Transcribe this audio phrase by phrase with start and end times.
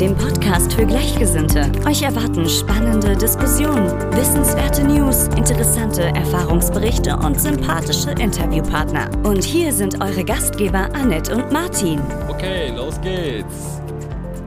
[0.00, 1.72] dem Podcast für Gleichgesinnte.
[1.84, 9.10] Euch erwarten spannende Diskussionen, wissenswerte News, interessante Erfahrungsberichte und sympathische Interviewpartner.
[9.24, 12.00] Und hier sind eure Gastgeber Annette und Martin.
[12.28, 13.80] Okay, los geht's.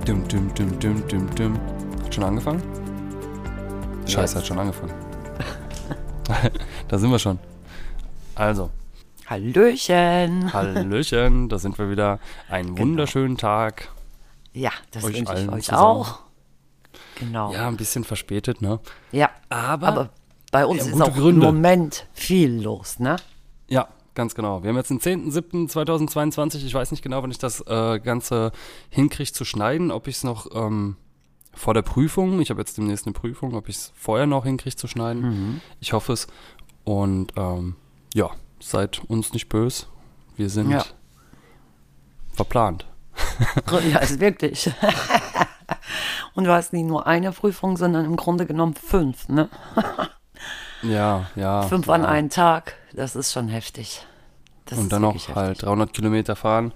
[0.06, 1.60] Dum, dum, dum, dum, dum, dum.
[2.06, 2.64] Hat schon angefangen?
[4.08, 4.94] Scheiße, hat schon angefangen.
[6.88, 7.40] da sind wir schon.
[8.36, 8.70] Also,
[9.28, 10.54] Hallöchen.
[10.54, 12.20] Hallöchen, da sind wir wieder.
[12.50, 13.90] Einen wunderschönen Tag.
[14.54, 15.82] Ja, das Euch wünsche ich euch zusammen.
[15.84, 16.20] auch.
[17.16, 17.54] Genau.
[17.54, 18.80] Ja, ein bisschen verspätet, ne?
[19.12, 20.10] Ja, Aber, aber
[20.52, 21.48] bei uns ist auch Gründe.
[21.48, 23.16] im Moment viel los, ne?
[23.70, 24.62] ja, ganz genau.
[24.64, 26.66] Wir haben jetzt den 10.07.2022.
[26.66, 28.52] Ich weiß nicht genau, wann ich das äh, Ganze
[28.90, 29.90] hinkriege zu schneiden.
[29.92, 30.98] Ob ich es noch ähm,
[31.54, 34.76] vor der Prüfung, ich habe jetzt demnächst eine Prüfung, ob ich es vorher noch hinkriege
[34.76, 35.22] zu schneiden.
[35.22, 35.62] Mhm.
[35.80, 36.28] Ich hoffe es.
[36.84, 37.76] Und ähm,
[38.14, 39.86] ja, seid uns nicht böse.
[40.36, 40.84] Wir sind Ja.
[42.34, 42.86] verplant.
[43.92, 44.72] Ja, ist wirklich.
[46.34, 49.50] Und du hast nicht nur eine Prüfung, sondern im Grunde genommen fünf, ne?
[50.84, 51.62] Ja, ja.
[51.64, 51.94] Fünf ja.
[51.94, 54.06] an einem Tag, das ist schon heftig.
[54.66, 55.66] Das Und dann noch wirklich halt heftig.
[55.66, 56.74] 300 Kilometer fahren,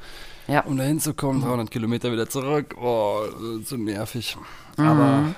[0.47, 2.75] Ja, um da hinzukommen, 300 Kilometer wieder zurück.
[2.79, 3.21] Oh,
[3.63, 4.37] so nervig.
[4.77, 4.85] Mhm.
[4.87, 5.35] Aber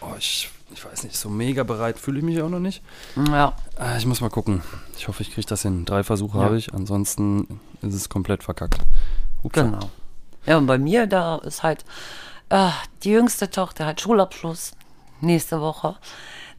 [0.00, 2.82] oh, ich, ich weiß nicht, so mega bereit fühle ich mich auch noch nicht.
[3.16, 4.62] ja, Äh, Ich muss mal gucken.
[4.96, 5.84] Ich hoffe, ich kriege das hin.
[5.84, 6.44] Drei Versuche Ja.
[6.44, 8.78] habe ich, ansonsten ist es komplett verkackt.
[9.42, 9.62] Upsa.
[9.62, 9.90] genau.
[10.46, 11.84] Ja, und bei mir, da ist halt
[12.48, 12.70] äh,
[13.02, 14.72] die jüngste Tochter hat Schulabschluss
[15.20, 15.96] nächste Woche.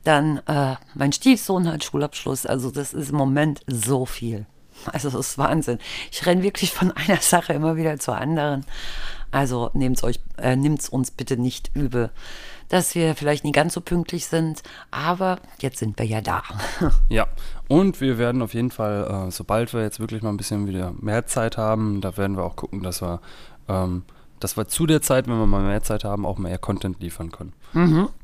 [0.03, 2.45] Dann äh, mein Stiefsohn hat Schulabschluss.
[2.45, 4.45] Also das ist im Moment so viel.
[4.85, 5.79] Also das ist Wahnsinn.
[6.11, 8.65] Ich renne wirklich von einer Sache immer wieder zur anderen.
[9.31, 12.11] Also nehmt euch, äh, nimmt's uns bitte nicht übel,
[12.69, 14.63] dass wir vielleicht nicht ganz so pünktlich sind.
[14.91, 16.43] Aber jetzt sind wir ja da.
[17.09, 17.27] Ja,
[17.67, 20.93] und wir werden auf jeden Fall, äh, sobald wir jetzt wirklich mal ein bisschen wieder
[20.99, 23.19] mehr Zeit haben, da werden wir auch gucken, dass wir,
[23.67, 24.03] ähm,
[24.39, 27.31] dass wir zu der Zeit, wenn wir mal mehr Zeit haben, auch mehr Content liefern
[27.31, 27.53] können.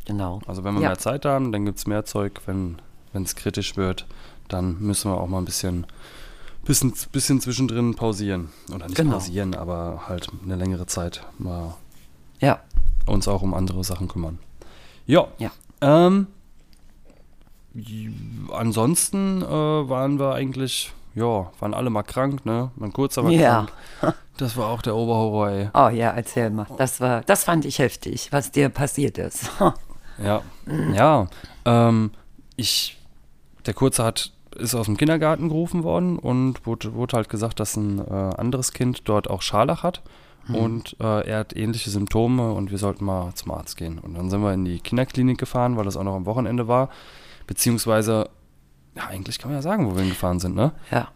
[0.05, 0.41] genau.
[0.47, 0.89] Also wenn wir Ja.
[0.89, 2.41] mehr Zeit haben, dann gibt es mehr Zeug.
[2.45, 2.77] Wenn
[3.13, 4.05] es kritisch wird,
[4.47, 5.85] dann müssen wir auch mal ein bisschen,
[6.65, 8.49] bisschen, bisschen zwischendrin pausieren.
[8.73, 9.13] Oder nicht Genau.
[9.13, 11.73] pausieren, aber halt eine längere Zeit mal
[12.39, 12.59] Ja,
[13.05, 14.37] uns auch um andere Sachen kümmern.
[15.07, 15.27] Ja.
[15.39, 15.51] Ja.
[15.81, 16.27] Ähm,
[18.51, 22.71] ansonsten äh, waren wir eigentlich, ja, waren alle mal krank, ne?
[22.75, 23.67] Mein Kurzer war Ja.
[23.99, 24.15] krank.
[24.37, 25.69] Das war auch der Oberhorror, ey.
[25.75, 26.65] Oh ja, erzähl mal.
[26.79, 29.49] Das war, das fand ich heftig, was dir passiert ist.
[30.23, 30.41] Ja,
[30.93, 31.27] ja.
[31.65, 32.11] Ähm,
[32.55, 32.99] ich,
[33.65, 37.75] der Kurze hat, ist aus dem Kindergarten gerufen worden und wurde, wurde halt gesagt, dass
[37.75, 40.01] ein äh, anderes Kind dort auch Scharlach hat.
[40.49, 43.97] Und äh, er hat ähnliche Symptome und wir sollten mal zum Arzt gehen.
[43.97, 46.89] Und dann sind wir in die Kinderklinik gefahren, weil das auch noch am Wochenende war.
[47.47, 48.29] Beziehungsweise,
[48.95, 50.71] ja, eigentlich kann man ja sagen, wo wir hingefahren sind, ne?
[50.91, 51.09] Ja.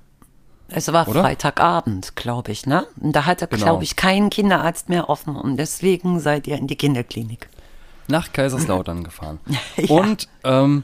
[0.70, 1.22] Es war Oder?
[1.22, 2.86] Freitagabend, glaube ich, ne?
[3.00, 3.64] Und da hatte, Genau.
[3.64, 7.48] glaube ich, kein Kinderarzt mehr offen und deswegen seid ihr in die Kinderklinik.
[8.10, 9.40] nach Kaiserslautern gefahren.
[9.78, 9.90] Ja.
[9.96, 10.84] Und ähm,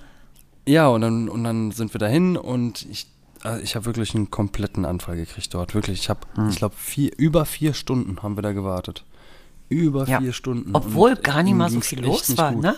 [0.67, 3.07] ja, und dann, und dann sind wir dahin und ich,
[3.45, 5.73] äh, ich habe wirklich einen kompletten Anfall gekriegt dort.
[5.73, 6.49] Wirklich, ich habe, Hm.
[6.49, 9.03] ich glaube, vier, über vier Stunden haben wir da gewartet.
[9.69, 10.19] Über Ja.
[10.19, 10.71] vier Stunden.
[10.75, 12.75] Obwohl Und gar nicht mal so viel los war, ne?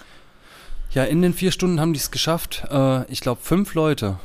[0.95, 2.65] Ja, in den vier Stunden haben die es geschafft.
[2.71, 4.17] Äh, ich glaube, fünf Leute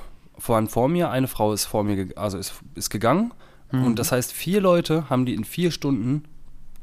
[0.47, 3.35] waren vor mir, eine Frau ist vor mir, also ist, ist gegangen.
[3.73, 3.85] Mhm.
[3.85, 6.25] Und das heißt, vier Leute haben die in vier Stunden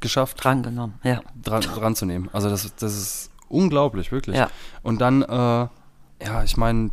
[0.02, 1.22] geschafft, Drangenommen, ja.
[1.42, 2.30] dran, dran zu nehmen.
[2.34, 4.36] Also das, das ist unglaublich, wirklich.
[4.36, 4.50] Ja.
[4.84, 6.92] Und dann, äh, ja, ich meine,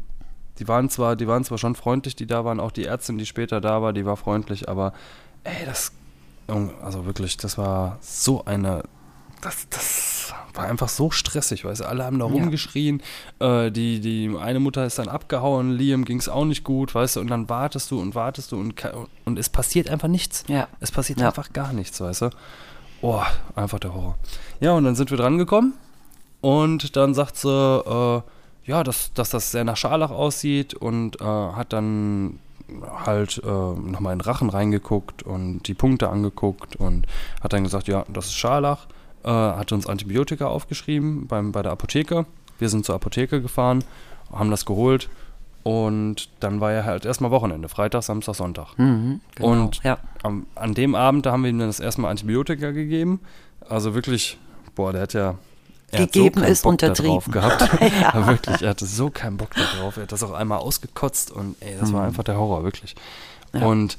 [0.60, 3.26] die waren zwar, die waren zwar schon freundlich, die da waren, auch die Ärztin, die
[3.26, 4.92] später da war, die war freundlich, aber
[5.42, 5.92] ey, das,
[6.46, 8.84] also wirklich, das war so eine,
[9.40, 10.13] das, das
[10.54, 12.32] war einfach so stressig, weißt du, alle haben da Ja.
[12.32, 13.02] rumgeschrien,
[13.40, 17.16] äh, die, die eine Mutter ist dann abgehauen, Liam ging es auch nicht gut, weißt
[17.16, 18.74] du, und dann wartest du und wartest du und,
[19.24, 20.44] und es passiert einfach nichts.
[20.48, 20.68] Ja.
[20.80, 21.28] Es passiert Ja.
[21.28, 22.30] einfach gar nichts, weißt du.
[23.02, 23.20] Oh,
[23.56, 24.16] einfach der Horror.
[24.60, 25.74] Ja, und dann sind wir dran gekommen
[26.40, 28.22] und dann sagt sie, äh,
[28.66, 32.38] ja, dass, dass das sehr nach Scharlach aussieht und äh, hat dann
[33.04, 37.06] halt äh, nochmal in den Rachen reingeguckt und die Punkte angeguckt und
[37.42, 38.86] hat dann gesagt, ja, das ist Scharlach,
[39.24, 42.26] äh, hat uns Antibiotika aufgeschrieben beim, bei der Apotheke.
[42.58, 43.82] Wir sind zur Apotheke gefahren,
[44.32, 45.08] haben das geholt
[45.64, 48.78] und dann war ja halt erstmal Wochenende, Freitag, Samstag, Sonntag.
[48.78, 49.48] Mhm, genau.
[49.50, 49.98] Und ja.
[50.22, 53.20] am, an dem Abend, da haben wir ihm dann das erste Mal Antibiotika gegeben.
[53.68, 54.38] Also wirklich,
[54.74, 55.34] boah, der hat ja
[55.90, 57.32] er gegeben keinen ist, Bock untertrieben.
[57.32, 57.62] Gehabt.
[58.12, 59.96] Aber wirklich, er hatte so keinen Bock darauf.
[59.96, 61.94] Er hat das auch einmal ausgekotzt und ey, das Mhm.
[61.94, 62.94] war einfach der Horror, wirklich.
[63.52, 63.96] Und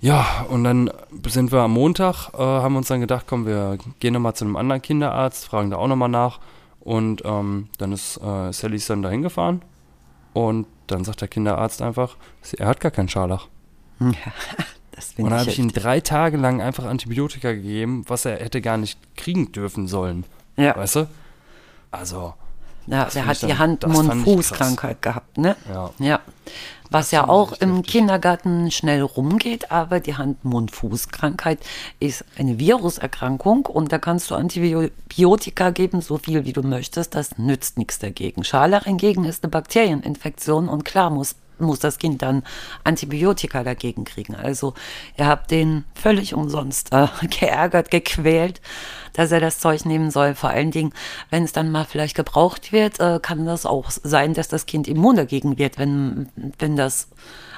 [0.00, 0.90] ja, und dann
[1.26, 4.56] sind wir am Montag, äh, haben uns dann gedacht, komm, wir gehen nochmal zu einem
[4.56, 6.40] anderen Kinderarzt, fragen da auch nochmal nach.
[6.80, 9.62] Und ähm, dann ist äh, Sally dann da hingefahren
[10.32, 12.16] und dann sagt der Kinderarzt einfach,
[12.56, 13.48] er hat gar keinen Scharlach.
[14.98, 18.24] Das Und finde dann ich habe ich ihm drei Tage lang einfach Antibiotika gegeben, was
[18.24, 20.24] er hätte gar nicht kriegen dürfen sollen.
[20.56, 20.74] Ja.
[20.74, 21.08] Weißt du?
[21.92, 22.34] Also,
[22.90, 25.56] Ja, Das der hat die dann- Hand, das Mund, fand ich Fußkrankheit gehabt, ne?
[25.72, 25.90] ja.
[25.98, 26.20] Ja.
[26.90, 27.92] Was ja auch im heftig.
[27.92, 31.58] Kindergarten schnell rumgeht, aber die Hand-Mund-Fuß-Krankheit
[32.00, 37.36] ist eine Viruserkrankung und da kannst du Antibiotika geben, so viel wie du möchtest, das
[37.36, 38.42] nützt nichts dagegen.
[38.42, 42.42] Scharlach hingegen ist eine Bakterieninfektion und klar muss, muss das Kind dann
[42.84, 44.34] Antibiotika dagegen kriegen.
[44.34, 44.74] Also
[45.16, 47.08] ihr habt den völlig umsonst äh,
[47.40, 48.60] geärgert, gequält,
[49.12, 50.34] dass er das Zeug nehmen soll.
[50.34, 50.92] Vor allen Dingen,
[51.30, 54.88] wenn es dann mal vielleicht gebraucht wird, äh, kann das auch sein, dass das Kind
[54.88, 56.28] immun dagegen wird, wenn,
[56.58, 57.08] wenn das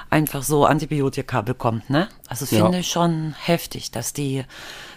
[0.09, 1.89] einfach so Antibiotika bekommt.
[1.89, 2.09] Ne?
[2.27, 2.63] Also Ja.
[2.63, 4.43] finde ich schon heftig, dass die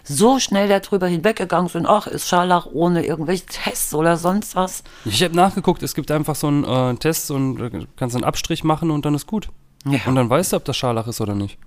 [0.04, 1.86] so schnell darüber hinweggegangen sind.
[1.86, 4.84] Ach, ist Scharlach ohne irgendwelche Tests oder sonst was.
[5.04, 8.64] Ich habe nachgeguckt, es gibt einfach so einen äh, Test und du kannst einen Abstrich
[8.64, 9.48] machen und dann ist gut.
[9.86, 10.00] Ja.
[10.06, 11.58] Und dann weißt du, ob das Scharlach ist oder nicht.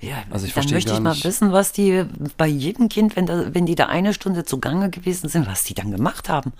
[0.00, 2.04] Ja, Also ich dann möchte ich mal wissen, was die
[2.36, 5.74] bei jedem Kind, wenn, da, wenn die da eine Stunde zugange gewesen sind, was die
[5.74, 6.52] dann gemacht haben.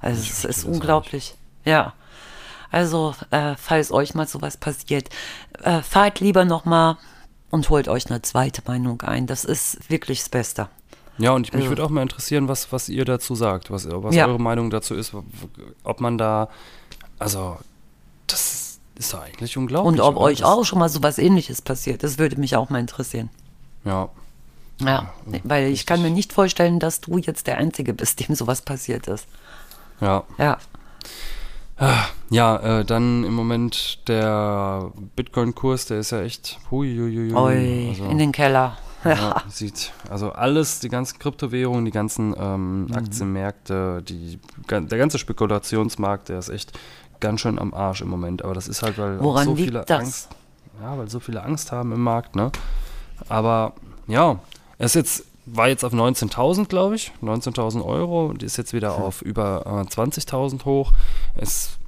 [0.00, 1.36] also es ist unglaublich.
[1.64, 1.92] Ja.
[2.72, 5.08] Also, äh, falls euch mal sowas passiert,
[5.62, 6.96] äh, fahrt lieber nochmal
[7.50, 9.26] und holt euch eine zweite Meinung ein.
[9.26, 10.68] Das ist wirklich das Beste.
[11.18, 13.86] Ja, und ich, mich Also- würde auch mal interessieren, was, was ihr dazu sagt, was,
[13.90, 14.26] was Ja.
[14.26, 15.12] eure Meinung dazu ist,
[15.82, 16.48] ob man da,
[17.18, 17.56] also,
[18.26, 19.94] das ist doch eigentlich unglaublich.
[19.94, 23.30] Und ob euch auch schon mal sowas ähnliches passiert, das würde mich auch mal interessieren.
[23.84, 24.10] Ja,
[24.78, 25.10] Ja,
[25.44, 29.06] weil ich kann mir nicht vorstellen, dass du jetzt der Einzige bist, dem sowas passiert
[29.08, 29.26] ist.
[30.02, 30.24] ja.
[30.36, 30.58] Ja.
[32.30, 37.88] Ja, äh, dann im Moment der Bitcoin-Kurs, der ist ja echt, hui, hui, hui, Oi,
[37.90, 38.78] also, in den Keller.
[39.04, 39.12] Ja.
[39.12, 42.94] Ja, sieht, also alles, die ganzen Kryptowährungen, die ganzen ähm, Mhm.
[42.94, 46.72] Aktienmärkte, die, der ganze Spekulationsmarkt, der ist echt
[47.20, 48.42] ganz schön am Arsch im Moment.
[48.42, 50.00] Aber das ist halt, weil so viele das?
[50.00, 50.28] Angst,
[50.80, 52.50] ja, weil so viele Angst haben im Markt, ne?
[53.28, 53.74] Aber
[54.08, 54.40] ja,
[54.78, 58.96] er ist jetzt, war jetzt auf 19.000, glaube ich, 19.000 Euro und ist jetzt wieder
[58.96, 59.02] Hm.
[59.04, 60.92] auf über äh, 20.000 hoch.
[61.36, 61.78] Es,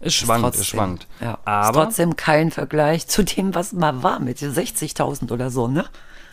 [0.00, 1.06] es schwankt, es Trotzdem, schwankt.
[1.20, 1.38] Ja.
[1.44, 5.84] Aber ist trotzdem kein Vergleich zu dem, was mal war mit 60.000 oder so, ne?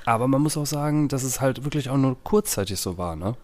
[0.06, 3.36] Aber man muss auch sagen, dass es halt wirklich auch nur kurzzeitig so war, ne?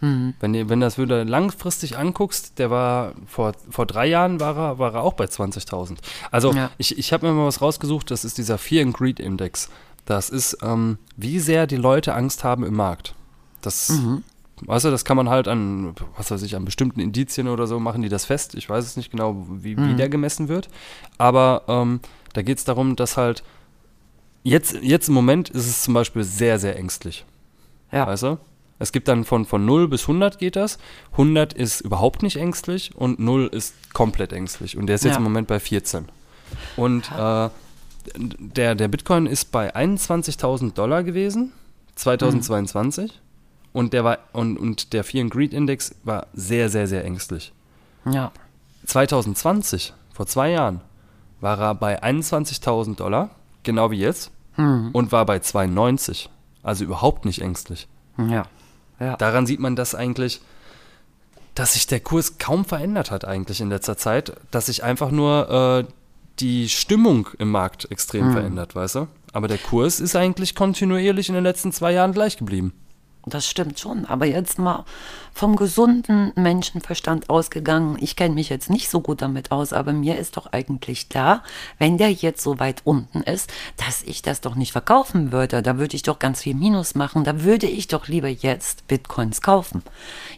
[0.00, 0.34] Mhm.
[0.40, 4.78] Wenn, du- wenn das wieder langfristig anguckst, der war vor, vor drei Jahren war er,
[4.78, 5.98] war er auch bei 20.000.
[6.30, 6.70] Also Ja.
[6.78, 9.68] ich, ich habe mir mal was rausgesucht, das ist dieser Fear and Greed Index.
[10.06, 13.14] Das ist, ähm, wie sehr die Leute Angst haben im Markt.
[13.60, 14.22] Das, Mhm.
[14.62, 17.78] weißt du, das kann man halt an, was weiß ich, an bestimmten Indizien oder so
[17.80, 18.54] machen die das fest.
[18.54, 19.88] Ich weiß es nicht genau, wie, Mhm.
[19.90, 20.68] wie der gemessen wird.
[21.18, 22.00] Aber ähm,
[22.32, 23.42] da geht es darum, dass halt
[24.44, 27.24] jetzt, jetzt im Moment ist es zum Beispiel sehr, sehr ängstlich.
[27.92, 28.06] Ja.
[28.06, 28.38] Weißt du?
[28.78, 30.78] Es gibt dann von, von 0 bis 100 geht das.
[31.12, 34.76] 100 ist überhaupt nicht ängstlich und 0 ist komplett ängstlich.
[34.76, 35.16] Und der ist jetzt Ja.
[35.18, 36.04] im Moment bei 14.
[36.76, 37.48] Und äh,
[38.16, 41.52] der, der Bitcoin ist bei 21.000 Dollar gewesen,
[41.96, 43.20] 2022.
[43.72, 47.52] Und der war und, und der Fear and Greed Index war sehr, sehr, sehr ängstlich.
[48.10, 48.32] Ja.
[48.86, 50.80] 2020, vor zwei Jahren,
[51.40, 53.30] war er bei 21.000 Dollar,
[53.64, 56.30] genau wie jetzt, und war bei 92.
[56.62, 57.86] Also überhaupt nicht ängstlich.
[58.16, 58.44] Ja.
[58.98, 59.16] Ja.
[59.16, 60.40] Daran sieht man, dass eigentlich,
[61.54, 65.84] dass sich der Kurs kaum verändert hat eigentlich in letzter Zeit, dass sich einfach nur
[65.86, 65.92] äh,
[66.38, 69.08] die Stimmung im Markt extrem verändert, weißt du?
[69.32, 72.72] Aber der Kurs ist eigentlich kontinuierlich in den letzten zwei Jahren gleich geblieben.
[73.28, 74.04] Das stimmt schon.
[74.06, 74.84] Aber jetzt mal
[75.34, 77.98] vom gesunden Menschenverstand ausgegangen.
[78.00, 81.42] Ich kenne mich jetzt nicht so gut damit aus, aber mir ist doch eigentlich klar,
[81.78, 85.60] wenn der jetzt so weit unten ist, dass ich das doch nicht verkaufen würde.
[85.60, 87.24] Da würde ich doch ganz viel Minus machen.
[87.24, 89.82] Da würde ich doch lieber jetzt Bitcoins kaufen.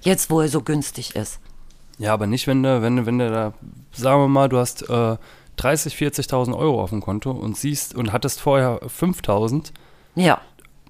[0.01, 1.41] Jetzt, wo er so günstig ist.
[1.99, 3.53] Ja, aber nicht, wenn du, wenn wenn du da,
[3.93, 5.17] sagen wir mal, du hast äh,
[5.59, 9.73] 30, 40.000 Euro auf dem Konto und siehst und hattest vorher 5.000,
[10.15, 10.41] Ja.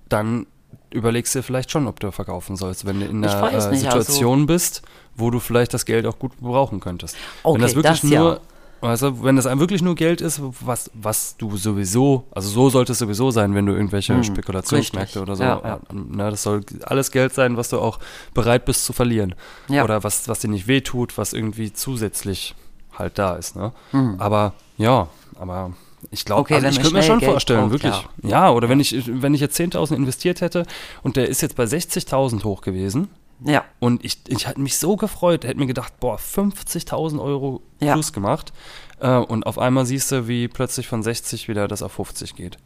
[0.08, 0.46] dann
[0.90, 3.74] überlegst du dir vielleicht schon, ob du verkaufen sollst, wenn du in einer äh, also-
[3.74, 4.82] Situation bist,
[5.16, 7.16] wo du vielleicht das Geld auch gut gebrauchen könntest.
[7.42, 8.20] wenn Okay, das wirklich das ja.
[8.20, 8.40] nur,
[8.80, 12.92] weißt du, wenn das wirklich nur Geld ist, was, was du sowieso, also so sollte
[12.92, 15.22] es sowieso sein, wenn du irgendwelche Spekulationsmärkte Hm, richtig.
[15.22, 15.74] oder so, Ja, ja.
[15.90, 17.98] äh, ne, das soll alles Geld sein, was du auch
[18.32, 19.34] bereit bist zu verlieren.
[19.68, 19.84] Ja.
[19.84, 22.54] Oder was, was dir nicht wehtut, was irgendwie zusätzlich
[22.98, 23.56] halt da ist.
[23.56, 23.72] Ne?
[23.92, 24.16] Hm.
[24.18, 25.72] Aber ja, aber
[26.10, 28.08] ich glaube, Okay, also ich könnte mir schon Geld vorstellen, braucht, wirklich.
[28.22, 30.64] Ja, oder wenn ich, wenn ich jetzt 10.000 investiert hätte
[31.02, 33.08] und der ist jetzt bei 60.000 hoch gewesen,
[33.44, 33.64] Ja.
[33.80, 37.94] Und ich, ich hatte mich so gefreut, hätte mir gedacht, boah, 50.000 Euro Ja.
[37.94, 38.52] plus gemacht.
[39.00, 42.58] Äh, und auf einmal siehst du, wie plötzlich von 60 wieder das auf 50 geht,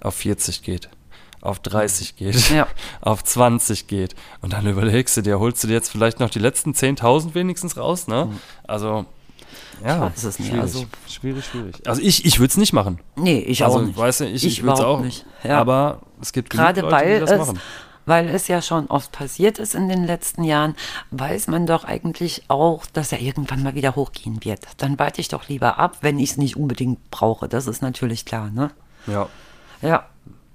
[0.00, 0.88] auf 40 geht,
[1.42, 2.66] auf 30 geht, Ja.
[3.00, 4.14] auf 20 geht.
[4.42, 7.76] Und dann überlegst du dir, holst du dir jetzt vielleicht noch die letzten 10.000 wenigstens
[7.76, 8.28] raus, ne?
[8.66, 9.06] Also,
[9.84, 11.88] ja, weiß es nicht, schwierig, also- schwierig, schwierig.
[11.88, 12.98] Also ich, ich würde es nicht machen.
[13.16, 13.96] Nee, ich also, auch nicht.
[13.96, 15.58] weißt du, ich, ich, Ich würde es auch nicht, ja.
[15.60, 17.60] Aber es gibt Gerade Leute, weil die das es, machen.
[18.06, 20.74] weil es ja schon oft passiert ist in den letzten Jahren,
[21.10, 24.60] weiß man doch eigentlich auch, dass er irgendwann mal wieder hochgehen wird.
[24.78, 27.48] Dann warte ich doch lieber ab, wenn ich es nicht unbedingt brauche.
[27.48, 28.70] Das ist natürlich klar, ne?
[29.06, 29.28] Ja.
[29.82, 30.06] Ja.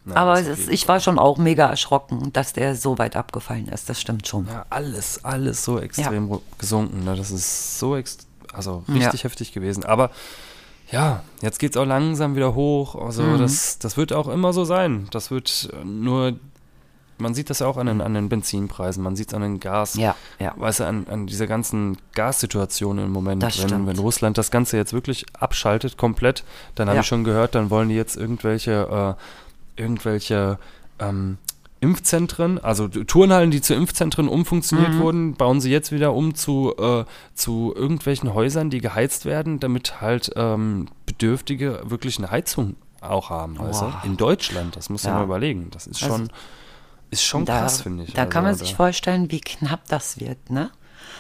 [0.04, 3.68] Na, Aber das ist, ich war schon auch mega erschrocken, dass der so weit abgefallen
[3.68, 3.88] ist.
[3.88, 4.48] Das stimmt schon.
[4.48, 7.04] Ja, alles, alles so extrem ru- gesunken.
[7.04, 7.16] Ne?
[7.16, 8.18] Das ist so ex
[8.54, 9.30] also richtig Ja.
[9.30, 9.84] heftig gewesen.
[9.86, 10.12] Aber
[10.92, 12.96] ja, jetzt geht es auch langsam wieder hoch.
[12.96, 13.40] Also Mhm.
[13.40, 15.08] das, das wird auch immer so sein.
[15.12, 16.34] Das wird äh, nur,
[17.18, 19.60] man sieht das ja auch an den, an den Benzinpreisen, man sieht es an den
[19.60, 19.96] Gas.
[19.96, 20.54] Ja, ja.
[20.58, 23.42] Weißt du, an, an dieser ganzen Gassituation im Moment.
[23.44, 23.88] Das wenn, stimmt.
[23.88, 26.44] wenn Russland das Ganze jetzt wirklich abschaltet komplett,
[26.76, 27.02] dann habe Ja.
[27.02, 29.16] ich schon gehört, dann wollen die jetzt irgendwelche,
[29.78, 30.58] äh, irgendwelche
[31.00, 31.38] ähm,
[31.82, 35.00] Impfzentren, also Turnhallen, die zu Impfzentren umfunktioniert Mhm.
[35.00, 40.00] wurden, bauen sie jetzt wieder um zu, äh, zu irgendwelchen Häusern, die geheizt werden, damit
[40.00, 43.58] halt ähm, Bedürftige wirklich eine Heizung auch haben.
[43.58, 43.96] Wow.
[44.04, 45.18] In Deutschland, das muss man Ja.
[45.18, 45.70] mal überlegen.
[45.72, 46.30] Das ist Also, schon,
[47.10, 48.14] ist schon da, krass, finde ich.
[48.14, 50.70] Da kann man Also, sich vorstellen, wie knapp das wird, ne?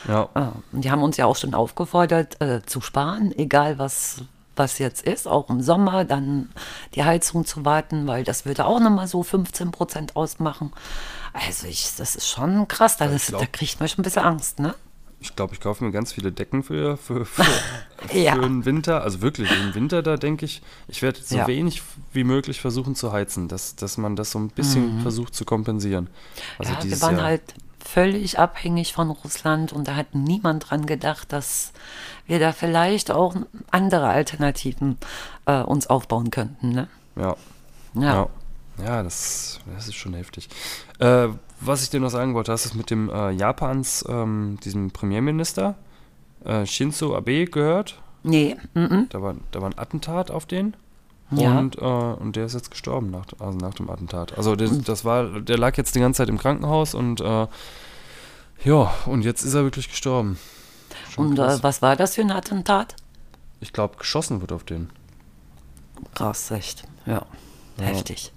[0.08, 0.30] Ja.
[0.36, 4.22] Ah, die haben uns ja auch schon aufgefordert, äh, zu sparen, egal was,
[4.62, 6.50] was jetzt ist, auch im Sommer, dann
[6.96, 10.72] die Heizung zu warten, weil das würde auch nochmal so 15 Prozent ausmachen.
[11.34, 14.24] Also ich, das ist schon krass, da, das, glaub- da kriegt man schon ein bisschen
[14.24, 14.75] Angst, ne?
[15.24, 17.46] Ich glaube, ich kaufe mir ganz viele Decken für, für, für,
[18.18, 18.34] Ja.
[18.34, 19.03] für den Winter.
[19.03, 21.46] Also wirklich, im Winter, da denke ich, ich werde so Ja.
[21.48, 25.46] wenig wie möglich versuchen zu heizen, dass, dass man das so ein bisschen versucht zu
[25.46, 26.10] kompensieren.
[26.58, 26.77] Also Mhm.
[26.80, 27.25] ja, wir waren Jahr.
[27.25, 27.53] halt
[27.93, 31.74] völlig abhängig von Russland und da hat niemand dran gedacht, dass
[32.25, 33.36] wir da vielleicht auch
[33.69, 34.98] andere Alternativen
[35.45, 36.88] äh, uns aufbauen könnten, ne?
[37.15, 37.36] Ja.
[37.93, 38.13] Ja.
[38.13, 38.29] Ja,
[38.86, 40.48] ja das, das ist schon heftig.
[41.00, 41.27] Äh,
[41.60, 44.91] was ich dir noch sagen wollte, hast du es mit dem äh, Japans, ähm, diesem
[44.91, 45.75] Premierminister,
[46.45, 48.00] äh, Shinzo Abe, gehört?
[48.24, 50.75] Nee, mm Da war, da war ein Attentat auf den.
[51.32, 51.58] Ja.
[51.58, 54.38] Und, äh, und der ist jetzt gestorben nach, also nach dem Attentat.
[54.38, 57.48] Also der, das war, der lag jetzt die ganze Zeit im Krankenhaus und äh,
[58.64, 60.38] ja, und jetzt ist er wirklich gestorben.
[61.10, 62.96] Schon Und äh, was war das für ein Attentat?
[63.64, 64.90] ich glaube, geschossen wird auf den.
[66.16, 66.84] Krass, echt.
[67.06, 67.26] Ja.
[67.78, 68.32] Heftig.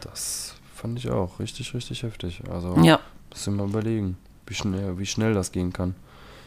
[0.00, 2.42] Das fand ich auch richtig, richtig heftig.
[2.50, 2.98] Also Ja,
[3.30, 5.94] müssen wir mal überlegen, wie schnell, wie schnell das gehen kann.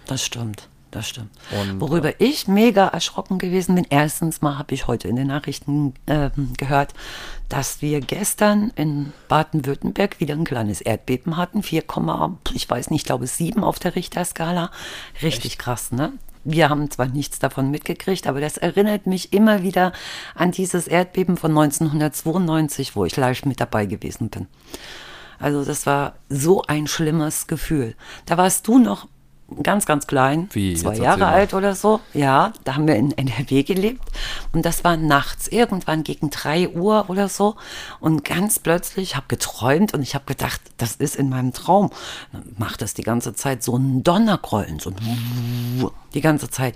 [0.08, 0.68] das stimmt.
[0.93, 1.31] Das stimmt.
[1.59, 5.95] Und, Worüber ich mega erschrocken gewesen bin, erstens mal habe ich heute in den Nachrichten
[6.05, 6.93] ähm, gehört,
[7.50, 11.63] dass wir gestern in Baden-Württemberg wieder ein kleines Erdbeben hatten.
[11.63, 11.83] 4,
[12.53, 14.69] ich weiß nicht, ich glaube 7 auf der Richterskala.
[15.23, 16.13] Richtig krass, ne?
[16.43, 19.93] Wir haben zwar nichts davon mitgekriegt, aber das erinnert mich immer wieder
[20.35, 24.45] an dieses Erdbeben von 1992, wo ich live mit dabei gewesen bin.
[25.39, 27.95] Also das war so ein schlimmes Gefühl.
[28.25, 29.07] Da warst du noch
[29.62, 30.75] ganz, ganz klein, Wie?
[30.75, 32.00] zwei Jahre alt oder so.
[32.13, 34.03] Ja, da haben wir in NRW gelebt
[34.53, 37.55] und das war nachts, irgendwann gegen drei Uhr oder so.
[38.00, 41.91] Und ganz plötzlich habe geträumt und ich habe gedacht, das ist in meinem Traum.
[42.31, 46.75] Dann macht das die ganze Zeit so ein Donnergrollen, so ein die ganze Zeit.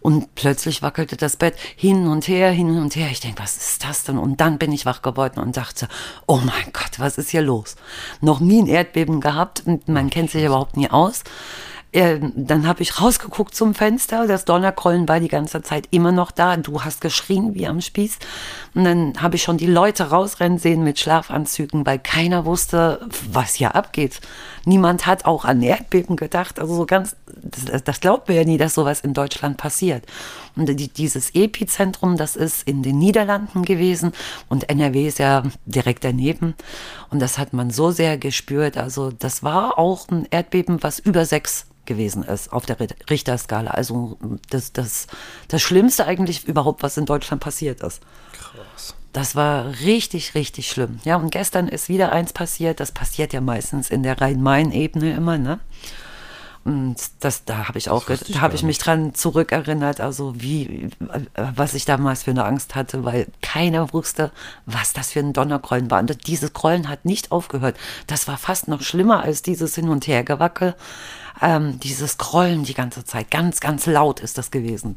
[0.00, 3.08] Und plötzlich wackelte das Bett hin und her, hin und her.
[3.10, 4.18] Ich denke, was ist das denn?
[4.18, 5.88] Und dann bin ich wach geworden und dachte,
[6.26, 7.76] oh mein Gott, was ist hier los?
[8.20, 11.24] Noch nie ein Erdbeben gehabt und man kennt sich überhaupt nie aus.
[11.94, 14.26] Ähm, dann habe ich rausgeguckt zum Fenster.
[14.26, 16.56] Das Donnergrollen war die ganze Zeit immer noch da.
[16.56, 18.18] Du hast geschrien wie am Spieß.
[18.74, 23.54] Und dann habe ich schon die Leute rausrennen sehen mit Schlafanzügen, weil keiner wusste, was
[23.54, 24.20] hier abgeht.
[24.66, 26.58] Niemand hat auch an Erdbeben gedacht.
[26.58, 30.04] Also so ganz, das, das glaubt man ja nie, dass sowas in Deutschland passiert.
[30.56, 34.12] Und die, dieses Epizentrum, das ist in den Niederlanden gewesen
[34.48, 36.54] und NRW ist ja direkt daneben.
[37.10, 38.76] Und das hat man so sehr gespürt.
[38.76, 42.76] Also das war auch ein Erdbeben, was über sechs gewesen ist auf der
[43.10, 43.70] Richterskala.
[43.70, 44.16] Also
[44.50, 45.06] das, das,
[45.48, 48.00] das Schlimmste eigentlich überhaupt, was in Deutschland passiert ist.
[48.32, 48.63] krass.
[49.14, 50.98] Das war richtig, richtig schlimm.
[51.04, 52.80] Ja, und gestern ist wieder eins passiert.
[52.80, 55.60] Das passiert ja meistens in der Rhein-Main-Ebene immer, ne?
[56.64, 61.20] Und das, da habe ich auch, da habe ich mich dran zurückerinnert, also wie, äh,
[61.54, 64.32] was ich damals für eine Angst hatte, weil keiner wusste,
[64.66, 66.00] was das für ein Donnergrollen war.
[66.00, 67.76] Und dieses Grollen hat nicht aufgehört.
[68.08, 70.74] Das war fast noch schlimmer als dieses Hin- und Hergewackel.
[71.40, 74.96] Ähm, dieses Grollen die ganze Zeit, ganz, ganz laut ist das gewesen.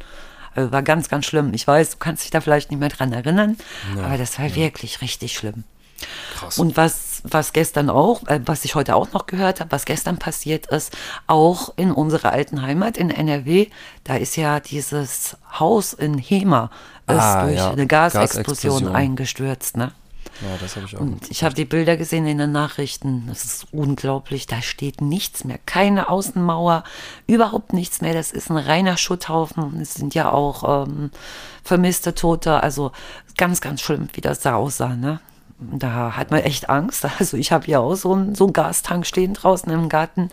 [0.57, 1.53] Also war ganz, ganz schlimm.
[1.53, 3.57] Ich weiß, du kannst dich da vielleicht nicht mehr dran erinnern,
[4.03, 5.63] aber das war wirklich richtig schlimm.
[6.35, 6.59] Krass.
[6.59, 10.17] Und was, was gestern auch, äh, was ich heute auch noch gehört habe, was gestern
[10.17, 10.95] passiert ist,
[11.25, 13.67] auch in unserer alten Heimat in NRW,
[14.03, 16.69] da ist ja dieses Haus in Hema
[17.09, 17.71] ist Ah, durch ja.
[17.71, 18.95] eine Gasexplosion, Gasexplosion.
[18.95, 19.91] eingestürzt, ne?
[20.41, 21.01] Ja, das habe ich auch.
[21.01, 23.25] Und ich habe die Bilder gesehen in den Nachrichten.
[23.27, 24.45] Das ist unglaublich.
[24.47, 25.59] Da steht nichts mehr.
[25.65, 26.83] Keine Außenmauer,
[27.25, 28.13] überhaupt nichts mehr.
[28.13, 29.79] Das ist ein reiner Schutthaufen.
[29.81, 31.11] Es sind ja auch ähm,
[31.63, 32.61] vermisste Tote.
[32.61, 32.91] Also
[33.37, 34.95] ganz, ganz schlimm, wie das da aussah.
[34.95, 35.19] Ne?
[35.59, 37.03] Da hat man echt Angst.
[37.19, 40.29] Also ich habe hier auch so einen, so einen Gastank stehen draußen im Garten.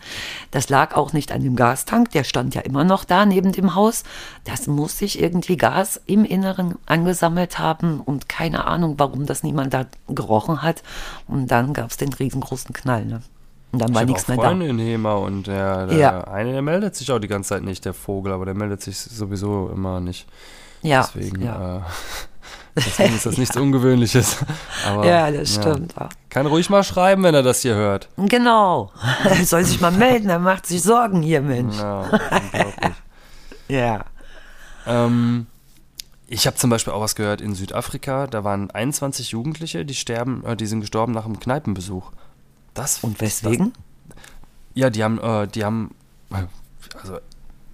[0.51, 2.11] Das lag auch nicht an dem Gastank.
[2.11, 4.03] Der stand ja immer noch da neben dem Haus.
[4.43, 9.73] Das muss sich irgendwie Gas im Inneren angesammelt haben und keine Ahnung, warum das niemand
[9.73, 10.83] da gerochen hat.
[11.27, 13.05] Und dann gab es den riesengroßen Knall.
[13.05, 13.21] Ne?
[13.71, 14.51] Und dann Ich war nichts mehr da.
[14.51, 16.23] In Hema und der, der Ja.
[16.25, 18.97] eine, der meldet sich auch die ganze Zeit nicht, der Vogel, aber der meldet sich
[18.99, 20.27] sowieso immer nicht.
[20.83, 21.77] Ja, Deswegen, ja.
[21.77, 21.81] äh,
[22.75, 24.37] deswegen ist das nichts Ungewöhnliches.
[24.85, 25.93] Aber, ja, das stimmt.
[25.97, 26.09] Ja.
[26.29, 28.09] Kann ruhig mal schreiben, wenn er das hier hört.
[28.17, 28.91] Genau.
[29.23, 31.77] Er soll sich mal melden, er macht sich Sorgen hier, Mensch.
[31.77, 32.93] Ja, unglaublich.
[33.67, 34.05] Ja.
[34.85, 35.47] Ähm,
[36.27, 38.27] ich habe zum Beispiel auch was gehört in Südafrika.
[38.27, 42.11] Da waren 21 Jugendliche, die sterben, äh, die sind gestorben nach einem Kneipenbesuch.
[42.75, 43.73] Das Und weswegen?
[44.09, 44.17] Das,
[44.75, 45.95] ja, die haben, äh, die haben,
[46.31, 46.43] äh,
[47.01, 47.17] also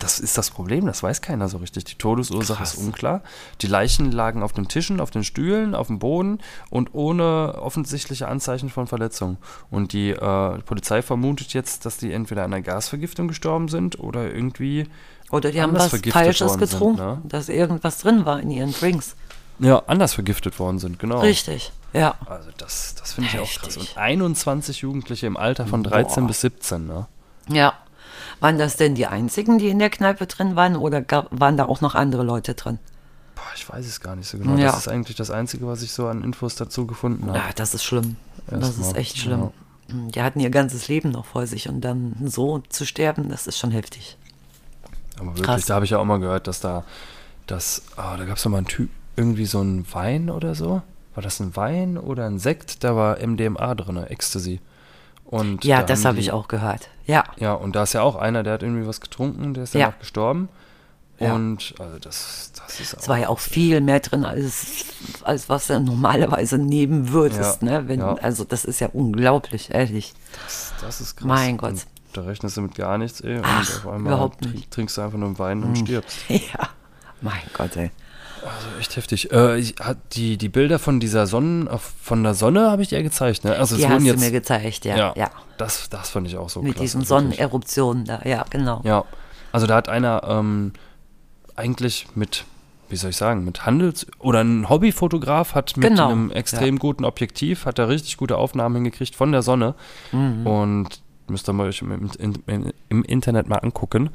[0.01, 0.85] das ist das Problem.
[0.85, 1.85] Das weiß keiner so richtig.
[1.85, 2.73] Die Todesursache Krass.
[2.73, 3.21] ist unklar.
[3.61, 6.39] Die Leichen lagen auf den Tischen, auf den Stühlen, auf dem Boden
[6.69, 9.37] und ohne offensichtliche Anzeichen von Verletzung.
[9.69, 14.33] Und die äh, Polizei vermutet jetzt, dass die entweder an einer Gasvergiftung gestorben sind oder
[14.33, 14.87] irgendwie
[15.29, 17.21] Oder die haben was Falsches worden sind, getrunken, ne?
[17.25, 19.15] dass irgendwas drin war in ihren Drinks.
[19.59, 20.99] ja, anders vergiftet worden sind.
[20.99, 21.19] Genau.
[21.19, 22.15] Richtig, ja.
[22.25, 23.77] Also das, das finde ich auch krass.
[23.77, 26.27] Und 21 Jugendliche im Alter von 13 Boah.
[26.27, 27.07] bis 17, ne?
[27.47, 27.73] Ja.
[28.41, 31.65] Waren das denn die einzigen, die in der Kneipe drin waren oder gab, waren da
[31.65, 32.79] auch noch andere Leute drin?
[33.35, 34.57] Boah, ich weiß es gar nicht so genau.
[34.57, 34.71] Ja.
[34.71, 37.37] Das ist eigentlich das Einzige, was ich so an Infos dazu gefunden habe.
[37.37, 38.17] Ja, das ist schlimm.
[38.47, 39.51] das ist Erstmal, echt schlimm.
[39.89, 43.59] Die hatten ihr ganzes Leben noch vor sich und dann so zu sterben, das ist
[43.59, 44.17] schon heftig.
[45.19, 45.65] Aber wirklich, krass.
[45.65, 46.83] da habe ich ja auch mal gehört, dass da,
[47.45, 50.81] dass, ah, da gab es mal einen Typ, irgendwie so ein Wein oder so.
[51.13, 52.83] War das ein Wein oder ein Sekt?
[52.83, 54.61] Da war MDMA drin, Ecstasy.
[55.25, 56.89] Und Ja, da das habe ich auch gehört.
[57.11, 57.23] Ja.
[57.37, 59.87] Ja, und da ist ja auch einer, der hat irgendwie was getrunken, der ist Ja.
[59.87, 60.49] danach gestorben.
[61.19, 61.33] Ja.
[61.35, 64.85] Und also das, das ist Es war ja auch viel mehr drin, als,
[65.23, 67.61] als was du normalerweise nehmen würdest.
[67.61, 67.87] Ja, Ne?
[67.87, 68.15] Wenn, ja.
[68.15, 70.13] Also das ist ja unglaublich, ehrlich.
[70.43, 71.27] Das, das ist krass.
[71.27, 71.69] Mein Gott.
[71.71, 73.37] Und da rechnest du mit gar nichts, ey.
[73.37, 74.63] Und Ach, auf einmal überhaupt nicht.
[74.65, 74.69] Hm.
[74.71, 76.17] trinkst du einfach nur einen Wein und stirbst.
[76.29, 76.69] Ja.
[77.21, 77.91] Mein Gott, ey.
[78.43, 79.31] Also echt heftig.
[79.31, 79.75] Äh, ich,
[80.13, 83.55] die, die Bilder von dieser Sonnen, äh, von der Sonne habe ich dir gezeigt, ne?
[83.55, 84.95] Also es Die wurden hast jetzt, du mir gezeigt, ja.
[84.97, 85.29] ja, ja.
[85.57, 86.81] Das, das fand ich auch so Mit krass.
[86.81, 87.07] diesen wirklich.
[87.09, 88.81] Sonneneruptionen da, ja, genau.
[88.83, 89.05] Ja,
[89.51, 90.73] also da hat einer ähm,
[91.55, 92.45] eigentlich mit,
[92.89, 97.05] wie soll ich sagen, mit Handels- oder ein Hobbyfotograf hat mit Genau, einem extrem guten
[97.05, 99.75] Objektiv, hat er richtig gute Aufnahmen hingekriegt von der Sonne
[100.11, 100.47] Mhm.
[100.47, 104.09] und müsst ihr mal euch im, im, im, im Internet mal angucken.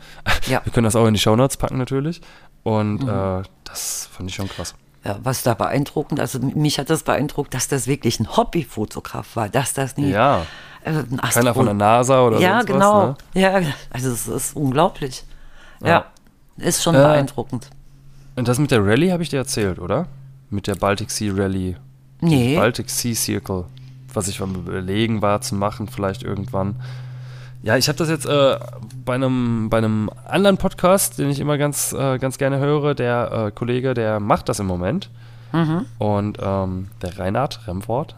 [0.48, 0.60] Ja.
[0.64, 2.20] Wir können das auch in die Shownotes packen natürlich
[2.66, 3.08] und Mhm.
[3.08, 4.74] äh, das fand ich schon krass.
[5.04, 9.48] Ja, was da beeindruckend, also mich hat das beeindruckt, dass das wirklich ein Hobbyfotograf war,
[9.48, 10.42] dass das nie Ja,
[10.84, 13.08] äh, ein keiner von der NASA oder Ja, sonst genau.
[13.10, 13.40] was, ne?
[13.40, 15.22] Ja, also es ist unglaublich.
[15.80, 16.04] Ja, Ja.
[16.56, 17.70] ist schon Äh, beeindruckend.
[18.34, 20.08] Und das mit der Rallye habe ich dir erzählt, oder?
[20.50, 21.76] Mit der Baltic Sea Rallye.
[22.20, 23.64] Nee, Baltic Sea Circle,
[24.12, 26.80] was ich am überlegen war zu machen, vielleicht irgendwann.
[27.66, 28.58] Ja, ich habe das jetzt äh,
[29.04, 33.46] bei, einem, bei einem anderen Podcast, den ich immer ganz, äh, ganz gerne höre, der
[33.46, 35.10] äh, Kollege, der macht das im Moment.
[35.98, 38.14] Und ähm, der Reinhard Remford.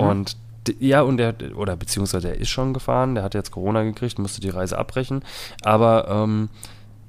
[0.00, 3.84] Und d- ja, und der, oder beziehungsweise der ist schon gefahren, der hat jetzt Corona
[3.84, 5.22] gekriegt, musste die Reise abbrechen.
[5.62, 6.48] Aber ähm,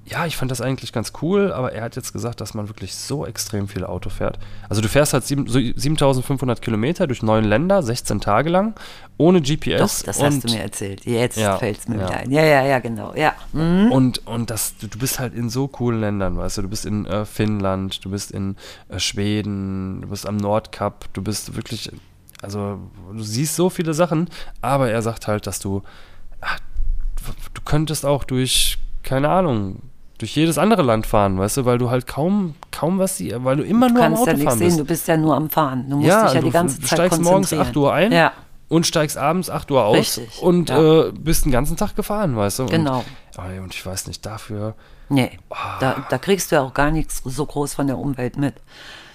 [0.05, 2.95] ja, ich fand das eigentlich ganz cool, aber er hat jetzt gesagt, dass man wirklich
[2.95, 4.39] so extrem viel Auto fährt.
[4.67, 8.73] Also du fährst halt sieben, so 7500 Kilometer durch neun Länder, 16 Tage lang,
[9.17, 9.77] ohne GPS.
[9.99, 11.05] doch, das hast du mir erzählt.
[11.05, 12.07] Jetzt Ja, fällt es mir ja.
[12.07, 12.31] wieder ein.
[12.31, 13.13] Ja, ja, ja, genau.
[13.15, 13.33] Ja.
[13.53, 13.91] Mhm.
[13.91, 16.85] Und, und das, du, du bist halt in so coolen Ländern, weißt du, du bist
[16.85, 18.55] in äh, Finnland, du bist in
[18.89, 21.91] äh, Schweden, du bist am Nordkap, du bist wirklich,
[22.41, 22.79] also
[23.13, 24.29] du siehst so viele Sachen,
[24.61, 25.83] aber er sagt halt, dass du,
[26.41, 26.57] ach,
[27.53, 29.83] du könntest auch durch, keine Ahnung,
[30.21, 33.57] durch jedes andere Land fahren, weißt du, weil du halt kaum, kaum was siehst, weil
[33.57, 34.79] du immer Du nur am kannst ja Auto nichts fahren sehen, bist.
[34.79, 35.89] du bist ja nur am Fahren.
[35.89, 37.67] Du musst Ja, dich ja du, die ganze du Zeit steigst morgens konzentrieren.
[37.69, 38.31] 8 Uhr ein Ja,
[38.69, 41.07] und steigst abends 8 Uhr aus Richtig, und ja.
[41.07, 42.65] äh, bist den ganzen Tag gefahren, weißt du.
[42.67, 42.99] Genau.
[42.99, 43.05] Und,
[43.39, 44.75] oh, und ich weiß nicht, dafür
[45.10, 45.31] nee.
[45.49, 45.77] Ah.
[45.79, 48.55] Da, da kriegst du ja auch gar nichts so groß von der Umwelt mit.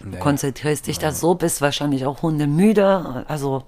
[0.00, 0.18] Du Nee.
[0.18, 3.24] konzentrierst dich da so, bist wahrscheinlich auch hundemüde.
[3.28, 3.62] Also,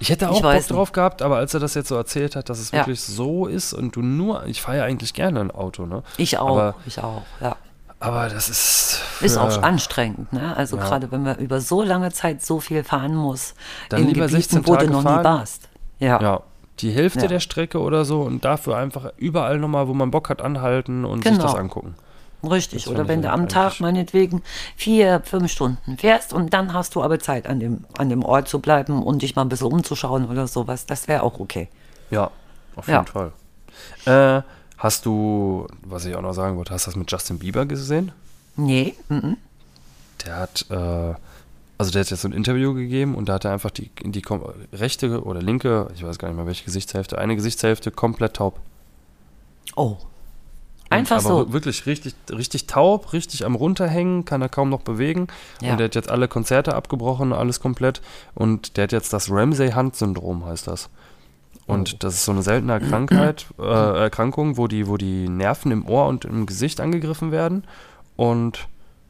[0.00, 2.36] Ich hätte Ich auch Bock weiß drauf gehabt, aber als er das jetzt so erzählt
[2.36, 2.78] hat, dass es Ja.
[2.80, 6.02] wirklich so ist und du nur, ich fahre ja eigentlich gerne ein Auto, ne?
[6.16, 6.50] ich auch.
[6.50, 7.56] Aber, ich auch, ja.
[8.00, 9.02] Aber das ist.
[9.20, 10.56] Ist auch anstrengend, ne?
[10.56, 10.84] Also Ja.
[10.84, 13.54] gerade wenn man über so lange Zeit so viel fahren muss,
[13.88, 15.18] Dann in lieber Gebieten, 16 wo du noch fahren.
[15.18, 15.68] nie warst.
[15.98, 16.20] Ja.
[16.22, 16.40] Ja,
[16.78, 17.26] die Hälfte Ja.
[17.26, 21.24] der Strecke oder so und dafür einfach überall nochmal, wo man Bock hat, anhalten und
[21.24, 21.42] sich Genau.
[21.42, 21.96] das angucken.
[22.42, 22.84] Richtig.
[22.84, 24.42] Das Oder wenn du am Tag meinetwegen
[24.76, 28.48] vier, fünf Stunden fährst und dann hast du aber Zeit, an dem, an dem Ort
[28.48, 31.68] zu bleiben und dich mal ein bisschen umzuschauen oder sowas, das wäre auch okay.
[32.10, 32.30] Ja,
[32.76, 32.98] auf Ja.
[33.00, 33.32] jeden Fall.
[34.06, 34.42] Äh,
[34.76, 38.12] hast du, was ich auch noch sagen wollte, hast du das mit Justin Bieber gesehen?
[38.56, 39.36] Nee, mhm.
[40.24, 40.74] Der hat, äh,
[41.78, 44.22] also der hat jetzt so ein Interview gegeben und da hat er einfach die, die
[44.72, 48.58] rechte oder linke, ich weiß gar nicht mehr welche Gesichtshälfte, eine Gesichtshälfte komplett taub.
[49.76, 49.96] Oh.
[50.90, 51.52] Einfach so.
[51.52, 55.26] wirklich richtig, richtig taub, richtig am runterhängen, kann er kaum noch bewegen.
[55.60, 55.72] Ja.
[55.72, 58.00] Und der hat jetzt alle Konzerte abgebrochen, alles komplett.
[58.34, 60.88] Und der hat jetzt das Ramsay-Hunt-Syndrom, heißt das.
[61.66, 61.96] Und Oh.
[61.98, 66.06] das ist so eine seltene Krankheit, äh, Erkrankung, wo die, wo die Nerven im Ohr
[66.06, 67.64] und im Gesicht angegriffen werden.
[68.16, 68.68] Und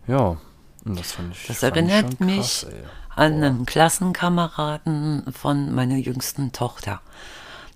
[0.08, 0.36] ja,
[0.84, 1.46] und das fand ich.
[1.46, 2.74] Das fand ich erinnert schon mich krass, ey.
[3.14, 7.00] an einen Klassenkameraden von meiner jüngsten Tochter.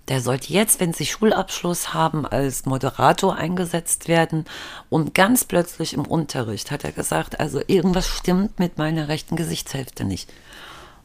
[0.09, 4.45] Der sollte jetzt, wenn sie Schulabschluss haben, als Moderator eingesetzt werden.
[4.89, 10.03] Und ganz plötzlich im Unterricht hat er gesagt, also irgendwas stimmt mit meiner rechten Gesichtshälfte
[10.03, 10.31] nicht.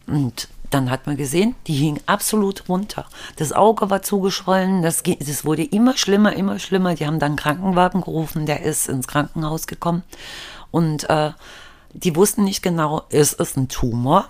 [0.07, 3.07] Und dann hat man gesehen, die hing absolut runter.
[3.37, 6.95] Das Auge war zugeschwollen, das, das wurde immer schlimmer, immer schlimmer.
[6.95, 10.03] Die haben dann einen Krankenwagen gerufen, der ist ins Krankenhaus gekommen.
[10.71, 11.33] Und äh,
[11.93, 14.29] die wussten nicht genau, ist es ein Tumor?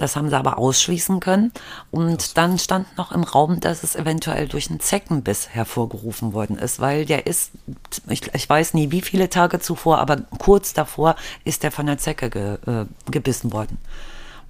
[0.00, 1.52] Das haben sie aber ausschließen können.
[1.90, 6.80] Und dann stand noch im Raum, dass es eventuell durch einen Zeckenbiss hervorgerufen worden ist,
[6.80, 7.50] weil der ist,
[8.08, 11.98] ich, ich weiß nie wie viele Tage zuvor, aber kurz davor ist der von der
[11.98, 13.76] Zecke ge, äh, gebissen worden.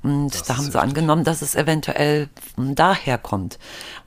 [0.02, 3.58] Und da haben sie angenommen, dass es eventuell daher kommt.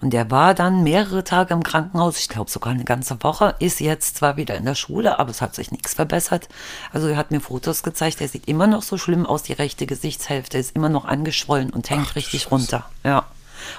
[0.02, 3.80] Und der war dann mehrere Tage im Krankenhaus, ich glaube sogar eine ganze Woche, ist
[3.80, 6.50] jetzt zwar wieder in der Schule, aber es hat sich nichts verbessert.
[6.92, 9.86] Also er hat mir Fotos gezeigt, der sieht immer noch so schlimm aus, die rechte
[9.86, 12.90] Gesichtshälfte ist immer noch angeschwollen und hängt richtig runter.
[13.04, 13.26] Ja.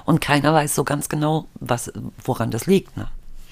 [0.05, 2.96] Und keiner weiß so ganz genau, was, woran das liegt.
[2.96, 3.09] Ne?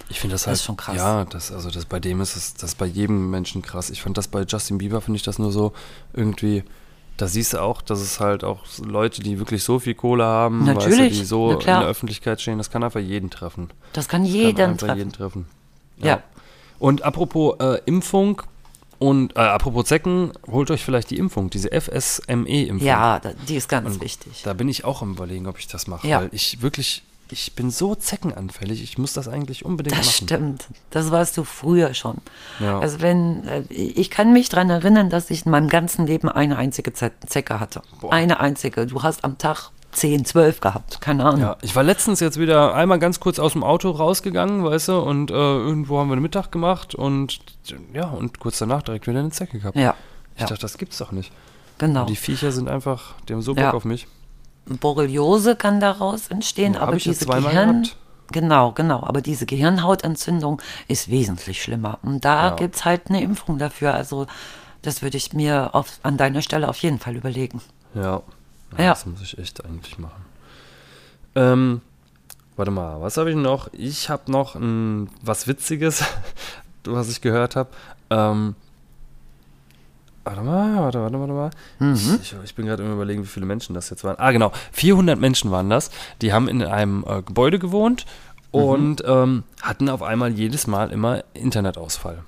[0.08, 0.96] Ich finde das Das halt ist schon krass.
[0.96, 3.90] Ja, das, also das bei dem ist es, das ist bei jedem Menschen krass.
[3.90, 5.72] Ich fand das bei Justin Bieber, finde ich das nur so
[6.12, 6.64] irgendwie,
[7.16, 10.66] da siehst du auch, dass es halt auch Leute, die wirklich so viel Kohle haben,
[10.66, 13.70] weißt du, Natürlich, die so in der Öffentlichkeit stehen, das kann einfach jeden treffen.
[13.92, 14.98] Das kann Kann jeden einfach treffen.
[14.98, 15.46] jeden treffen.
[15.98, 16.22] Ja.
[16.78, 18.42] Und apropos äh, Impfung
[18.98, 22.86] und äh, apropos Zecken, holt euch vielleicht die Impfung, diese FSME-Impfung.
[22.86, 24.42] Ja, die ist ganz wichtig.
[24.44, 26.20] Da bin ich auch am überlegen, ob ich das mache, Ja.
[26.22, 30.26] weil ich wirklich, ich bin so zeckenanfällig, ich muss das eigentlich unbedingt Das machen.
[30.28, 30.66] stimmt.
[30.90, 32.18] Das warst du früher schon.
[32.60, 32.78] Ja.
[32.78, 36.56] Also wenn, äh, ich kann mich daran erinnern, dass ich in meinem ganzen Leben eine
[36.58, 37.82] einzige Ze- Zecke hatte.
[38.00, 38.12] Boah.
[38.12, 38.86] Eine einzige.
[38.86, 41.00] Du hast am Tag 10, 12 gehabt.
[41.00, 41.40] Keine Ahnung.
[41.40, 44.98] Ja, ich war letztens jetzt wieder einmal ganz kurz aus dem Auto rausgegangen, weißt du,
[45.00, 47.40] und äh, irgendwo haben wir den Mittag gemacht und
[47.92, 49.76] ja, und kurz danach direkt wieder eine Zecke gehabt.
[49.76, 49.94] Ja,
[50.34, 50.46] Ich ja.
[50.46, 51.30] dachte, das gibt's doch nicht.
[51.78, 52.02] genau.
[52.02, 53.72] Und die Viecher sind einfach, die haben so Bock Ja.
[53.74, 54.06] auf mich.
[54.66, 57.82] Borreliose kann daraus entstehen, Ja, aber diese Gehirn...
[57.82, 57.96] gehabt.
[58.30, 59.02] Genau, genau.
[59.02, 61.98] Aber diese Gehirnhautentzündung ist wesentlich schlimmer.
[62.02, 62.54] Und da Ja.
[62.56, 63.92] gibt's halt eine Impfung dafür.
[63.94, 64.26] Also
[64.80, 67.60] das würde ich mir auf, an deiner Stelle auf jeden Fall überlegen.
[67.94, 68.02] Ja.
[68.02, 68.22] ja.
[68.78, 68.90] Ja.
[68.90, 70.24] Das muss ich echt eigentlich machen.
[71.34, 71.80] Ähm,
[72.56, 73.68] warte mal, was habe ich noch?
[73.72, 76.02] Ich habe noch ein, was Witziges,
[76.84, 77.68] was ich gehört habe.
[78.08, 78.54] Ähm,
[80.24, 81.50] warte mal, warte, warte, warte mal.
[81.78, 82.18] Mhm.
[82.22, 84.16] Ich, ich bin gerade im Überlegen, wie viele Menschen das jetzt waren.
[84.18, 84.52] Ah, genau.
[84.72, 85.90] 400 Menschen waren das.
[86.20, 88.06] Die haben in einem äh, Gebäude gewohnt
[88.54, 88.60] Mhm.
[88.60, 92.22] und ähm, hatten auf einmal jedes Mal immer Internetausfall.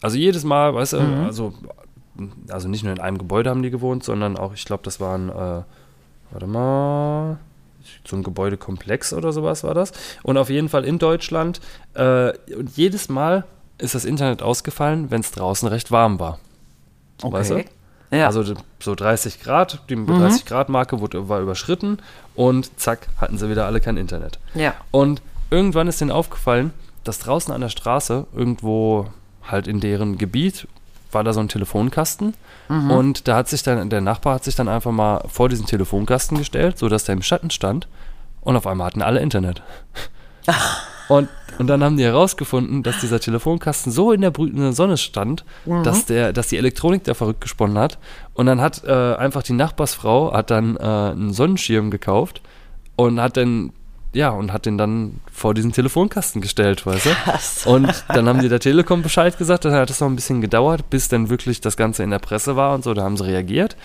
[0.00, 1.24] Also jedes Mal, weißt du, Mhm.
[1.24, 1.52] also,
[2.48, 5.30] also nicht nur in einem Gebäude haben die gewohnt, sondern auch, ich glaube, das waren,
[5.30, 5.62] äh,
[6.30, 7.38] warte mal,
[8.06, 9.90] so ein Gebäudekomplex oder sowas war das.
[10.22, 11.60] Und auf jeden Fall in Deutschland.
[11.94, 13.44] Äh, und jedes Mal
[13.78, 16.38] ist das Internet ausgefallen, wenn es draußen recht warm war.
[17.22, 17.64] Weißt du?
[18.10, 18.26] Ja.
[18.26, 18.42] Also
[18.80, 21.98] so 30 Grad, die 30 Grad Marke wurde, war überschritten
[22.34, 24.38] und zack, hatten sie wieder alle kein Internet.
[24.54, 24.74] ja.
[24.90, 26.72] Und irgendwann ist denen aufgefallen,
[27.04, 29.06] dass draußen an der Straße, irgendwo
[29.42, 30.68] halt in deren Gebiet,
[31.10, 32.34] war da so ein Telefonkasten.
[32.68, 36.38] Und da hat sich dann, der Nachbar hat sich dann einfach mal vor diesen Telefonkasten
[36.38, 37.86] gestellt, sodass der im Schatten stand.
[38.40, 39.62] Und auf einmal hatten alle Internet.
[41.08, 45.44] Und, und dann haben die herausgefunden, dass dieser Telefonkasten so in der brütenden Sonne stand,
[45.84, 47.98] dass, der, dass die Elektronik da verrückt gesponnen hat.
[48.34, 52.40] Und dann hat äh, einfach die Nachbarsfrau hat dann äh, einen Sonnenschirm gekauft
[52.96, 53.72] und hat dann
[54.14, 57.10] ja, und hat den dann vor diesen Telefonkasten gestellt, weißt du?
[57.10, 57.66] Krass.
[57.66, 60.90] Und dann haben die der Telekom Bescheid gesagt, dann hat es noch ein bisschen gedauert,
[60.90, 63.76] bis dann wirklich das Ganze in der Presse war und so, da haben sie reagiert.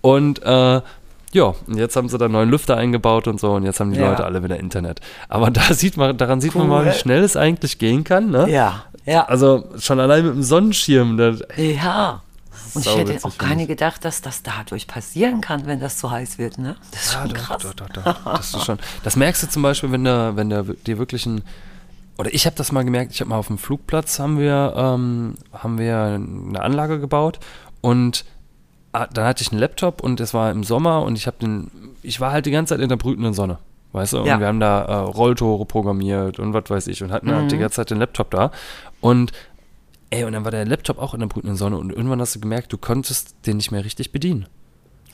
[0.00, 0.80] Und äh,
[1.34, 3.98] ja, und jetzt haben sie da neuen Lüfter eingebaut und so und jetzt haben die
[4.00, 4.08] Ja.
[4.10, 5.00] Leute alle wieder Internet.
[5.28, 6.92] Aber da sieht man, daran sieht man mal, Cool.
[6.92, 8.48] wie schnell es eigentlich gehen kann, ne?
[8.50, 8.84] Ja.
[9.04, 9.24] Ja.
[9.26, 11.16] Also schon allein mit dem Sonnenschirm.
[11.18, 12.22] Das, Ja.
[12.74, 16.38] Und ich hätte auch keine gedacht, dass das dadurch passieren kann, wenn das zu heiß
[16.38, 16.74] wird, ne?
[16.90, 17.62] Das ist Ja, schon doch, krass.
[17.62, 18.24] Doch, doch, doch.
[18.36, 18.78] Das ist schon.
[19.04, 21.42] Das merkst du zum Beispiel, wenn der, wenn der dir wirklich ein
[22.16, 23.12] oder ich habe das mal gemerkt.
[23.12, 27.38] Ich habe mal auf dem Flugplatz haben wir ähm, haben wir eine Anlage gebaut
[27.80, 28.24] und
[29.12, 31.70] dann hatte ich einen Laptop und es war im Sommer und ich habe den
[32.02, 33.58] ich war halt die ganze Zeit in der brütenden Sonne.
[33.92, 34.20] Weißt du?
[34.20, 34.38] Und Ja.
[34.40, 37.76] wir haben da äh, Rolltore programmiert und was weiß ich und hatten halt die ganze
[37.76, 38.50] Zeit den Laptop da.
[39.00, 39.32] Und
[40.10, 42.40] ey, und dann war der Laptop auch in der brütenden Sonne und irgendwann hast du
[42.40, 44.46] gemerkt, du konntest den nicht mehr richtig bedienen.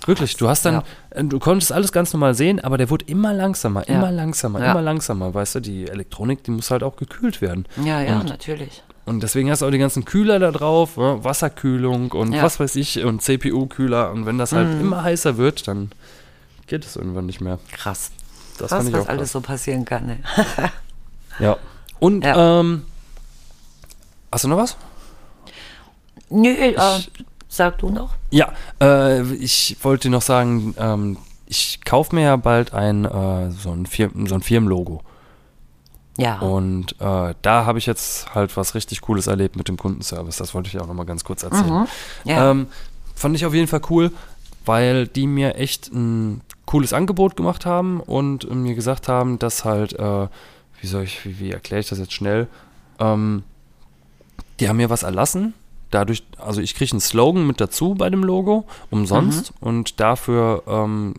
[0.06, 0.82] Wirklich, du hast dann, Ja.
[1.10, 3.96] äh, du konntest alles ganz normal sehen, aber der wurde immer langsamer, Ja.
[3.96, 4.70] immer langsamer, Ja.
[4.72, 5.34] immer langsamer.
[5.34, 7.66] Weißt du, die Elektronik, die muss halt auch gekühlt werden.
[7.84, 8.82] Ja, ja, Und, natürlich.
[9.10, 11.18] Und deswegen hast du auch die ganzen Kühler da drauf, ne?
[11.22, 12.42] Wasserkühlung und Ja.
[12.42, 14.10] was weiß ich und CPU-Kühler.
[14.12, 14.80] Und wenn das halt Mhm.
[14.80, 15.90] immer heißer wird, dann
[16.66, 17.58] geht es irgendwann nicht mehr.
[17.72, 18.10] Krass.
[18.58, 19.32] Das Krass, ich was alles krass.
[19.32, 20.06] so passieren kann.
[20.06, 20.18] Ne?
[21.38, 21.56] Ja.
[21.98, 22.60] Und, Ja.
[22.60, 22.82] ähm,
[24.32, 24.76] hast du noch was?
[26.28, 26.74] Nö, äh,
[27.48, 28.14] sag du noch.
[28.30, 33.72] Ja, äh, ich wollte noch sagen, ähm, ich kaufe mir ja bald ein, äh, so,
[33.72, 35.02] ein Firmen, so ein Firmenlogo.
[36.20, 36.38] Ja.
[36.38, 40.36] Und äh, da habe ich jetzt halt was richtig Cooles erlebt mit dem Kundenservice.
[40.36, 41.80] Das wollte ich auch nochmal ganz kurz erzählen.
[41.80, 41.86] Mhm.
[42.24, 42.50] Ja.
[42.50, 42.66] Ähm,
[43.14, 44.12] fand ich auf jeden Fall cool,
[44.66, 49.94] weil die mir echt ein cooles Angebot gemacht haben und mir gesagt haben, dass halt,
[49.94, 50.28] äh,
[50.80, 52.48] wie soll ich, wie, wie erkläre ich das jetzt schnell?
[52.98, 53.42] Ähm,
[54.60, 55.54] die haben mir was erlassen.
[55.90, 59.52] Dadurch, also ich kriege einen Slogan mit dazu bei dem Logo, umsonst.
[59.60, 61.14] Und dafür ähm,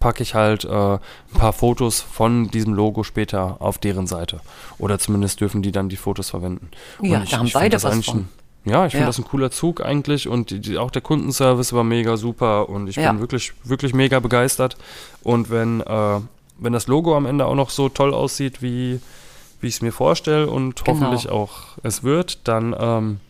[0.00, 0.98] packe ich halt äh, ein
[1.34, 4.40] paar Fotos von diesem Logo später auf deren Seite.
[4.78, 6.70] Oder zumindest dürfen die dann die Fotos verwenden.
[7.02, 8.28] Ja, Und ich, da haben ich beide was von.
[8.64, 9.06] Ja, ich finde Ja.
[9.06, 12.88] das ein cooler Zug eigentlich und die, die, auch der Kundenservice war mega super und
[12.88, 13.10] ich Ja.
[13.12, 14.76] bin wirklich, wirklich mega begeistert.
[15.22, 16.20] Und wenn, äh,
[16.58, 19.00] wenn das Logo am Ende auch noch so toll aussieht, wie,
[19.62, 20.88] wie ich es mir vorstelle und Genau.
[21.00, 23.20] hoffentlich auch es wird, dann ähm,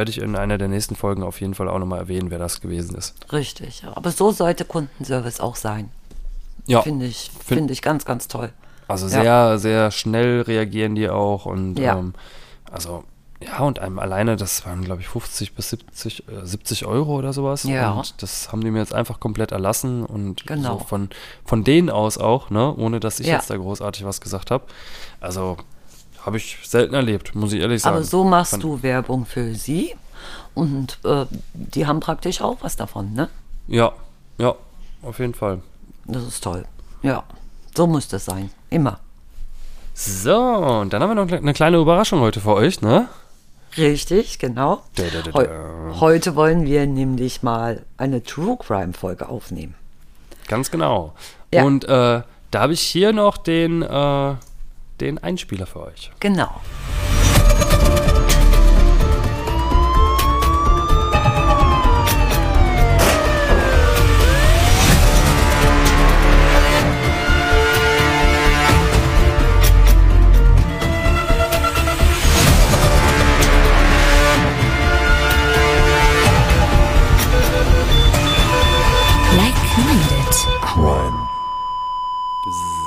[0.00, 2.62] werde ich in einer der nächsten Folgen auf jeden Fall auch nochmal erwähnen, wer das
[2.62, 3.14] gewesen ist.
[3.30, 3.82] Richtig.
[3.82, 3.94] ja.
[3.94, 5.90] Aber so sollte Kundenservice auch sein.
[6.66, 8.50] Ja, Finde ich, finde ich ganz, ganz toll.
[8.88, 9.12] also Ja.
[9.12, 11.98] sehr, sehr schnell reagieren die auch und Ja.
[11.98, 12.14] ähm,
[12.72, 13.04] also
[13.42, 17.34] ja, und einem alleine, das waren glaube ich 50 bis 70, äh, 70 Euro oder
[17.34, 17.64] sowas.
[17.64, 17.92] Ja.
[17.92, 20.78] Und das haben die mir jetzt einfach komplett erlassen und Genau.
[20.78, 21.10] so von,
[21.44, 23.34] von denen aus auch, ne, ohne dass ich Ja.
[23.34, 24.64] jetzt da großartig was gesagt habe.
[25.20, 25.56] Also
[26.24, 27.96] habe ich selten erlebt, muss ich ehrlich sagen.
[27.96, 29.94] Aber so machst Fand- du Werbung für sie
[30.54, 33.28] und äh, die haben praktisch auch was davon, ne?
[33.68, 33.92] Ja,
[34.38, 34.54] ja,
[35.02, 35.62] auf jeden Fall.
[36.04, 36.64] Das ist toll.
[37.02, 37.22] Ja,
[37.74, 38.50] so muss das sein.
[38.68, 38.98] Immer.
[39.94, 43.08] So, und dann haben wir noch eine kleine Überraschung heute für euch, ne?
[43.76, 44.82] Richtig, genau.
[44.96, 45.46] Da, da, da, Heu
[46.00, 49.74] heute wollen wir nämlich mal eine True Crime Folge aufnehmen.
[50.48, 51.14] Ganz genau.
[51.54, 51.64] Ja.
[51.64, 54.34] Und äh, da habe ich hier noch den, äh,
[55.00, 56.10] den Einspieler für euch.
[56.20, 56.60] Genau.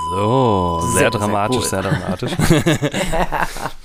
[0.09, 0.52] So,
[0.93, 1.65] sehr, Sehr, dramatisch, cool.
[1.65, 2.31] sehr dramatisch.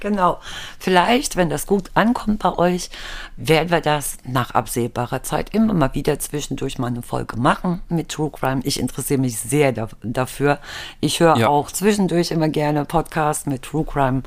[0.00, 0.38] Genau.
[0.78, 2.90] Vielleicht, wenn das gut ankommt bei euch,
[3.36, 8.08] werden wir das nach absehbarer Zeit immer mal wieder zwischendurch mal eine Folge machen mit
[8.10, 8.60] True Crime.
[8.64, 10.58] Ich interessiere mich sehr da dafür.
[11.00, 11.48] Ich höre Ja.
[11.48, 14.22] auch zwischendurch immer gerne Podcasts mit True Crime.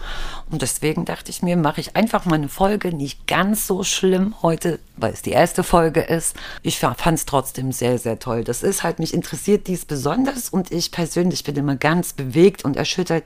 [0.51, 2.93] Und deswegen dachte ich mir, mache ich einfach mal eine Folge.
[2.95, 6.35] Nicht ganz so schlimm heute, weil es die erste Folge ist.
[6.61, 8.43] Ich fand es trotzdem sehr, sehr toll.
[8.43, 12.75] Das ist halt, mich interessiert dies besonders und ich persönlich bin immer ganz bewegt und
[12.75, 13.23] erschüttert,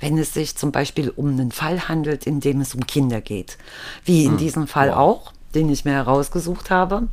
[0.00, 3.58] wenn es sich zum Beispiel um einen Fall handelt, in dem es um Kinder geht.
[4.04, 7.08] Wie in diesem Fall auch, den ich mir herausgesucht habe.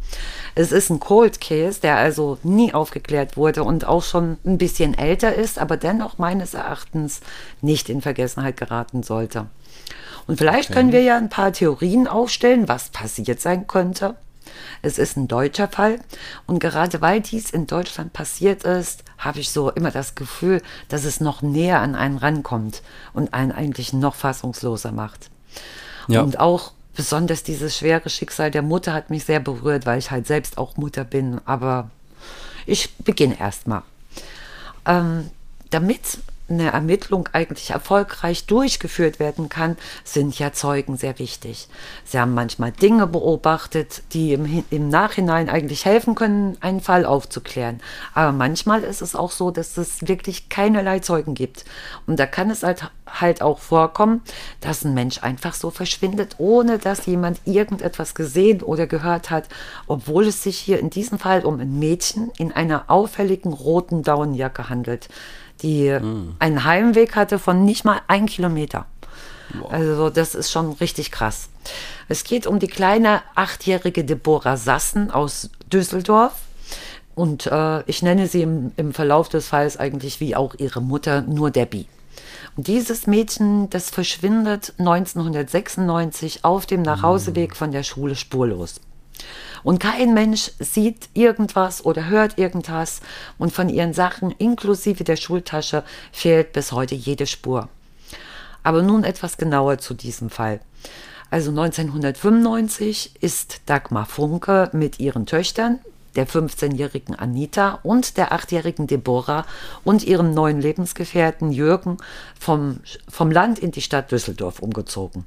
[0.53, 4.95] Es ist ein Cold Case, der also nie aufgeklärt wurde und auch schon ein bisschen
[4.95, 7.21] älter ist, aber dennoch meines Erachtens
[7.61, 9.47] nicht in Vergessenheit geraten sollte.
[10.27, 14.15] Und vielleicht können wir ja ein paar Theorien aufstellen, was passiert sein könnte.
[14.81, 15.99] Es ist ein deutscher Fall
[16.47, 21.05] und gerade weil dies in Deutschland passiert ist, habe ich so immer das Gefühl, dass
[21.05, 22.81] es noch näher an einen rankommt
[23.13, 25.29] und einen eigentlich noch fassungsloser macht.
[26.07, 26.21] Ja.
[26.21, 30.27] Und auch besonders dieses schwere Schicksal der Mutter hat mich sehr berührt, weil ich halt
[30.27, 31.39] selbst auch Mutter bin.
[31.45, 31.89] Aber
[32.65, 33.81] ich beginne erstmal.
[34.85, 35.29] Ähm,
[35.69, 36.19] damit
[36.59, 41.67] eine Ermittlung eigentlich erfolgreich durchgeführt werden kann, sind ja Zeugen sehr wichtig.
[42.05, 47.81] Sie haben manchmal Dinge beobachtet, die im, im Nachhinein eigentlich helfen können, einen Fall aufzuklären.
[48.13, 51.65] Aber manchmal ist es auch so, dass es wirklich keinerlei Zeugen gibt.
[52.07, 54.21] Und da kann es halt, halt auch vorkommen,
[54.61, 59.47] dass ein Mensch einfach so verschwindet, ohne dass jemand irgendetwas gesehen oder gehört hat,
[59.87, 64.69] obwohl es sich hier in diesem Fall um ein Mädchen in einer auffälligen roten Daunenjacke
[64.69, 65.09] handelt
[65.61, 66.35] die mhm.
[66.39, 68.85] einen Heimweg hatte von nicht mal ein Kilometer.
[69.53, 69.71] Wow.
[69.71, 71.49] Also das ist schon richtig krass.
[72.09, 76.33] Es geht um die kleine achtjährige Deborah Sassen aus Düsseldorf.
[77.15, 81.21] Und äh, ich nenne sie im, im Verlauf des Falls eigentlich wie auch ihre Mutter
[81.21, 81.87] nur Debbie.
[82.55, 88.79] Und dieses Mädchen, das verschwindet 1996 auf dem Nachhauseweg von der Schule spurlos.
[89.63, 93.01] Und kein Mensch sieht irgendwas oder hört irgendwas.
[93.37, 97.69] Und von ihren Sachen, inklusive der Schultasche, fehlt bis heute jede Spur.
[98.63, 100.59] Aber nun etwas genauer zu diesem Fall.
[101.29, 105.79] Also 1995 ist Dagmar Funke mit ihren Töchtern,
[106.15, 109.45] der 15-jährigen Anita und der 8-jährigen Deborah
[109.83, 111.97] und ihrem neuen Lebensgefährten Jürgen
[112.39, 115.25] vom, vom Land in die Stadt Düsseldorf umgezogen.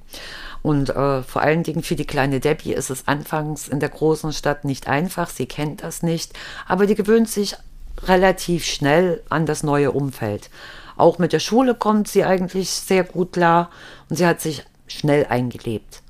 [0.63, 4.33] Und äh, vor allen Dingen für die kleine Debbie ist es anfangs in der großen
[4.33, 6.33] Stadt nicht einfach, sie kennt das nicht,
[6.67, 7.57] aber die gewöhnt sich
[8.03, 10.51] relativ schnell an das neue Umfeld.
[10.97, 13.71] Auch mit der Schule kommt sie eigentlich sehr gut klar
[14.09, 16.03] und sie hat sich schnell eingelebt.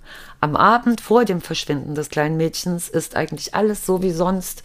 [0.47, 4.63] Am Abend vor dem Verschwinden des kleinen Mädchens ist eigentlich alles so wie sonst.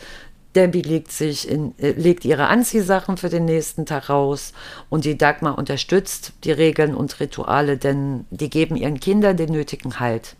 [0.53, 4.53] Debbie legt, sich in, äh, legt ihre Anziehsachen für den nächsten Tag raus
[4.91, 9.99] und die Dagmar unterstützt die Regeln und Rituale, denn die geben ihren Kindern den nötigen
[9.99, 10.35] Halt.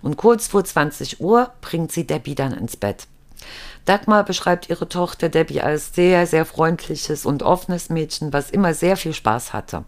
[0.00, 3.06] Und kurz vor 20 Uhr bringt sie Debbie dann ins Bett.
[3.84, 8.96] Dagmar beschreibt ihre Tochter Debbie als sehr, sehr freundliches und offenes Mädchen, was immer sehr
[8.96, 9.84] viel Spaß hatte.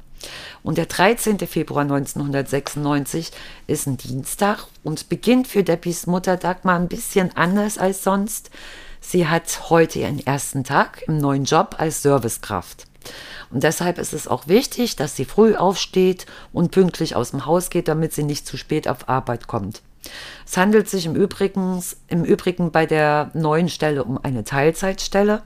[0.62, 1.38] Und der 13.
[1.40, 3.30] Februar 1996
[3.66, 8.50] ist ein Dienstag und beginnt für Debbies Mutter Dagmar ein bisschen anders als sonst.
[9.00, 12.86] Sie hat heute ihren ersten Tag im neuen Job als Servicekraft.
[13.50, 17.70] Und deshalb ist es auch wichtig, dass sie früh aufsteht und pünktlich aus dem Haus
[17.70, 19.82] geht, damit sie nicht zu spät auf Arbeit kommt.
[20.46, 25.42] Es handelt sich im Übrigen, im Übrigen bei der neuen Stelle um eine Teilzeitstelle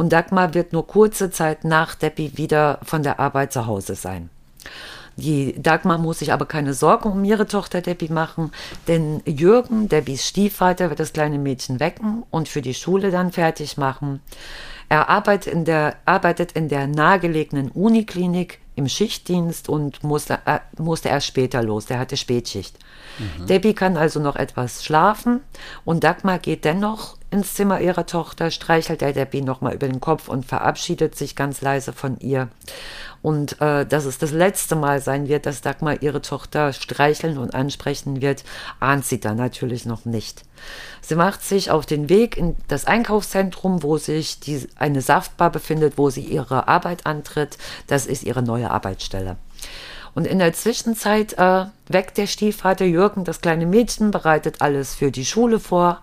[0.00, 4.30] und Dagmar wird nur kurze Zeit nach Debbie wieder von der Arbeit zu Hause sein.
[5.16, 8.50] Die Dagmar muss sich aber keine Sorgen um ihre Tochter Debbie machen,
[8.88, 13.76] denn Jürgen, Debbies Stiefvater, wird das kleine Mädchen wecken und für die Schule dann fertig
[13.76, 14.22] machen.
[14.88, 21.10] Er arbeitet in der, arbeitet in der nahegelegenen Uniklinik im Schichtdienst und musste, äh, musste
[21.10, 21.84] erst später los.
[21.84, 22.74] Der hatte Spätschicht.
[23.18, 23.46] Mhm.
[23.48, 25.40] Debbie kann also noch etwas schlafen
[25.84, 30.28] und Dagmar geht dennoch ins Zimmer ihrer Tochter, streichelt der Debbie nochmal über den Kopf
[30.28, 32.48] und verabschiedet sich ganz leise von ihr.
[33.22, 37.54] Und äh, dass es das letzte Mal sein wird, dass Dagmar ihre Tochter streicheln und
[37.54, 38.44] ansprechen wird,
[38.80, 40.42] ahnt sie dann natürlich noch nicht.
[41.02, 45.98] Sie macht sich auf den Weg in das Einkaufszentrum, wo sich die, eine Saftbar befindet,
[45.98, 47.58] wo sie ihre Arbeit antritt.
[47.86, 49.36] Das ist ihre neue Arbeitsstelle.
[50.14, 55.10] Und in der Zwischenzeit äh, weckt der Stiefvater Jürgen das kleine Mädchen, bereitet alles für
[55.10, 56.00] die Schule vor.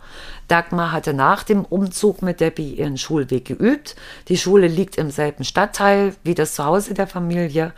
[0.48, 3.96] Dagmar hatte nach dem Umzug mit Debbie ihren Schulweg geübt.
[4.28, 7.74] Die Schule liegt im selben Stadtteil wie das Zuhause der Familie.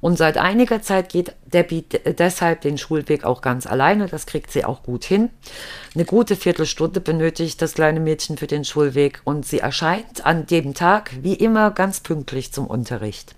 [0.00, 1.84] Und seit einiger Zeit geht Debbie
[2.18, 4.06] deshalb den Schulweg auch ganz alleine.
[4.06, 5.30] Das kriegt sie auch gut hin.
[5.94, 10.74] Eine gute Viertelstunde benötigt das kleine Mädchen für den Schulweg und sie erscheint an dem
[10.74, 13.34] Tag wie immer ganz pünktlich zum Unterricht.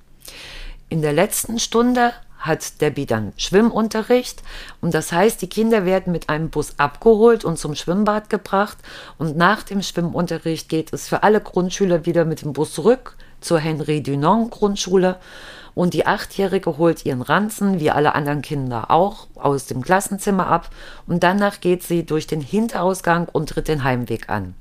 [0.89, 2.13] In der letzten Stunde
[2.49, 4.43] hat Debbie dann Schwimmunterricht.
[4.81, 8.79] Und das heißt, die Kinder werden mit einem Bus abgeholt und zum Schwimmbad gebracht.
[9.19, 13.61] Und nach dem Schwimmunterricht geht es für alle Grundschüler wieder mit dem Bus zurück zur
[13.61, 15.19] Henri Dunant Grundschule.
[15.75, 20.71] Und die Achtjährige holt ihren Ranzen, wie alle anderen Kinder auch, aus dem Klassenzimmer ab.
[21.07, 24.55] Und danach geht sie durch den Hinterausgang und tritt den Heimweg an.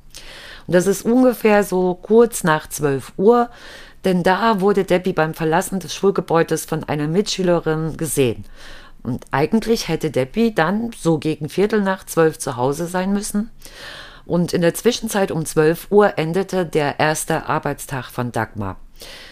[0.67, 3.50] Und das ist ungefähr so kurz nach 12 Uhr
[4.08, 8.46] denn da wurde Debbie beim Verlassen des Schulgebäudes von einer Mitschülerin gesehen.
[9.04, 13.52] Und eigentlich hätte Debbie dann so gegen Viertel nach zwölf zu Hause sein müssen.
[14.26, 18.78] Und in der Zwischenzeit um 12 Uhr endete der erste Arbeitstag von Dagmar.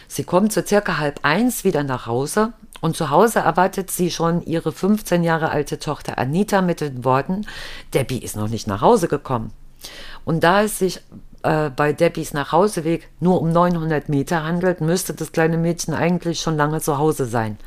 [0.10, 4.42] Sie kommt so circa halb eins wieder nach Hause und zu Hause erwartet sie schon
[4.42, 7.48] ihre 15 Jahre alte Tochter Anita mit den Worten,
[7.94, 9.54] Debbie ist noch nicht nach Hause gekommen.
[10.26, 11.02] Und da es sich
[11.46, 16.58] äh, bei Debbies Nachhauseweg nur um 900 Meter handelt, müsste das kleine Mädchen eigentlich schon
[16.58, 17.58] lange zu Hause sein.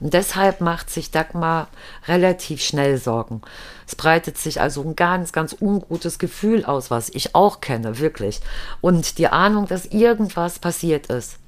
[0.00, 1.68] Und deshalb macht sich Dagmar
[2.06, 3.42] relativ schnell Sorgen.
[3.86, 8.40] Es breitet sich also ein ganz, ganz ungutes Gefühl aus, was ich auch kenne, wirklich.
[8.80, 11.38] Und die Ahnung, dass irgendwas passiert ist.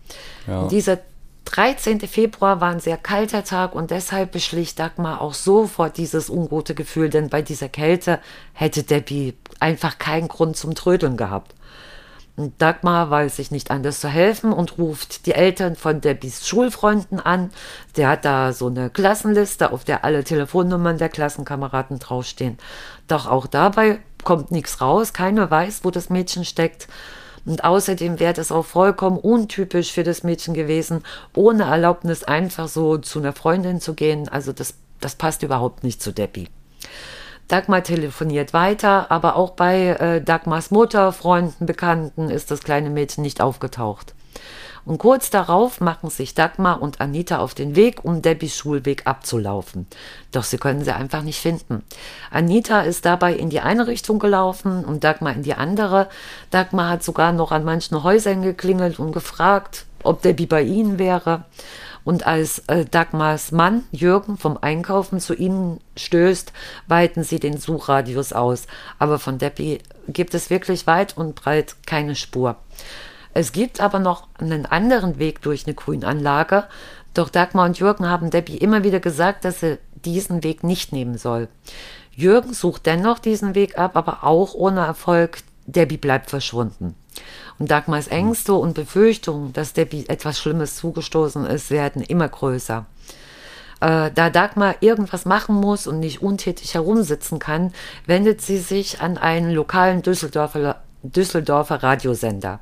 [0.48, 0.66] Ja.
[0.66, 0.98] Dieser
[1.44, 2.00] 13.
[2.00, 7.08] Februar war ein sehr kalter Tag und deshalb beschlich Dagmar auch sofort dieses ungute Gefühl,
[7.08, 8.18] denn bei dieser Kälte
[8.52, 11.54] hätte Debbie einfach keinen Grund zum Trödeln gehabt.
[12.58, 17.50] Dagmar weiß sich nicht anders zu helfen und ruft die Eltern von Debbies Schulfreunden an.
[17.96, 22.58] Der hat da so eine Klassenliste, auf der alle Telefonnummern der Klassenkameraden draufstehen.
[23.08, 25.12] Doch auch dabei kommt nichts raus.
[25.12, 26.88] Keiner weiß, wo das Mädchen steckt.
[27.44, 31.02] Und außerdem wäre das auch vollkommen untypisch für das Mädchen gewesen,
[31.34, 34.28] ohne Erlaubnis einfach so zu einer Freundin zu gehen.
[34.28, 36.48] Also das, das passt überhaupt nicht zu Debbie.
[37.50, 43.22] Dagmar telefoniert weiter, aber auch bei äh, Dagmars Mutter, Freunden, Bekannten ist das kleine Mädchen
[43.22, 44.14] nicht aufgetaucht.
[44.84, 49.88] Und kurz darauf machen sich Dagmar und Anita auf den Weg, um Debbies Schulweg abzulaufen.
[50.30, 51.82] Doch sie können sie einfach nicht finden.
[52.30, 56.08] Anita ist dabei in die eine Richtung gelaufen und Dagmar in die andere.
[56.50, 61.44] Dagmar hat sogar noch an manchen Häusern geklingelt und gefragt, ob Debbie bei ihnen wäre.
[62.04, 66.52] Und als äh, Dagmars Mann Jürgen vom Einkaufen zu ihnen stößt,
[66.86, 68.66] weiten sie den Suchradius aus.
[68.98, 72.56] Aber von Debbie gibt es wirklich weit und breit keine Spur.
[73.32, 76.64] Es gibt aber noch einen anderen Weg durch eine Grünanlage.
[77.14, 81.18] Doch Dagmar und Jürgen haben Debbie immer wieder gesagt, dass sie diesen Weg nicht nehmen
[81.18, 81.48] soll.
[82.12, 85.38] Jürgen sucht dennoch diesen Weg ab, aber auch ohne Erfolg.
[85.66, 86.96] Debbie bleibt verschwunden.
[87.60, 92.86] Und Dagmars Ängste und Befürchtungen, dass Debbie etwas Schlimmes zugestoßen ist, werden immer größer.
[93.80, 97.72] Äh, da Dagmar irgendwas machen muss und nicht untätig herumsitzen kann,
[98.06, 102.60] wendet sie sich an einen lokalen Düsseldorfer, Düsseldorfer Radiosender.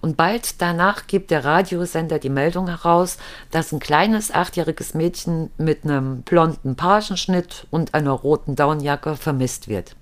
[0.00, 3.18] Und bald danach gibt der Radiosender die Meldung heraus,
[3.50, 9.94] dass ein kleines achtjähriges Mädchen mit einem blonden Pagenschnitt und einer roten Daunenjacke vermisst wird.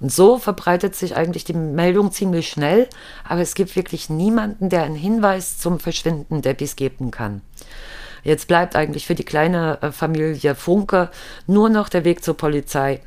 [0.00, 2.88] Und so verbreitet sich eigentlich die Meldung ziemlich schnell,
[3.22, 7.42] aber es gibt wirklich niemanden, der einen Hinweis zum Verschwinden Debbies geben kann.
[8.22, 11.10] Jetzt bleibt eigentlich für die kleine äh, Familie Funke
[11.46, 13.00] nur noch der Weg zur Polizei.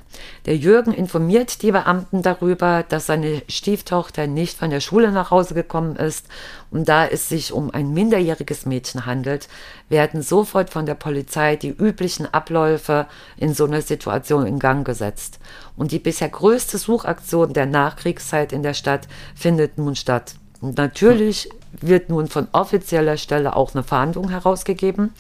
[0.46, 5.54] Der Jürgen informiert die Beamten darüber, dass seine Stieftochter nicht von der Schule nach Hause
[5.54, 6.28] gekommen ist
[6.72, 9.48] und da es sich um ein minderjähriges Mädchen handelt,
[9.90, 13.08] werden sofort von der Polizei die üblichen Abläufe
[13.38, 15.40] in so einer Situation in Gang gesetzt.
[15.76, 20.36] Und die bisher größte Suchaktion der Nachkriegszeit in der Stadt findet nun statt.
[20.62, 21.50] Und natürlich
[21.82, 25.14] wird nun von offizieller Stelle auch eine Fahndung herausgegeben.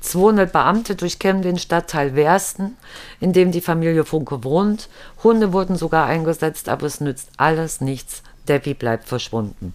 [0.00, 2.76] 200 Beamte durchkämmen den Stadtteil Wersten,
[3.20, 4.88] in dem die Familie Funke wohnt.
[5.22, 8.22] Hunde wurden sogar eingesetzt, aber es nützt alles nichts.
[8.48, 9.74] Debbie bleibt verschwunden.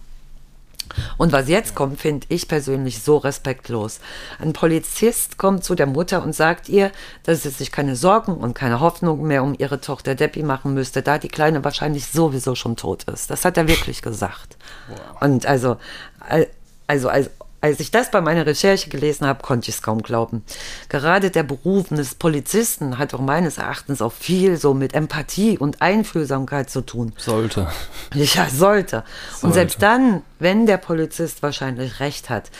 [1.18, 4.00] Und was jetzt kommt, finde ich persönlich so respektlos.
[4.38, 6.90] Ein Polizist kommt zu der Mutter und sagt ihr,
[7.24, 11.02] dass sie sich keine Sorgen und keine Hoffnung mehr um ihre Tochter Debbie machen müsste,
[11.02, 13.30] da die Kleine wahrscheinlich sowieso schon tot ist.
[13.30, 14.56] Das hat er wirklich gesagt.
[14.88, 15.22] Wow.
[15.22, 15.76] Und also,
[16.86, 17.30] also, also
[17.66, 20.44] als ich das bei meiner Recherche gelesen habe, konnte ich es kaum glauben.
[20.88, 25.82] Gerade der Beruf des Polizisten hat doch meines Erachtens auch viel so mit Empathie und
[25.82, 27.12] Einfühlsamkeit zu tun.
[27.16, 27.68] Sollte.
[28.14, 28.50] Ja, sollte.
[28.50, 29.04] sollte.
[29.42, 32.50] Und selbst dann, wenn der Polizist wahrscheinlich recht hat,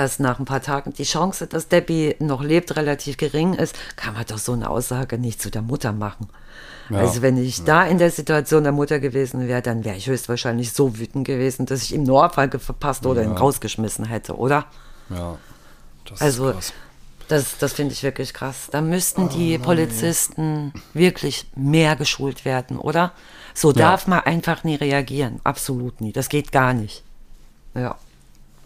[0.00, 4.14] dass nach ein paar Tagen die Chance, dass Debbie noch lebt, relativ gering ist, kann
[4.14, 6.28] man doch so eine Aussage nicht zu der Mutter machen.
[6.88, 7.00] Ja.
[7.00, 7.64] Also wenn ich ja.
[7.64, 11.66] da in der Situation der Mutter gewesen wäre, dann wäre ich höchstwahrscheinlich so wütend gewesen,
[11.66, 14.64] dass ich ihm eine Ohrfeige verpasst oder ihn rausgeschmissen hätte, oder?
[15.10, 15.36] Ja.
[16.08, 16.54] Das also
[17.28, 18.68] das, das finde ich wirklich krass.
[18.70, 23.12] Da müssten die oh, Polizisten wirklich mehr geschult werden, oder?
[23.52, 25.40] So darf man einfach nie reagieren.
[25.44, 26.12] Absolut nie.
[26.12, 27.04] Das geht gar nicht.
[27.74, 27.96] Ja.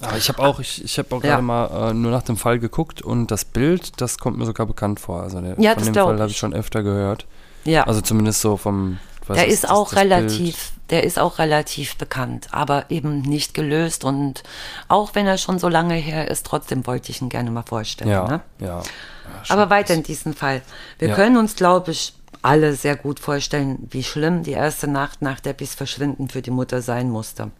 [0.08, 2.58] Aber ich habe auch, ich, ich habe auch gerade mal äh, nur nach dem Fall
[2.58, 5.22] geguckt und das Bild, das kommt mir sogar bekannt vor.
[5.22, 7.26] Also der, ja, von dem Fall habe ich schon öfter gehört.
[7.64, 7.84] Ja.
[7.84, 8.98] Also zumindest so vom.
[9.28, 10.90] Der ist, ist auch das, das relativ, Bild.
[10.90, 14.42] der ist auch relativ bekannt, aber eben nicht gelöst und
[14.88, 18.10] auch wenn er schon so lange her ist, trotzdem wollte ich ihn gerne mal vorstellen.
[18.10, 18.40] Ja, ne?
[18.60, 18.66] ja.
[18.66, 18.82] ja
[19.48, 20.60] aber weiter in diesem Fall.
[20.98, 21.14] Wir ja.
[21.14, 22.12] können uns, glaube ich,
[22.44, 26.82] alle sehr gut vorstellen, wie schlimm die erste Nacht nach Debbys Verschwinden für die Mutter
[26.82, 27.50] sein musste.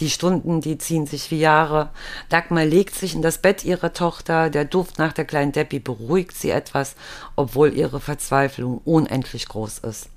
[0.00, 1.90] Die Stunden, die ziehen sich wie Jahre.
[2.30, 4.48] Dagmar legt sich in das Bett ihrer Tochter.
[4.48, 6.96] Der Duft nach der kleinen Debbie beruhigt sie etwas,
[7.36, 10.08] obwohl ihre Verzweiflung unendlich groß ist.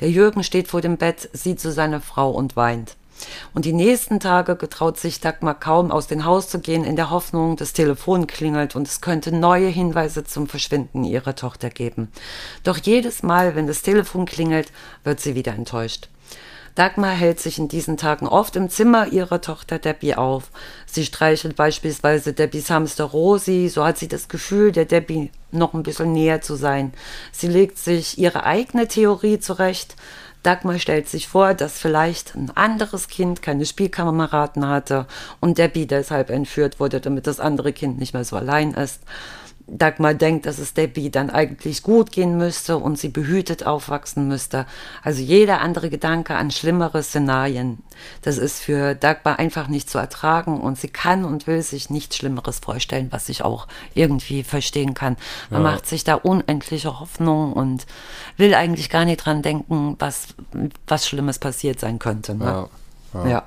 [0.00, 2.96] Der Jürgen steht vor dem Bett, sieht zu seiner Frau und weint.
[3.54, 7.10] Und die nächsten Tage getraut sich Dagmar kaum aus dem Haus zu gehen, in der
[7.10, 12.10] Hoffnung, das Telefon klingelt und es könnte neue Hinweise zum Verschwinden ihrer Tochter geben.
[12.64, 14.72] Doch jedes Mal, wenn das Telefon klingelt,
[15.04, 16.08] wird sie wieder enttäuscht.
[16.76, 20.50] Dagmar hält sich in diesen Tagen oft im Zimmer ihrer Tochter Debbie auf.
[20.84, 25.82] Sie streichelt beispielsweise Debbies Hamster Rosi, so hat sie das Gefühl, der Debbie noch ein
[25.82, 26.92] bisschen näher zu sein.
[27.32, 29.96] Sie legt sich ihre eigene Theorie zurecht,
[30.46, 35.06] Dagmar stellt sich vor, dass vielleicht ein anderes Kind keine Spielkameraden hatte
[35.40, 39.00] und Debbie deshalb entführt wurde, damit das andere Kind nicht mehr so allein ist.
[39.68, 44.64] Dagmar denkt, dass es Debbie dann eigentlich gut gehen müsste und sie behütet aufwachsen müsste.
[45.02, 47.82] Also jeder andere Gedanke an schlimmere Szenarien,
[48.22, 52.16] das ist für Dagmar einfach nicht zu ertragen und sie kann und will sich nichts
[52.16, 55.16] Schlimmeres vorstellen, was ich auch irgendwie verstehen kann.
[55.50, 55.70] Man ja.
[55.72, 57.86] macht sich da unendliche Hoffnung und
[58.36, 60.28] will eigentlich gar nicht dran denken, was,
[60.86, 62.36] was Schlimmes passiert sein könnte.
[62.36, 62.44] Ne?
[62.44, 62.68] Ja.
[63.14, 63.28] ja.
[63.28, 63.42] ja.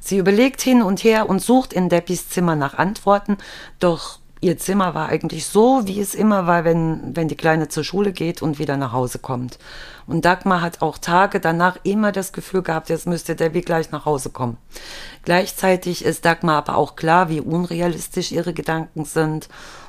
[0.00, 3.36] Sie überlegt hin und her und sucht in Debbies Zimmer nach Antworten,
[3.78, 7.84] doch ihr Zimmer war eigentlich so, wie es immer war, wenn, wenn die Kleine zur
[7.84, 9.58] Schule geht und wieder nach Hause kommt.
[10.06, 14.06] Und Dagmar hat auch Tage danach immer das Gefühl gehabt, jetzt müsste Debbie gleich nach
[14.06, 14.56] Hause kommen.
[15.24, 19.48] Gleichzeitig ist Dagmar aber auch klar, wie unrealistisch ihre Gedanken sind.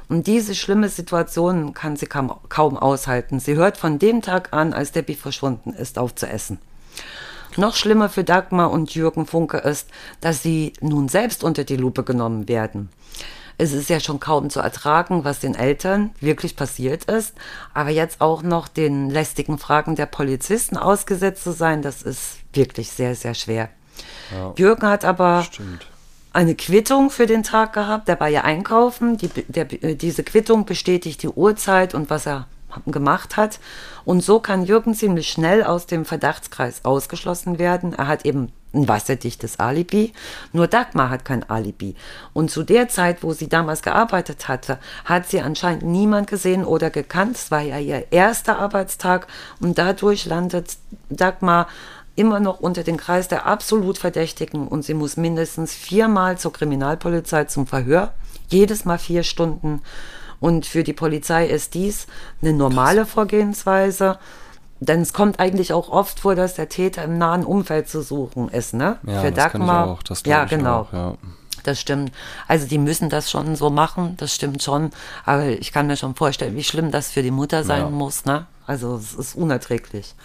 [0.10, 3.40] Und diese schlimme Situation kann sie kaum, kaum aushalten.
[3.40, 6.60] Sie hört von dem Tag an, als Debbie verschwunden ist, auf zu essen.
[7.58, 9.90] Noch schlimmer für Dagmar und Jürgen Funke ist,
[10.20, 12.90] dass sie nun selbst unter die Lupe genommen werden.
[13.58, 17.36] Es ist ja schon kaum zu ertragen, was den Eltern wirklich passiert ist.
[17.74, 22.92] Aber jetzt auch noch den lästigen Fragen der Polizisten ausgesetzt zu sein, das ist wirklich
[22.92, 23.70] sehr, sehr schwer.
[24.32, 25.86] Ja, Jürgen hat aber stimmt.
[26.34, 28.08] eine Quittung für den Tag gehabt.
[28.08, 29.18] Der war ja einkaufen.
[29.18, 32.48] Die, der, diese Quittung bestätigt die Uhrzeit und was er
[32.88, 33.60] gemacht hat.
[34.06, 37.94] Und so kann Jürgen ziemlich schnell aus dem Verdachtskreis ausgeschlossen werden.
[37.94, 40.14] Er hat eben ein wasserdichtes Alibi.
[40.54, 41.96] Nur Dagmar hat kein Alibi.
[42.34, 46.90] Und zu der Zeit, wo sie damals gearbeitet hatte, hat sie anscheinend niemand gesehen oder
[46.90, 47.36] gekannt.
[47.36, 49.28] Es war ja ihr erster Arbeitstag
[49.60, 50.78] und dadurch landet
[51.10, 51.68] Dagmar
[52.16, 57.46] immer noch unter den Kreis der absolut Verdächtigen und sie muss mindestens viermal zur Kriminalpolizei
[57.46, 58.14] zum Verhör.
[58.50, 59.82] Jedes Mal vier Stunden.
[60.42, 62.08] Und für die Polizei ist dies
[62.42, 64.20] eine normale Vorgehensweise.
[64.82, 68.50] Denn es kommt eigentlich auch oft vor, dass der Täter im nahen Umfeld zu suchen
[68.50, 68.98] ist, ne?
[69.04, 69.88] Ja, Für das Dagmar.
[69.88, 70.82] Auch, das ja, genau.
[70.82, 71.14] Auch, ja.
[71.64, 72.12] Das stimmt.
[72.48, 74.90] Also die müssen das schon so machen, das stimmt schon.
[75.24, 77.90] Aber ich kann mir schon vorstellen, wie schlimm das für die Mutter sein ja.
[77.90, 78.48] muss, ne?
[78.66, 80.16] Also es ist unerträglich.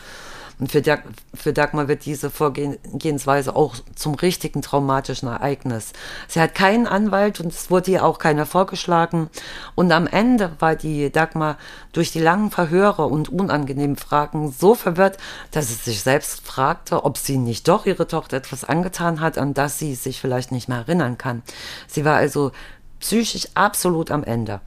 [0.59, 1.02] Und für, Dag
[1.34, 5.92] für Dagmar wird diese Vorgehensweise auch zum richtigen traumatischen Ereignis.
[6.28, 9.28] Sie hat keinen Anwalt und es wurde ihr auch keiner vorgeschlagen.
[9.74, 11.59] Und am Ende war die Dagmar
[11.92, 15.18] durch die langen Verhöre und unangenehmen Fragen so verwirrt,
[15.50, 19.52] dass sie sich selbst fragte, ob sie nicht doch ihre Tochter etwas angetan hat, an
[19.52, 21.42] das sie sich vielleicht nicht mehr erinnern kann.
[21.86, 22.52] Sie war also
[23.00, 24.61] psychisch absolut am Ende.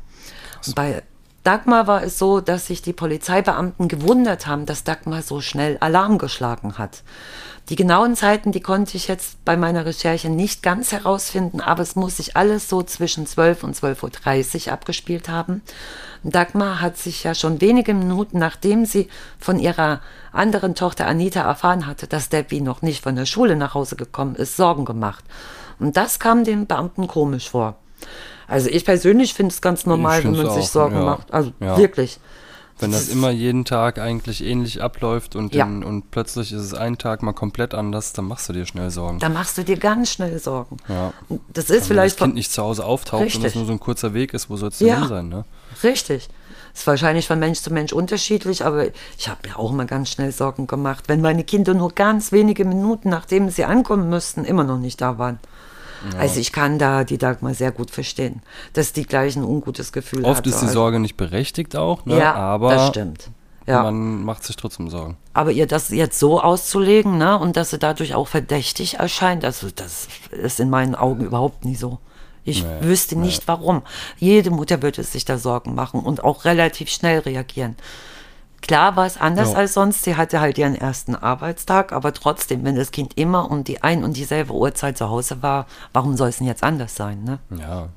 [0.76, 1.02] Bei
[1.44, 6.18] Dagmar war es so, dass sich die Polizeibeamten gewundert haben, dass Dagmar so schnell Alarm
[6.18, 7.04] geschlagen hat.
[7.70, 11.96] Die genauen Zeiten, die konnte ich jetzt bei meiner Recherche nicht ganz herausfinden, aber es
[11.96, 15.62] muss sich alles so zwischen 12 und 12.30 Uhr abgespielt haben.
[16.24, 19.08] Dagmar hat sich ja schon wenige Minuten, nachdem sie
[19.40, 23.76] von ihrer anderen Tochter Anita erfahren hatte, dass Debbie noch nicht von der Schule nach
[23.76, 25.24] Hause gekommen ist, Sorgen gemacht.
[25.78, 27.76] Und das kam den Beamten komisch vor.
[28.50, 31.04] Also ich persönlich finde es ganz normal, wenn man sich Sorgen ja.
[31.04, 31.34] macht.
[31.34, 31.78] Also ja.
[31.78, 32.20] wirklich.
[32.80, 35.66] Wenn das immer jeden Tag eigentlich ähnlich abläuft und, ja.
[35.66, 38.90] in, und plötzlich ist es ein Tag mal komplett anders, dann machst du dir schnell
[38.90, 39.20] Sorgen.
[39.20, 40.78] Dann machst du dir ganz schnell Sorgen.
[40.88, 41.14] Ja.
[41.52, 42.16] Das ist Wenn vielleicht.
[42.16, 43.42] Wenn das Kind nicht zu Hause auftaucht Richtig.
[43.42, 45.06] und es nur so ein kurzer Weg ist, wo soll es denn ja.
[45.08, 45.44] sein, ne?
[45.84, 46.30] Richtig.
[46.74, 48.86] Ist wahrscheinlich von Mensch zu Mensch unterschiedlich, aber
[49.18, 52.64] ich habe mir auch mal ganz schnell Sorgen gemacht, wenn meine Kinder nur ganz wenige
[52.64, 55.40] Minuten, nachdem sie ankommen müssten, immer noch nicht da waren.
[56.14, 56.20] Ja.
[56.20, 58.42] Also ich kann da die Dagmar sehr gut verstehen,
[58.74, 60.32] dass die gleich ein ungutes Gefühl hat.
[60.32, 62.18] Oft ist die Sorge nicht berechtigt auch, ne?
[62.18, 63.30] ja, aber das stimmt.
[63.68, 63.84] Ja.
[63.84, 65.18] man macht sich trotzdem Sorgen.
[65.34, 69.68] Aber ihr das jetzt so auszulegen, ne, und dass sie dadurch auch verdächtig erscheint, also
[69.76, 72.00] das ist in meinen Augen überhaupt nie so.
[72.46, 73.48] Ich nee, wüsste nicht nee.
[73.48, 73.84] warum.
[74.18, 77.76] Jede Mutter würde sich da Sorgen machen und auch relativ schnell reagieren.
[78.62, 79.58] Klar war es anders ja.
[79.58, 80.04] als sonst.
[80.04, 84.04] Sie hatte halt ihren ersten Arbeitstag, aber trotzdem, wenn das Kind immer um die ein
[84.04, 87.24] und dieselbe Uhrzeit zu Hause war, warum soll es denn jetzt anders sein?
[87.24, 87.40] Ne?
[87.58, 87.88] Ja.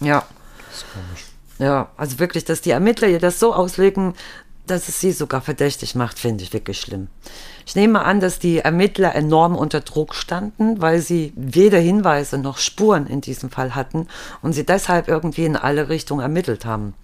[0.00, 0.24] Ja.
[0.68, 1.26] Das ist komisch.
[1.58, 4.14] Ja, also wirklich, dass die Ermittler ihr das so auslegen,
[4.66, 7.08] dass es sie sogar verdächtig macht, finde ich wirklich schlimm.
[7.64, 12.58] Ich nehme an, dass die Ermittler enorm unter Druck standen, weil sie weder Hinweise noch
[12.58, 14.06] Spuren in diesem Fall hatten
[14.42, 16.94] und sie deshalb irgendwie in alle Richtungen ermittelt haben.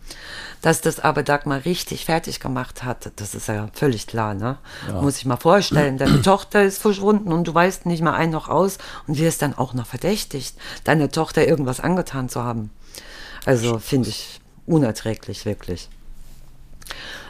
[0.61, 4.59] Dass das aber Dagmar richtig fertig gemacht hat, das ist ja völlig klar, ne?
[4.87, 5.03] Ja.
[5.03, 5.99] Muss ich mal vorstellen.
[5.99, 9.59] Deine Tochter ist verschwunden und du weißt nicht mal ein noch aus und wirst dann
[9.59, 12.71] auch noch verdächtigt, deine Tochter irgendwas angetan zu haben.
[13.45, 15.89] Also finde ich unerträglich, wirklich.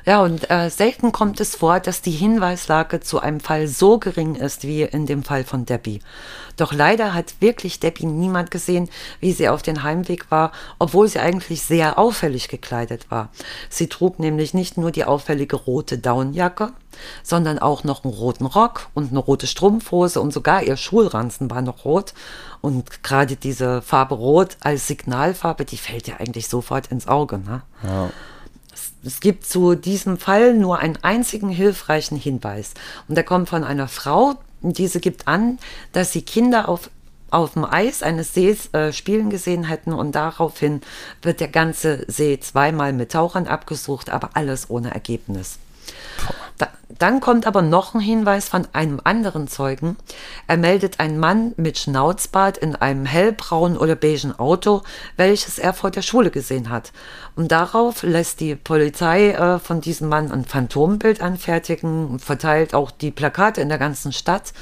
[0.04, 4.34] Ja, und äh, selten kommt es vor, dass die Hinweislage zu einem Fall so gering
[4.34, 6.00] ist wie in dem Fall von Debbie.
[6.56, 8.90] Doch leider hat wirklich Debbie niemand gesehen,
[9.20, 13.28] wie sie auf den Heimweg war, obwohl sie eigentlich sehr auffällig gekleidet war.
[13.68, 16.72] Sie trug nämlich nicht nur die auffällige rote Daunenjacke,
[17.22, 21.62] sondern auch noch einen roten Rock und eine rote Strumpfhose und sogar ihr Schulranzen war
[21.62, 22.12] noch rot.
[22.60, 27.38] Und gerade diese Farbe Rot als Signalfarbe, die fällt ja eigentlich sofort ins Auge.
[27.38, 27.62] Ne?
[27.82, 28.10] Ja.
[29.04, 32.74] Es gibt zu diesem Fall nur einen einzigen hilfreichen Hinweis.
[33.08, 34.34] Und der kommt von einer Frau.
[34.60, 35.58] Diese gibt an,
[35.92, 36.88] dass sie Kinder auf,
[37.30, 39.92] auf dem Eis eines Sees äh, spielen gesehen hätten.
[39.92, 40.82] Und daraufhin
[41.20, 45.58] wird der ganze See zweimal mit Tauchern abgesucht, aber alles ohne Ergebnis.
[46.58, 49.96] Da, dann kommt aber noch ein Hinweis von einem anderen Zeugen.
[50.46, 54.82] Er meldet einen Mann mit Schnauzbart in einem hellbraunen oder beigen Auto,
[55.16, 56.92] welches er vor der Schule gesehen hat.
[57.34, 63.10] Und darauf lässt die Polizei äh, von diesem Mann ein Phantombild anfertigen verteilt auch die
[63.10, 64.52] Plakate in der ganzen Stadt.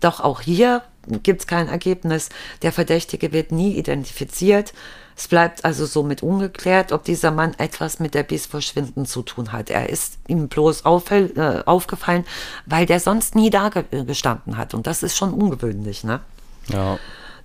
[0.00, 0.82] Doch auch hier
[1.22, 2.28] gibt es kein Ergebnis.
[2.62, 4.72] Der Verdächtige wird nie identifiziert.
[5.20, 9.68] Es bleibt also somit ungeklärt, ob dieser Mann etwas mit der Bissverschwinden zu tun hat.
[9.68, 12.24] Er ist ihm bloß auffäll, äh, aufgefallen,
[12.64, 14.72] weil der sonst nie da gestanden hat.
[14.72, 16.20] Und das ist schon ungewöhnlich, ne?
[16.68, 16.98] Ja.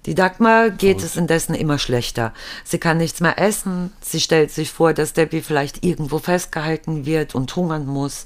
[0.06, 2.34] Die Dagmar geht es indessen immer schlechter.
[2.64, 3.92] Sie kann nichts mehr essen.
[4.00, 8.24] Sie stellt sich vor, dass Debbie vielleicht irgendwo festgehalten wird und hungern muss.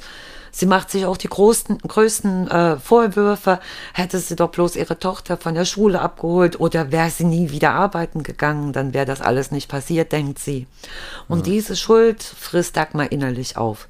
[0.51, 3.59] Sie macht sich auch die großen, größten äh, Vorwürfe.
[3.93, 7.71] Hätte sie doch bloß ihre Tochter von der Schule abgeholt oder wäre sie nie wieder
[7.71, 10.67] arbeiten gegangen, dann wäre das alles nicht passiert, denkt sie.
[11.27, 11.53] Und ja.
[11.53, 13.87] diese Schuld frisst Dagmar innerlich auf.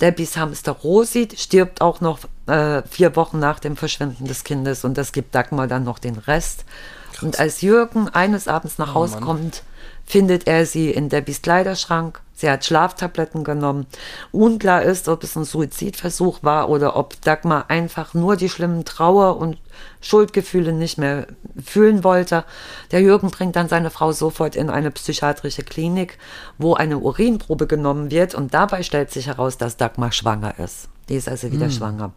[0.00, 4.98] Debbies Hamster Rosi stirbt auch noch äh, vier Wochen nach dem Verschwinden des Kindes und
[4.98, 6.64] das gibt Dagmar dann noch den Rest.
[7.12, 7.22] Krass.
[7.22, 9.62] Und als Jürgen eines Abends nach oh, Hause kommt,
[10.06, 12.20] findet er sie in Debbies Kleiderschrank.
[12.36, 13.86] Sie hat Schlaftabletten genommen.
[14.32, 19.36] Unklar ist, ob es ein Suizidversuch war oder ob Dagmar einfach nur die schlimmen Trauer-
[19.38, 19.56] und
[20.00, 21.28] Schuldgefühle nicht mehr
[21.64, 22.44] fühlen wollte.
[22.90, 26.18] Der Jürgen bringt dann seine Frau sofort in eine psychiatrische Klinik,
[26.58, 30.88] wo eine Urinprobe genommen wird und dabei stellt sich heraus, dass Dagmar schwanger ist.
[31.08, 31.72] Die ist also wieder hm.
[31.72, 32.12] schwanger.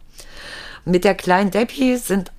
[0.84, 2.32] Mit der kleinen Debbie sind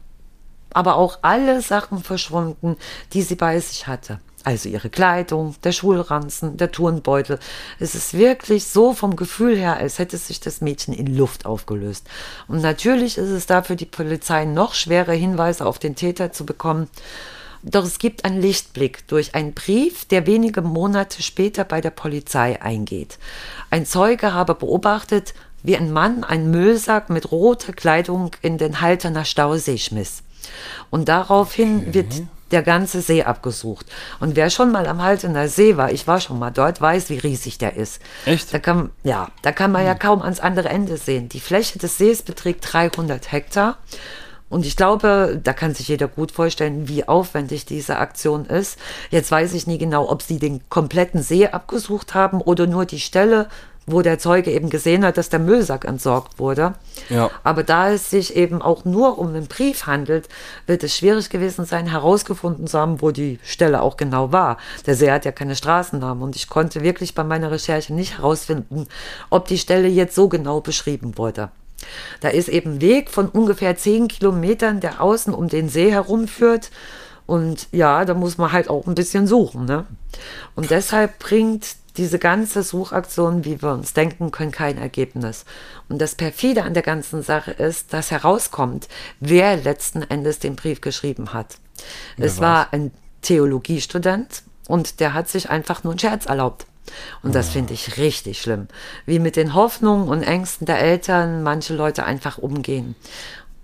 [0.74, 2.78] aber auch alle Sachen verschwunden,
[3.14, 4.20] die sie bei sich hatte.
[4.44, 7.40] Also ihre Kleidung, der Schulranzen, der Turnbeutel.
[7.80, 12.08] Es ist wirklich so vom Gefühl her, als hätte sich das Mädchen in Luft aufgelöst.
[12.48, 16.46] Und natürlich ist es da für die Polizei noch schwerer, Hinweise auf den Täter zu
[16.46, 16.90] bekommen.
[17.62, 22.62] Doch es gibt einen Lichtblick durch einen Brief, der wenige Monate später bei der Polizei
[22.62, 23.20] eingeht.
[23.70, 29.26] Ein Zeuge habe beobachtet, wie ein Mann einen Müllsack mit roter Kleidung in den Halterner
[29.26, 30.24] Stausee schmiss.
[30.90, 31.94] Und daraufhin okay.
[31.94, 32.14] wird
[32.52, 33.86] der ganze See abgesucht.
[34.20, 37.20] Und wer schon mal am Haltener See war, ich war schon mal dort, weiß, wie
[37.20, 38.02] riesig der ist.
[38.26, 38.54] Echt?
[38.54, 40.00] Da kann, ja, da kann man ja hm.
[40.00, 41.30] kaum ans andere Ende sehen.
[41.30, 43.78] Die Fläche des Sees beträgt 300 Hektar.
[44.50, 48.80] Und ich glaube, da kann sich jeder gut vorstellen, wie aufwendig diese Aktion ist.
[49.12, 53.00] Jetzt weiß ich nie genau, ob sie den kompletten See abgesucht haben oder nur die
[53.00, 53.48] Stelle,
[53.92, 56.74] wo der Zeuge eben gesehen hat, dass der Müllsack entsorgt wurde.
[57.10, 57.30] Ja.
[57.44, 60.30] Aber da es sich eben auch nur um einen Brief handelt,
[60.68, 64.58] wird es schwierig gewesen sein, herausgefunden zu haben, wo die Stelle auch genau war.
[64.86, 68.88] Der See hat ja keine Straßennamen und ich konnte wirklich bei meiner Recherche nicht herausfinden,
[69.30, 71.50] ob die Stelle jetzt so genau beschrieben wurde.
[72.20, 76.72] Da ist eben ein Weg von ungefähr zehn Kilometern, der außen um den See herumführt.
[77.26, 79.66] Und ja, da muss man halt auch ein bisschen suchen.
[79.66, 79.86] Ne?
[80.56, 85.44] Und deshalb bringt diese ganze Suchaktion, wie wir uns denken können, kein Ergebnis.
[85.90, 88.88] Und das perfide an der ganzen Sache ist, dass herauskommt,
[89.20, 91.58] wer letzten Endes den Brief geschrieben hat.
[92.16, 92.92] Wer es war ein
[93.22, 96.66] Theologiestudent und der hat sich einfach nur einen Scherz erlaubt.
[97.22, 98.68] Und das finde ich richtig schlimm,
[99.06, 102.96] wie mit den Hoffnungen und Ängsten der Eltern manche Leute einfach umgehen.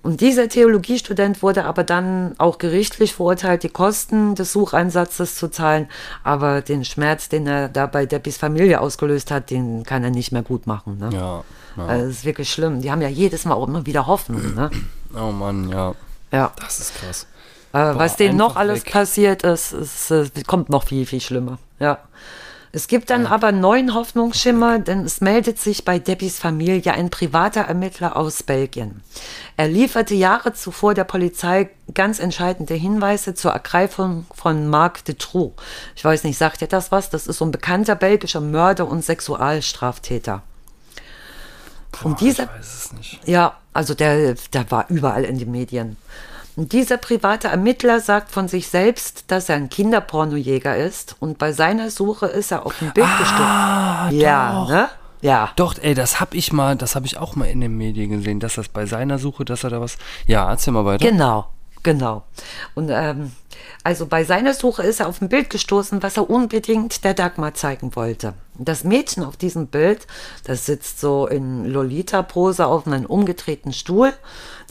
[0.06, 5.90] Und dieser Theologiestudent wurde aber dann auch gerichtlich verurteilt, die Kosten des Sucheinsatzes zu zahlen.
[6.24, 10.32] Aber den Schmerz, den er da bei Debbys Familie ausgelöst hat, den kann er nicht
[10.32, 11.00] mehr gut machen.
[11.00, 11.10] Ne?
[11.12, 11.44] Ja,
[11.76, 11.86] ja.
[11.88, 12.82] Also das ist wirklich schlimm.
[12.82, 14.54] Die haben ja jedes Mal auch immer wieder Hoffnung.
[14.54, 14.70] Ne?
[15.18, 15.96] Oh Mann, ja.
[16.32, 16.52] Ja.
[16.58, 17.26] Das ist krass.
[17.74, 18.92] Äh, Boah, was denen noch alles weg.
[18.92, 21.58] passiert ist, ist, ist, äh, kommt noch viel, viel schlimmer.
[21.80, 21.98] Ja.
[22.76, 27.62] Es gibt dann aber neuen Hoffnungsschimmer, denn es meldet sich bei Debbies Familie ein privater
[27.62, 29.02] Ermittler aus Belgien.
[29.56, 35.54] Er lieferte Jahre zuvor der Polizei ganz entscheidende Hinweise zur Ergreifung von Marc de Trou.
[35.96, 37.10] Ich weiß nicht, sagt ihr das was?
[37.10, 40.44] Das ist so ein bekannter belgischer Mörder und Sexualstraftäter.
[41.94, 42.18] Boah,
[42.60, 43.22] es nicht.
[43.26, 45.96] Ja, also der, der war überall in den Medien.
[46.56, 51.52] Und dieser private Ermittler sagt von sich selbst, dass er ein Kinderpornojäger ist und bei
[51.52, 54.22] seiner Suche ist er auf ein Bild ah, gestoßen.
[54.22, 54.90] Ja, ne?
[55.22, 55.52] Ja.
[55.56, 58.40] Doch, ey, das hab ich mal, das habe ich auch mal in den Medien gesehen,
[58.40, 59.98] dass das bei seiner Suche, dass er da was.
[60.28, 61.10] Ja, erzähl mal weiter.
[61.10, 61.48] Genau,
[61.84, 62.24] genau.
[62.74, 63.32] Und ähm,
[63.86, 67.54] also bei seiner Suche ist er auf ein Bild gestoßen, was er unbedingt der Dagmar
[67.54, 68.34] zeigen wollte.
[68.58, 70.08] Das Mädchen auf diesem Bild,
[70.44, 74.12] das sitzt so in Lolita-Pose auf einem umgedrehten Stuhl.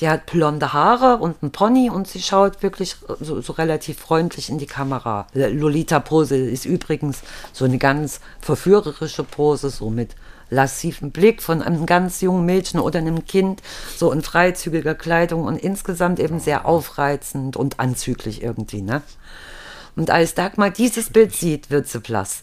[0.01, 4.51] Die hat blonde Haare und einen Pony und sie schaut wirklich so, so relativ freundlich
[4.51, 5.29] in die Kamera.
[5.33, 7.21] Lolita-Pose ist übrigens
[7.53, 10.17] so eine ganz verführerische Pose, so mit
[10.51, 13.63] lassiven Blick von einem ganz jungen Mädchen oder einem Kind,
[13.97, 19.03] so in freizügiger Kleidung und insgesamt eben sehr aufreizend und anzüglich irgendwie, ne?
[19.97, 22.43] Und als Dagmar dieses Bild sieht, wird sie blass.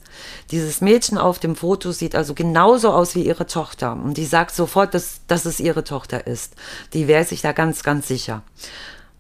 [0.52, 3.94] Dieses Mädchen auf dem Foto sieht also genauso aus wie ihre Tochter.
[3.94, 6.56] Und die sagt sofort, dass, dass es ihre Tochter ist.
[6.94, 8.44] Die wäre sich da ganz, ganz sicher.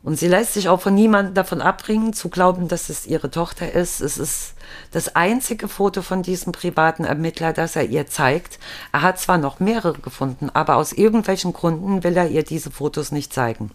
[0.04, 3.72] Und sie lässt sich auch von niemandem davon abbringen, zu glauben, dass es ihre Tochter
[3.72, 4.02] ist.
[4.02, 4.56] Es ist
[4.92, 8.58] das einzige Foto von diesem privaten Ermittler, das er ihr zeigt.
[8.92, 13.12] Er hat zwar noch mehrere gefunden, aber aus irgendwelchen Gründen will er ihr diese Fotos
[13.12, 13.70] nicht zeigen.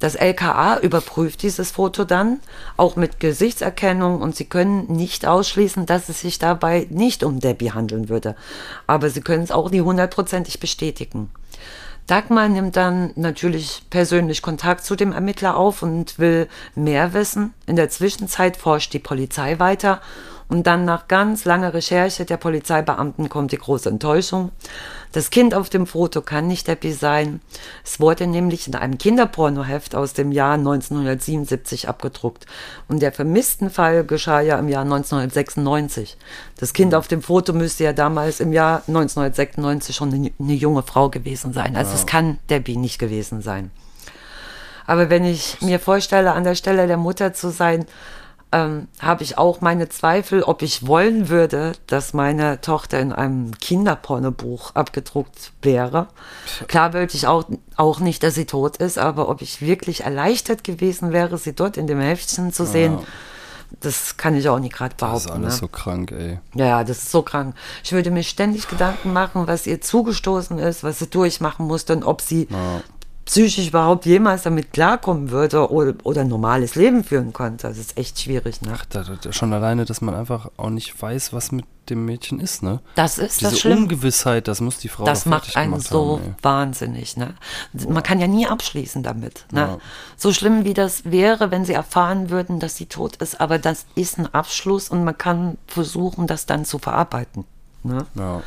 [0.00, 2.40] Das LKA überprüft dieses Foto dann,
[2.76, 7.70] auch mit Gesichtserkennung, und sie können nicht ausschließen, dass es sich dabei nicht um Debbie
[7.70, 8.34] handeln würde.
[8.88, 11.30] Aber sie können es auch nie hundertprozentig bestätigen.
[12.06, 17.54] Dagmar nimmt dann natürlich persönlich Kontakt zu dem Ermittler auf und will mehr wissen.
[17.66, 20.00] In der Zwischenzeit forscht die Polizei weiter
[20.52, 24.50] und dann nach ganz langer Recherche der Polizeibeamten kommt die große Enttäuschung.
[25.10, 27.40] Das Kind auf dem Foto kann nicht Debbie sein.
[27.82, 32.44] Es wurde nämlich in einem Kinderpornoheft aus dem Jahr 1977 abgedruckt.
[32.86, 36.18] Und der vermissten Fall geschah ja im Jahr 1996.
[36.58, 40.82] Das Kind auf dem Foto müsste ja damals im Jahr 1996 schon eine, eine junge
[40.82, 41.76] Frau gewesen sein.
[41.76, 41.96] Also ja.
[41.96, 43.70] es kann Debbie nicht gewesen sein.
[44.86, 47.86] Aber wenn ich mir vorstelle, an der Stelle der Mutter zu sein,
[48.52, 53.52] ähm, habe ich auch meine Zweifel, ob ich wollen würde, dass meine Tochter in einem
[53.58, 56.08] Kinderpornobuch abgedruckt wäre.
[56.68, 57.44] Klar wollte ich auch,
[57.76, 61.76] auch nicht, dass sie tot ist, aber ob ich wirklich erleichtert gewesen wäre, sie dort
[61.76, 62.98] in dem Heftchen zu sehen.
[62.98, 63.04] Ja.
[63.80, 65.14] Das kann ich auch nicht gerade behaupten.
[65.16, 65.60] Das ist alles ne?
[65.60, 66.38] so krank, ey.
[66.54, 67.54] Ja, das ist so krank.
[67.82, 72.04] Ich würde mir ständig Gedanken machen, was ihr zugestoßen ist, was sie durchmachen musste und
[72.04, 72.82] ob sie ja
[73.24, 77.68] psychisch überhaupt jemals damit klarkommen würde oder, oder ein normales Leben führen konnte.
[77.68, 78.72] Das ist echt schwierig, ne?
[78.74, 82.40] Ach, da, da, schon alleine, dass man einfach auch nicht weiß, was mit dem Mädchen
[82.40, 82.80] ist, ne?
[82.94, 83.82] Das ist Diese das Schlimme.
[83.82, 87.34] Ungewissheit, das muss die Frau Das macht einen so haben, wahnsinnig, ne?
[87.88, 89.60] Man kann ja nie abschließen damit, ne?
[89.60, 89.78] Ja.
[90.16, 93.86] So schlimm wie das wäre, wenn sie erfahren würden, dass sie tot ist, aber das
[93.94, 97.44] ist ein Abschluss und man kann versuchen, das dann zu verarbeiten,
[97.82, 98.06] ne?
[98.14, 98.42] Ja.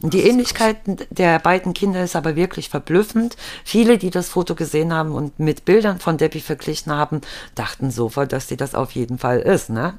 [0.00, 0.76] Die Ähnlichkeit
[1.10, 3.36] der beiden Kinder ist aber wirklich verblüffend.
[3.64, 7.20] Viele, die das Foto gesehen haben und mit Bildern von Debbie verglichen haben,
[7.54, 9.70] dachten sofort, dass sie das auf jeden Fall ist.
[9.70, 9.94] Ne?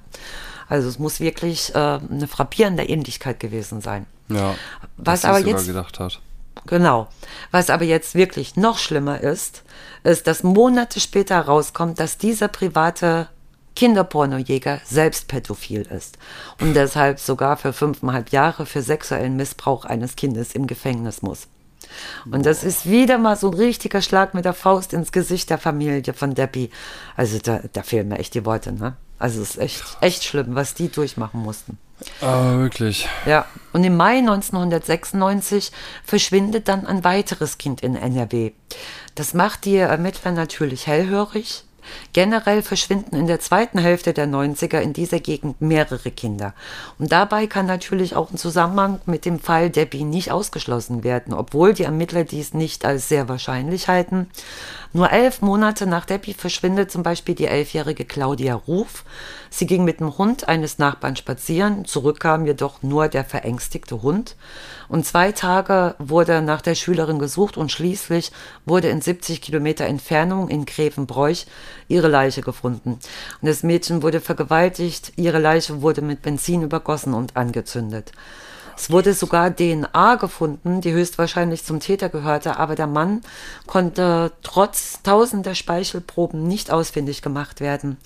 [0.70, 4.06] Also es muss wirklich äh, eine frappierende Ähnlichkeit gewesen sein.
[4.30, 4.56] Ja.
[4.98, 6.22] Was aber jetzt gedacht hat.
[6.66, 7.08] Genau.
[7.52, 9.64] Was aber jetzt wirklich noch schlimmer ist,
[10.04, 13.28] ist, dass Monate später herauskommt, dass dieser private
[13.80, 16.18] Kinderpornojäger selbst pädophil ist
[16.60, 21.48] und deshalb sogar für fünfeinhalb Jahre für sexuellen Missbrauch eines Kindes im Gefängnis muss.
[22.30, 25.60] Und das ist wieder mal so ein richtiger Schlag mit der Faust ins Gesicht der
[25.60, 26.72] Familie von Debbie.
[27.16, 28.98] Also da, da fehlen mir echt die Worte, ne?
[29.18, 31.78] Also es ist echt, echt schlimm, was die durchmachen mussten.
[32.20, 33.08] Ah, wirklich.
[33.26, 35.72] Ja, und im Mai 1996
[36.04, 38.52] verschwindet dann ein weiteres Kind in NRW.
[39.16, 41.64] Das macht die Ermittler natürlich hellhörig.
[42.14, 46.54] Generell verschwinden in der zweiten Hälfte der 90er in dieser Gegend mehrere Kinder.
[46.98, 51.74] Und dabei kann natürlich auch ein Zusammenhang mit dem Fall Debbie nicht ausgeschlossen werden, obwohl
[51.74, 54.30] die Ermittler dies nicht als sehr wahrscheinlich halten.
[54.92, 59.06] Nur elf Monate nach Debbie verschwindet zum Beispiel die elfjährige Claudia Ruf.
[59.52, 64.36] Sie ging mit dem Hund eines Nachbarn spazieren, zurückkam jedoch nur der verängstigte Hund.
[64.88, 68.32] Und zwei Tage wurde nach der Schülerin gesucht und schließlich
[68.66, 71.46] wurde in 70 Kilometer Entfernung in Grevenbroich
[71.88, 72.94] ihre Leiche gefunden.
[72.94, 78.12] Und das Mädchen wurde vergewaltigt, ihre Leiche wurde mit Benzin übergossen und angezündet.
[78.80, 83.20] Es wurde sogar DNA gefunden, die höchstwahrscheinlich zum Täter gehörte, aber der Mann
[83.68, 87.98] konnte trotz tausender Speichelproben nicht ausfindig gemacht werden.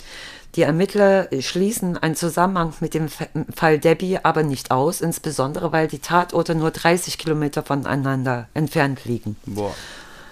[0.56, 6.00] Die Ermittler schließen einen Zusammenhang mit dem Fall Debbie aber nicht aus, insbesondere weil die
[6.00, 9.36] Tatorte nur 30 Kilometer voneinander entfernt liegen.
[9.46, 9.76] Boah.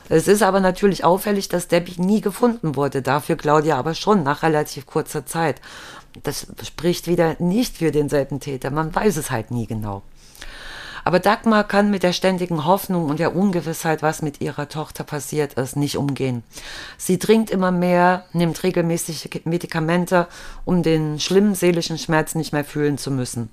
[0.09, 4.41] Es ist aber natürlich auffällig, dass Debbie nie gefunden wurde, dafür Claudia aber schon nach
[4.41, 5.61] relativ kurzer Zeit.
[6.23, 10.01] Das spricht wieder nicht für denselben Täter, man weiß es halt nie genau.
[11.03, 15.53] Aber Dagmar kann mit der ständigen Hoffnung und der Ungewissheit, was mit ihrer Tochter passiert
[15.53, 16.43] ist, nicht umgehen.
[16.97, 20.27] Sie trinkt immer mehr, nimmt regelmäßig Medikamente,
[20.65, 23.49] um den schlimmen seelischen Schmerz nicht mehr fühlen zu müssen.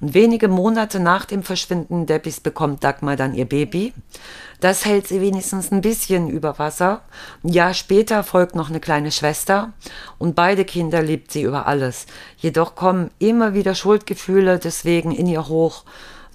[0.00, 3.94] Und wenige Monate nach dem Verschwinden Debbys bekommt Dagmar dann ihr Baby.
[4.60, 7.02] Das hält sie wenigstens ein bisschen über Wasser.
[7.42, 9.72] Ein Jahr später folgt noch eine kleine Schwester
[10.18, 12.06] und beide Kinder liebt sie über alles.
[12.36, 15.84] Jedoch kommen immer wieder Schuldgefühle deswegen in ihr hoch.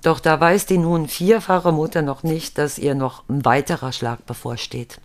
[0.02, 4.26] Doch da weiß die nun vierfache Mutter noch nicht, dass ihr noch ein weiterer Schlag
[4.26, 5.00] bevorsteht.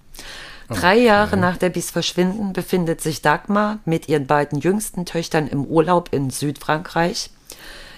[0.69, 6.09] Drei Jahre nach Debbys Verschwinden befindet sich Dagmar mit ihren beiden jüngsten Töchtern im Urlaub
[6.13, 7.31] in Südfrankreich.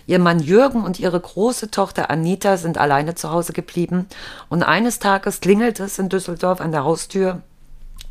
[0.07, 4.07] Ihr Mann Jürgen und ihre große Tochter Anita sind alleine zu Hause geblieben
[4.49, 7.43] und eines Tages klingelt es in Düsseldorf an der Haustür.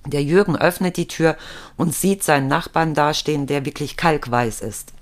[0.05, 1.35] Der Jürgen öffnet die Tür
[1.75, 4.93] und sieht seinen Nachbarn dastehen, der wirklich kalkweiß ist.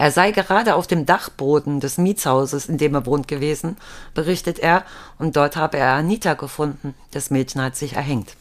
[0.00, 3.76] Er sei gerade auf dem Dachboden des Mietshauses, in dem er wohnt gewesen,
[4.14, 4.82] berichtet er,
[5.18, 6.94] und dort habe er Anita gefunden.
[7.10, 8.34] Das Mädchen hat sich erhängt.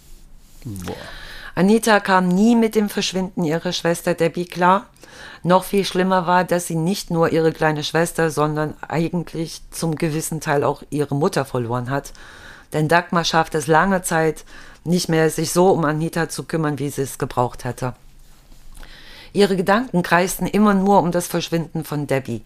[0.64, 0.96] Boah.
[1.56, 4.86] Anita kam nie mit dem Verschwinden ihrer Schwester Debbie klar.
[5.44, 10.40] Noch viel schlimmer war, dass sie nicht nur ihre kleine Schwester, sondern eigentlich zum gewissen
[10.40, 12.14] Teil auch ihre Mutter verloren hat.
[12.72, 14.46] Denn Dagmar schafft es lange Zeit
[14.86, 17.96] nicht mehr, sich so um Anita zu kümmern, wie sie es gebraucht hätte.
[19.34, 22.44] Ihre Gedanken kreisten immer nur um das Verschwinden von Debbie.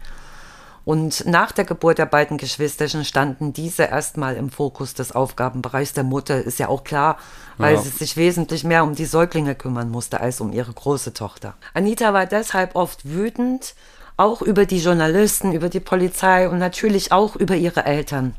[0.85, 6.03] Und nach der Geburt der beiden Geschwisterchen standen diese erstmal im Fokus des Aufgabenbereichs der
[6.03, 7.17] Mutter, ist ja auch klar,
[7.57, 7.81] weil Ja.
[7.81, 11.53] sie sich wesentlich mehr um die Säuglinge kümmern musste als um ihre große Tochter.
[11.73, 13.75] Anita war deshalb oft wütend,
[14.17, 18.35] auch über die Journalisten, über die Polizei und natürlich auch über ihre Eltern.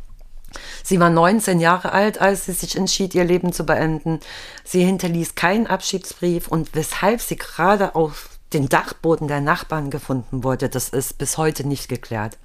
[0.84, 4.20] Sie war 19 Jahre alt, als sie sich entschied, ihr Leben zu beenden.
[4.64, 10.68] Sie hinterließ keinen Abschiedsbrief und weshalb sie gerade auf den Dachboden der Nachbarn gefunden wurde,
[10.68, 12.38] das ist bis heute nicht geklärt.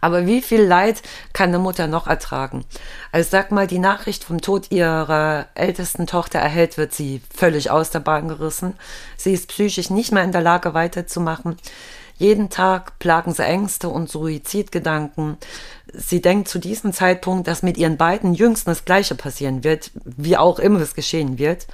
[0.00, 1.02] Aber wie viel Leid
[1.32, 2.64] kann eine Mutter noch ertragen?
[3.10, 7.90] Als sag mal die Nachricht vom Tod ihrer ältesten Tochter erhält, wird sie völlig aus
[7.90, 8.74] der Bahn gerissen.
[9.16, 11.56] Sie ist psychisch nicht mehr in der Lage weiterzumachen.
[12.16, 15.36] Jeden Tag plagen sie Ängste und Suizidgedanken.
[15.92, 20.36] Sie denkt zu diesem Zeitpunkt, dass mit ihren beiden Jüngsten das Gleiche passieren wird, wie
[20.36, 21.66] auch immer es geschehen wird.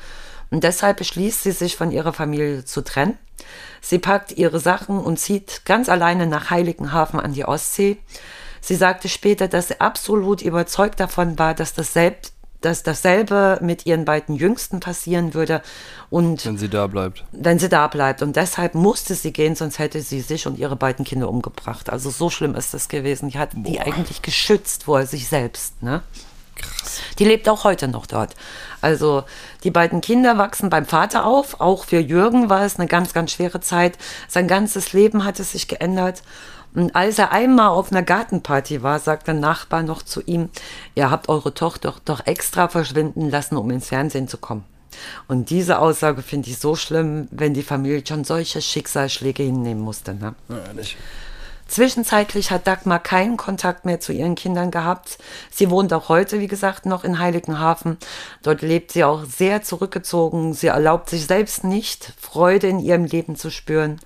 [0.54, 3.18] Und deshalb beschließt sie sich von ihrer Familie zu trennen.
[3.80, 7.96] Sie packt ihre Sachen und zieht ganz alleine nach Heiligenhafen an die Ostsee.
[8.60, 12.28] Sie sagte später, dass sie absolut überzeugt davon war, dass, dasselb,
[12.60, 15.60] dass dasselbe mit ihren beiden Jüngsten passieren würde
[16.08, 17.24] und Wenn sie da bleibt.
[17.32, 18.22] wenn sie da bleibt.
[18.22, 21.90] Und deshalb musste sie gehen, sonst hätte sie sich und ihre beiden Kinder umgebracht.
[21.90, 23.28] Also so schlimm ist das gewesen.
[23.28, 25.82] Die hat die eigentlich geschützt vor sich selbst.
[25.82, 26.04] Ne?
[27.18, 28.34] Die lebt auch heute noch dort.
[28.80, 29.24] Also
[29.62, 31.60] die beiden Kinder wachsen beim Vater auf.
[31.60, 33.96] Auch für Jürgen war es eine ganz, ganz schwere Zeit.
[34.28, 36.22] Sein ganzes Leben hatte sich geändert.
[36.74, 40.50] Und als er einmal auf einer Gartenparty war, sagt der Nachbar noch zu ihm,
[40.96, 44.64] ihr habt eure Tochter doch extra verschwinden lassen, um ins Fernsehen zu kommen.
[45.28, 50.14] Und diese Aussage finde ich so schlimm, wenn die Familie schon solche Schicksalsschläge hinnehmen musste.
[50.14, 50.34] Ne?
[50.48, 50.96] Ja, ehrlich.
[51.66, 55.18] Zwischenzeitlich hat Dagmar keinen Kontakt mehr zu ihren Kindern gehabt.
[55.50, 57.98] Sie wohnt auch heute, wie gesagt, noch in Heiligenhafen.
[58.42, 60.52] Dort lebt sie auch sehr zurückgezogen.
[60.52, 64.00] Sie erlaubt sich selbst nicht, Freude in ihrem Leben zu spüren.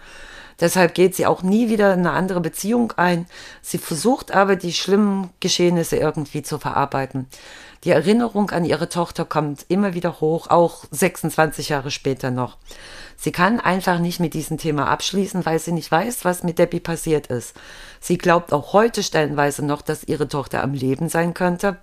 [0.60, 3.26] Deshalb geht sie auch nie wieder in eine andere Beziehung ein.
[3.62, 7.28] Sie versucht aber, die schlimmen Geschehnisse irgendwie zu verarbeiten.
[7.84, 12.56] Die Erinnerung an ihre Tochter kommt immer wieder hoch, auch 26 Jahre später noch.
[13.16, 16.80] Sie kann einfach nicht mit diesem Thema abschließen, weil sie nicht weiß, was mit Debbie
[16.80, 17.54] passiert ist.
[18.00, 21.78] Sie glaubt auch heute stellenweise noch, dass ihre Tochter am Leben sein könnte.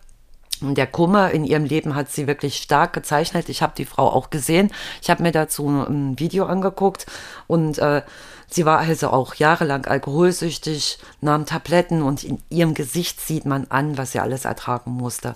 [0.62, 3.49] Der Kummer in ihrem Leben hat sie wirklich stark gezeichnet.
[3.49, 4.72] Ich habe die Frau auch gesehen.
[5.01, 7.06] Ich habe mir dazu ein Video angeguckt
[7.47, 8.03] und äh,
[8.47, 13.97] sie war also auch jahrelang alkoholsüchtig, nahm Tabletten und in ihrem Gesicht sieht man an,
[13.97, 15.36] was sie alles ertragen musste.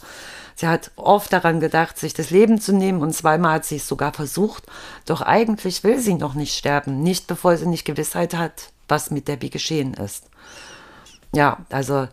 [0.56, 3.88] Sie hat oft daran gedacht, sich das Leben zu nehmen und zweimal hat sie es
[3.88, 4.66] sogar versucht.
[5.06, 9.28] Doch eigentlich will sie noch nicht sterben, nicht bevor sie nicht Gewissheit hat, was mit
[9.28, 10.26] Debbie geschehen ist.
[11.32, 12.08] Ja, also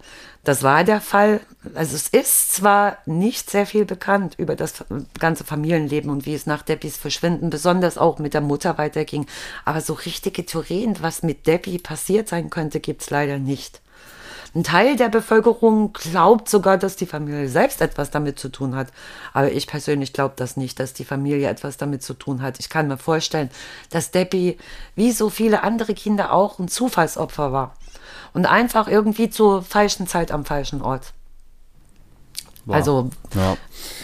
[0.47, 1.40] das war der Fall.
[1.74, 4.84] Also es ist zwar nicht sehr viel bekannt über das
[5.18, 9.26] ganze Familienleben und wie es nach Debbies Verschwinden, besonders auch mit der Mutter weiterging,
[9.64, 13.80] aber so richtige Theorien, was mit Debbie passiert sein könnte, gibt es leider nicht.
[14.57, 18.89] Ein Teil der Bevölkerung glaubt sogar, dass die Familie selbst etwas damit zu tun hat.
[19.35, 22.59] Aber ich persönlich glaube das nicht, dass die Familie etwas damit zu tun hat.
[22.59, 23.51] Ich kann mir vorstellen,
[23.91, 24.57] dass Debbie,
[24.95, 27.75] wie so viele andere Kinder auch, ein Zufallsopfer war.
[28.33, 31.13] Und einfach irgendwie zur falschen Zeit am falschen Ort.
[32.65, 32.77] Wow.
[32.77, 33.57] Also, ja.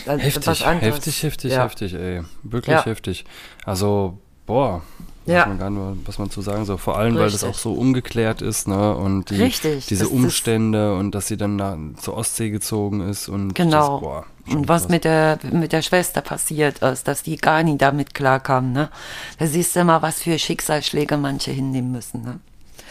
[0.05, 1.65] äh, Heftig, heftig, heftig, Ja.
[1.65, 2.25] heftig, ey.
[2.43, 2.85] Wirklich Ja.
[2.85, 3.25] heftig.
[3.65, 4.83] Also, boah.
[5.27, 5.41] Ja.
[5.41, 6.79] Weiß man gar nicht, was man zu sagen soll.
[6.79, 7.49] Vor allem, weil das Richtig.
[7.51, 8.97] auch so ungeklärt ist, ne?
[8.97, 13.55] Und die, Richtig, diese Umstände und dass sie dann nach, zur Ostsee gezogen ist und
[13.55, 13.93] Genau.
[13.93, 14.91] Das, boah, und was krass.
[14.91, 18.73] mit der, mit der Schwester passiert ist, dass die gar nie damit klarkam.
[18.73, 18.91] Ne?
[19.39, 22.23] Da siehst du immer, was für Schicksalsschläge manche hinnehmen müssen.
[22.23, 22.41] Ne?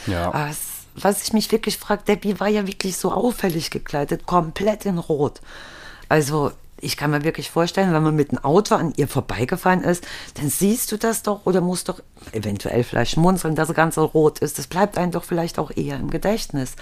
[0.08, 0.28] Ja.
[0.28, 0.50] Aber
[0.96, 5.42] was ich mich wirklich frage, Debbie war ja wirklich so auffällig gekleidet, komplett in Rot.
[6.08, 6.52] Also
[6.82, 10.06] ich kann mir wirklich vorstellen, wenn man mit einem Auto an ihr vorbeigefahren ist,
[10.36, 12.02] dann siehst du das doch oder musst doch
[12.32, 14.58] eventuell vielleicht schmunzeln, dass das Ganze rot ist.
[14.58, 16.76] Das bleibt einem doch vielleicht auch eher im Gedächtnis.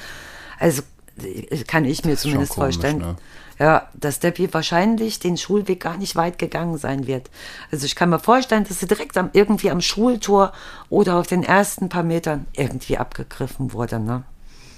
[0.58, 0.82] Also
[1.22, 3.00] äh, kann ich mir zumindest komisch, vorstellen.
[3.00, 3.16] ne?
[3.60, 7.30] Ja, dass Debbie wahrscheinlich den Schulweg gar nicht weit gegangen sein wird.
[7.74, 10.54] Also ich kann mir vorstellen, dass sie direkt am, irgendwie am Schultor
[10.90, 14.00] oder auf den ersten paar Metern irgendwie abgegriffen wurde.
[14.00, 14.24] Ne?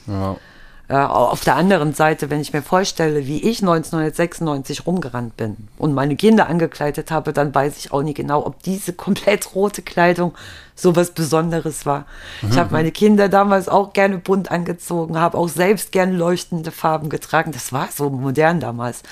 [0.08, 0.36] Ja.
[0.92, 5.94] Ja, auf der anderen Seite, wenn ich mir vorstelle, wie ich 1996 rumgerannt bin und
[5.94, 10.34] meine Kinder angekleidet habe, dann weiß ich auch nie genau, ob diese komplett rote Kleidung
[10.82, 12.06] so was Besonderes war.
[12.50, 17.10] Ich habe meine Kinder damals auch gerne bunt angezogen, habe auch selbst gerne leuchtende Farben
[17.10, 17.52] getragen.
[17.52, 19.04] Das war so modern damals.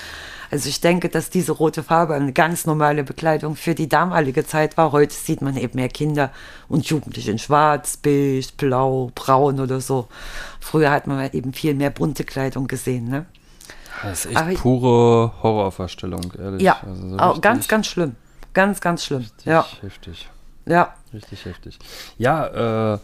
[0.50, 4.76] Also ich denke, dass diese rote Farbe eine ganz normale Bekleidung für die damalige Zeit
[4.76, 4.90] war.
[4.90, 6.32] Heute sieht man eben mehr Kinder
[6.68, 10.08] und Jugendliche in schwarz, beige, blau, braun oder so.
[10.58, 13.26] Früher hat man eben viel mehr bunte Kleidung gesehen, ne?
[14.02, 16.62] Das ist echt Aber pure Horrorvorstellung, ehrlich.
[16.62, 18.16] Ja, Also so ganz, ganz schlimm.
[18.54, 19.20] Ganz, ganz schlimm.
[19.20, 20.28] richtig Ja, Heftig.
[20.70, 20.94] Ja.
[21.12, 21.78] Richtig heftig.
[22.18, 22.98] Ja, äh,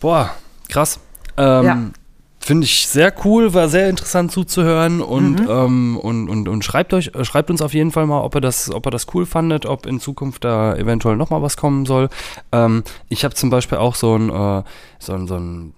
[0.00, 0.30] boah,
[0.68, 0.98] krass.
[1.36, 1.78] Ähm, Ja.
[2.40, 5.46] Finde ich sehr cool, war sehr interessant zuzuhören und, Mhm.
[5.50, 8.40] ähm, und, und, und schreibt euch, äh, schreibt uns auf jeden Fall mal, ob ihr
[8.40, 12.08] das, ob ihr das cool fandet, ob in Zukunft da eventuell nochmal was kommen soll.
[12.52, 14.62] Ähm, ich habe zum Beispiel auch so ein, äh,
[14.98, 15.74] so ein, so ein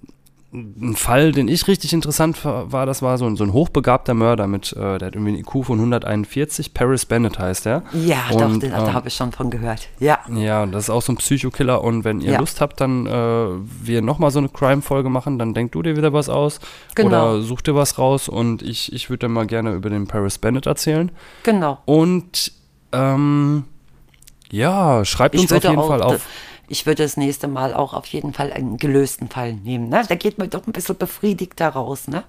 [0.52, 4.48] ein Fall, den ich richtig interessant war, das war so ein, so ein hochbegabter Mörder
[4.48, 7.84] mit, äh, der hat irgendwie einen IQ von 141, Paris Bennett heißt er.
[7.92, 9.88] Ja, Und, doch, da, da ähm, habe ich schon von gehört.
[10.00, 11.84] Ja, ja, das ist auch so ein Psychokiller.
[11.84, 12.40] Und wenn ihr Ja.
[12.40, 13.10] Lust habt, dann äh,
[13.82, 16.58] wir nochmal so eine Crime-Folge machen, dann denkt du dir wieder was aus.
[16.96, 17.08] Genau.
[17.34, 18.28] Oder such dir was raus.
[18.28, 21.12] Und ich, ich würde dann mal gerne über den Paris Bennett erzählen.
[21.44, 21.78] genau.
[21.84, 22.52] Und
[22.92, 23.64] ähm,
[24.50, 26.26] ja, schreibt Ich uns auf jeden auch, Fall auf.
[26.70, 29.88] Ich würde das nächste Mal auch auf jeden Fall einen gelösten Fall nehmen.
[29.88, 30.02] Ne?
[30.08, 32.06] Da geht man doch ein bisschen befriedigt daraus.
[32.08, 32.22] Ne?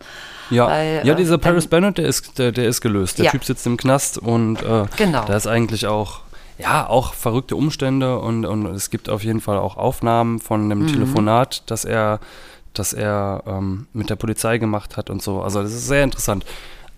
[0.49, 3.17] Ja, weil, ja äh, dieser Paris dann- Bennett, der ist, der, der ist gelöst.
[3.19, 3.31] Der Ja.
[3.31, 5.23] Typ sitzt im Knast und äh, Genau.
[5.25, 6.21] da ist eigentlich auch,
[6.57, 10.71] ja, auch verrückte Umstände und, und es gibt auf jeden Fall auch Aufnahmen von Mhm.
[10.71, 12.19] einem Telefonat, das er,
[12.73, 15.41] das er ähm, mit der Polizei gemacht hat und so.
[15.41, 16.45] Also das ist sehr interessant.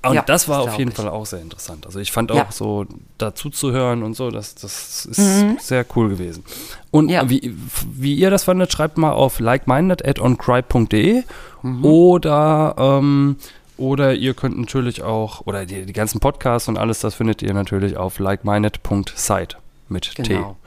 [0.06, 0.98] Und Ja, das war auf jeden ich.
[0.98, 1.86] Fall auch sehr interessant.
[1.86, 2.48] Also ich fand auch Ja.
[2.52, 2.86] so
[3.18, 6.44] dazu zu hören und so, das, das ist sehr cool gewesen.
[6.92, 7.10] Und Mhm.
[7.12, 7.30] Ja.
[7.30, 7.56] wie,
[7.94, 11.24] wie ihr das fandet, schreibt mal auf likeminded at oncry.de
[11.62, 11.86] Mhm.
[11.86, 13.38] oder ähm,
[13.78, 17.54] oder ihr könnt natürlich auch, oder die, die ganzen Podcasts und alles, das findet ihr
[17.54, 19.58] natürlich auf likeminded.site
[19.90, 20.24] mit T.
[20.24, 20.58] Genau.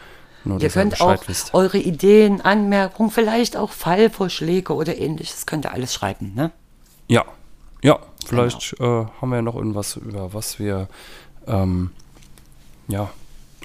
[0.45, 1.55] Nur, Ihr könnt auch wisst.
[1.55, 6.33] eure Ideen, Anmerkungen, vielleicht auch Fallvorschläge oder ähnliches, könnt ihr alles schreiben.
[6.35, 6.53] Ne?
[7.09, 7.25] Ja,
[7.83, 9.03] ja, vielleicht Genau.
[9.03, 10.89] äh, haben wir ja noch irgendwas, über was wir
[11.47, 11.91] ähm,
[12.89, 13.09] ja,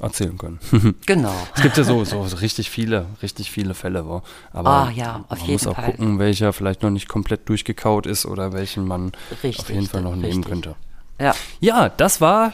[0.02, 0.60] erzählen können.
[1.06, 1.34] Genau.
[1.56, 4.22] Es gibt ja so, so richtig viele, richtig viele Fälle, wo.
[4.54, 5.86] aber Ah, ja, auf man jeden muss auch Fall.
[5.92, 9.12] gucken, welcher vielleicht noch nicht komplett durchgekaut ist oder welchen man
[9.44, 10.46] Richtig, auf jeden Fall noch nehmen richtig.
[10.46, 10.76] könnte.
[11.20, 11.34] Ja.
[11.60, 12.54] Ja, das war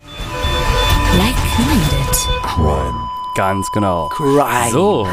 [1.18, 2.18] Like Minded.
[2.44, 3.08] Crime.
[3.36, 4.10] ganz genau.
[4.10, 4.72] Crime.
[4.72, 5.08] So,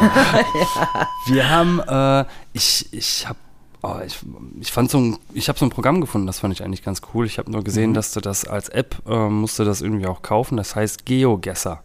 [1.27, 3.39] wir haben, äh, ich, ich habe
[3.87, 4.17] Oh, ich,
[4.59, 7.01] ich fand so ein, ich habe so ein Programm gefunden, das fand ich eigentlich ganz
[7.13, 7.25] cool.
[7.27, 7.93] Ich habe nur gesehen, Mhm.
[7.95, 10.57] dass du das als App äh, musst du das irgendwie auch kaufen.
[10.57, 11.83] Das heißt GeoGuessr.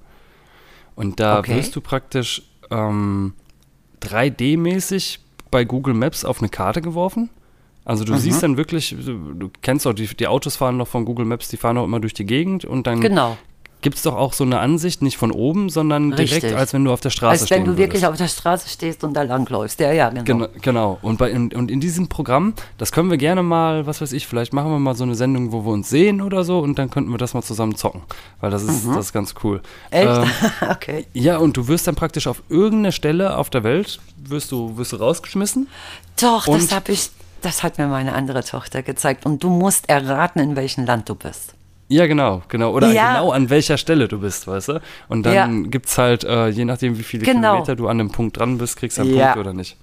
[0.96, 1.56] Und da Okay.
[1.56, 3.34] wirst du praktisch ähm,
[4.02, 5.18] 3D-mäßig
[5.50, 7.28] bei Google Maps auf eine Karte geworfen.
[7.84, 8.08] Also Mhm.
[8.08, 11.24] du siehst dann wirklich, du, du kennst doch, die, die Autos fahren noch von Google
[11.26, 13.36] Maps, die fahren auch immer durch die Gegend und dann Genau.
[13.82, 16.56] Gibt es doch auch so eine Ansicht, nicht von oben, sondern direkt, Richtig.
[16.56, 18.12] als wenn du auf der Straße Als wenn du wirklich würdest.
[18.12, 19.80] auf der Straße stehst und da langläufst.
[19.80, 20.24] Ja, ja, genau.
[20.24, 20.98] Genau, genau.
[21.02, 24.26] Und, bei, in, und in diesem Programm, das können wir gerne mal, was weiß ich,
[24.26, 26.90] vielleicht machen wir mal so eine Sendung, wo wir uns sehen oder so und dann
[26.90, 28.02] könnten wir das mal zusammen zocken.
[28.40, 29.58] Weil das ist, das ist ganz cool.
[29.90, 29.96] Mhm.
[29.96, 30.06] Echt?
[30.08, 30.30] Ähm,
[30.70, 31.06] okay.
[31.12, 34.92] ja, und du wirst dann praktisch auf irgendeine Stelle auf der Welt, wirst du, wirst
[34.92, 35.68] du rausgeschmissen.
[36.20, 37.10] Doch, das habe ich,
[37.40, 39.24] das hat mir meine andere Tochter gezeigt.
[39.24, 41.54] Und du musst erraten, in welchem Land du bist.
[41.90, 42.70] Ja, genau, genau.
[42.72, 43.14] Oder Ja.
[43.14, 44.80] genau an welcher Stelle du bist, weißt du?
[45.08, 45.68] Und dann Ja.
[45.68, 47.50] gibt's halt, äh, je nachdem, wie viele Genau.
[47.54, 49.32] Kilometer du an dem Punkt dran bist, kriegst du einen Ja.
[49.32, 49.76] Punkt oder nicht.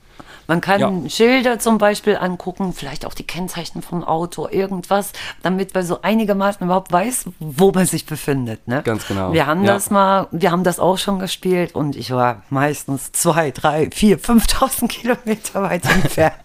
[0.47, 1.10] Man kann Ja.
[1.10, 5.12] Schilder zum Beispiel angucken, vielleicht auch die Kennzeichen vom Auto, irgendwas,
[5.43, 8.66] damit man so einigermaßen überhaupt weiß, wo man sich befindet.
[8.70, 8.82] Ne?
[8.84, 9.74] Ganz genau, Wir haben ja.
[9.74, 14.18] das mal, wir haben das auch schon gespielt und ich war meistens zwei, drei, vier,
[14.20, 16.36] 5000 Kilometer weit entfernt.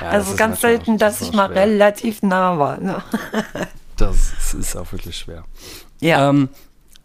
[0.00, 1.62] Ja, das also ist ganz selten, dass das ich mal schwer.
[1.62, 2.80] relativ nah war.
[2.80, 3.00] Ne?
[3.98, 5.44] Das ist auch wirklich schwer.
[6.00, 6.28] Ja.
[6.30, 6.48] Ähm,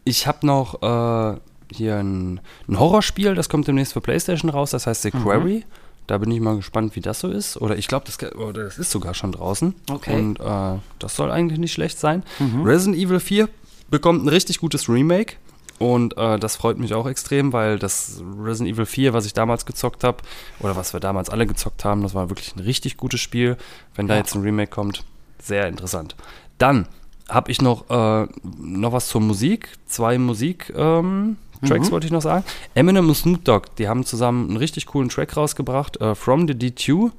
[0.05, 1.37] ich habe noch äh,
[1.73, 5.23] hier ein, ein Horrorspiel, das kommt demnächst für PlayStation raus, das heißt The Mhm.
[5.23, 5.65] Quarry.
[6.05, 7.55] Da bin ich mal gespannt, wie das so ist.
[7.57, 9.73] Oder ich glaube, das, das ist sogar schon draußen.
[9.89, 10.13] Okay.
[10.13, 12.23] Und äh, das soll eigentlich nicht schlecht sein.
[12.39, 12.63] Mhm.
[12.63, 13.47] Resident Evil 4
[13.89, 15.35] bekommt ein richtig gutes Remake.
[15.79, 19.65] Und äh, das freut mich auch extrem, weil das Resident Evil 4, was ich damals
[19.65, 20.17] gezockt habe,
[20.59, 23.55] oder was wir damals alle gezockt haben, das war wirklich ein richtig gutes Spiel.
[23.95, 24.19] Wenn da Ja.
[24.19, 25.05] jetzt ein Remake kommt,
[25.41, 26.15] sehr interessant.
[26.63, 26.87] Dann
[27.27, 28.25] habe ich noch, äh,
[28.57, 29.67] noch was zur Musik.
[29.85, 31.35] Zwei Musik-Tracks ähm,
[31.67, 32.45] Tracks wollte ich noch sagen.
[32.73, 35.99] Eminem und Snoop Dogg, die haben zusammen einen richtig coolen Track rausgebracht.
[35.99, 37.11] Äh, From the D2,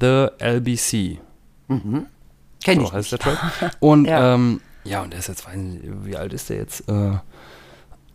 [0.00, 1.18] The LBC.
[1.68, 2.06] Kenn
[2.80, 3.12] So ich heißt nicht.
[3.12, 3.76] der Track.
[3.80, 4.20] Und Ja.
[4.20, 6.88] ja, ähm, ja und der ist jetzt, weiß nicht, wie alt ist der jetzt?
[6.88, 7.18] Äh,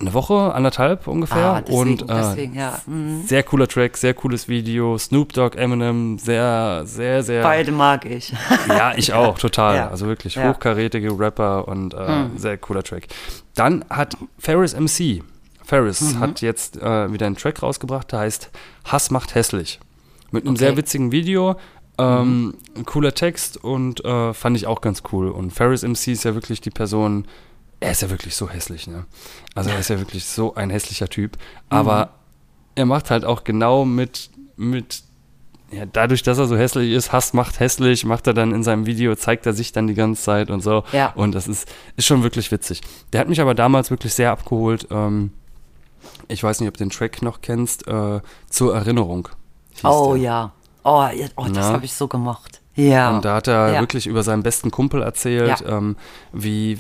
[0.04, 1.38] eine Woche, anderthalb ungefähr.
[1.46, 2.80] Ah, deswegen, und äh, deswegen, ja.
[2.86, 3.24] Mhm.
[3.26, 4.98] sehr cooler Track, sehr cooles Video.
[4.98, 7.42] Snoop Dogg, Eminem, sehr, sehr, sehr.
[7.44, 8.34] Beide mag ich.
[8.68, 9.76] Ja, ich auch, total.
[9.76, 9.90] Ja.
[9.90, 10.50] Also wirklich Ja.
[10.50, 12.38] hochkarätige Rapper und äh, Mhm.
[12.38, 13.08] sehr cooler Track.
[13.56, 15.24] Dann hat Ferris MC,
[15.64, 16.20] Ferris Mhm.
[16.20, 18.50] hat jetzt äh, wieder einen Track rausgebracht, der heißt
[18.86, 19.80] Hass macht hässlich.
[20.32, 20.64] Mit einem Okay.
[20.64, 20.68] Mhm.
[20.68, 21.56] sehr witzigen Video,
[22.00, 25.30] ähm, ein cooler Text und äh, fand ich auch ganz cool.
[25.30, 27.26] Und Ferris MC ist ja wirklich die Person,
[27.84, 29.06] er ist ja wirklich so hässlich, ne?
[29.56, 31.38] Also er ist ja wirklich so ein hässlicher Typ.
[31.70, 32.10] Aber Mhm.
[32.76, 35.04] er macht halt auch genau mit, mit
[35.72, 38.86] ja, dadurch, dass er so hässlich ist, Hass macht hässlich, macht er dann in seinem
[38.86, 40.84] Video, zeigt er sich dann die ganze Zeit und so.
[40.92, 41.12] Ja.
[41.16, 42.82] Und das ist, ist schon wirklich witzig.
[43.12, 44.88] Der hat mich aber damals wirklich sehr abgeholt.
[44.92, 45.32] Ähm,
[46.28, 49.30] ich weiß nicht, ob du den Track noch kennst, äh, zur Erinnerung.
[49.84, 50.24] Oh der.
[50.24, 50.52] ja.
[50.84, 51.08] Oh,
[51.38, 52.62] oh das habe ich so gemacht.
[52.76, 53.16] Ja.
[53.16, 53.80] Und da hat er Ja.
[53.80, 55.78] wirklich über seinen besten Kumpel erzählt, Ja.
[55.78, 55.96] ähm,
[56.34, 56.78] wie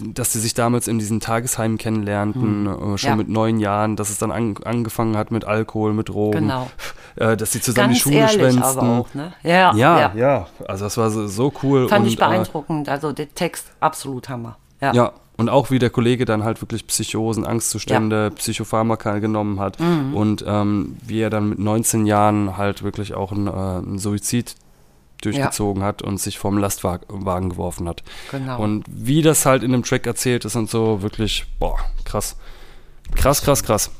[0.00, 2.98] dass sie sich damals in diesen Tagesheimen kennenlernten, äh, schon Hm.
[3.00, 3.16] Ja.
[3.16, 6.70] mit neun Jahren, dass es dann an, angefangen hat mit Alkohol, mit Drogen, Genau.
[7.16, 8.62] äh, dass sie zusammen Ganz die Schule schwänzten.
[8.80, 9.32] auch, ne?
[9.42, 10.12] Ja, Ja, ja.
[10.14, 11.88] ja, Also das war so, so cool.
[11.88, 12.88] Fand und, ich beeindruckend.
[12.88, 14.56] Also der Text absolut Hammer.
[14.80, 14.92] Ja.
[14.92, 19.78] Äh, ja, und auch wie der Kollege dann halt wirklich Psychosen, Angstzustände, Psychopharmaka genommen hat
[19.80, 20.14] Mhm.
[20.14, 24.54] und ähm, wie er dann mit 19 Jahren halt wirklich auch einen, äh, einen Suizid
[25.22, 28.02] durchgezogen hat und sich vom Lastwagen geworfen hat.
[28.30, 28.60] Genau.
[28.62, 32.36] Und wie das halt in dem Track erzählt ist und so, wirklich, boah, krass.
[33.14, 33.90] Krass, krass, krass.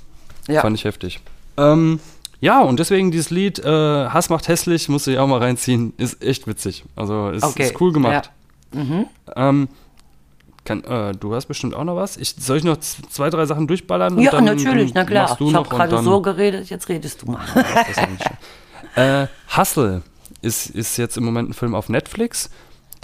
[0.48, 0.60] Ja.
[0.62, 1.20] Fand ich heftig.
[1.56, 1.98] Ähm,
[2.40, 3.64] ja, und deswegen dieses Lied äh,
[4.08, 6.84] Hass macht hässlich, musst du dir auch mal reinziehen, ist echt witzig.
[6.94, 8.30] Also ist, Okay, ist cool gemacht.
[8.74, 8.80] ja.
[8.84, 9.06] Mhm.
[9.34, 9.68] Ähm,
[10.64, 12.16] kann, äh, du hast bestimmt auch noch was.
[12.18, 14.16] Ich, soll ich noch zwei, drei Sachen durchballern?
[14.16, 15.36] und Ja, dann- natürlich, na klar.
[15.40, 17.40] Ich habe gerade so geredet, jetzt redest du mal.
[17.94, 19.02] Schon.
[19.02, 20.02] äh, Hustle
[20.42, 22.50] ist, ist jetzt im Moment ein Film auf Netflix.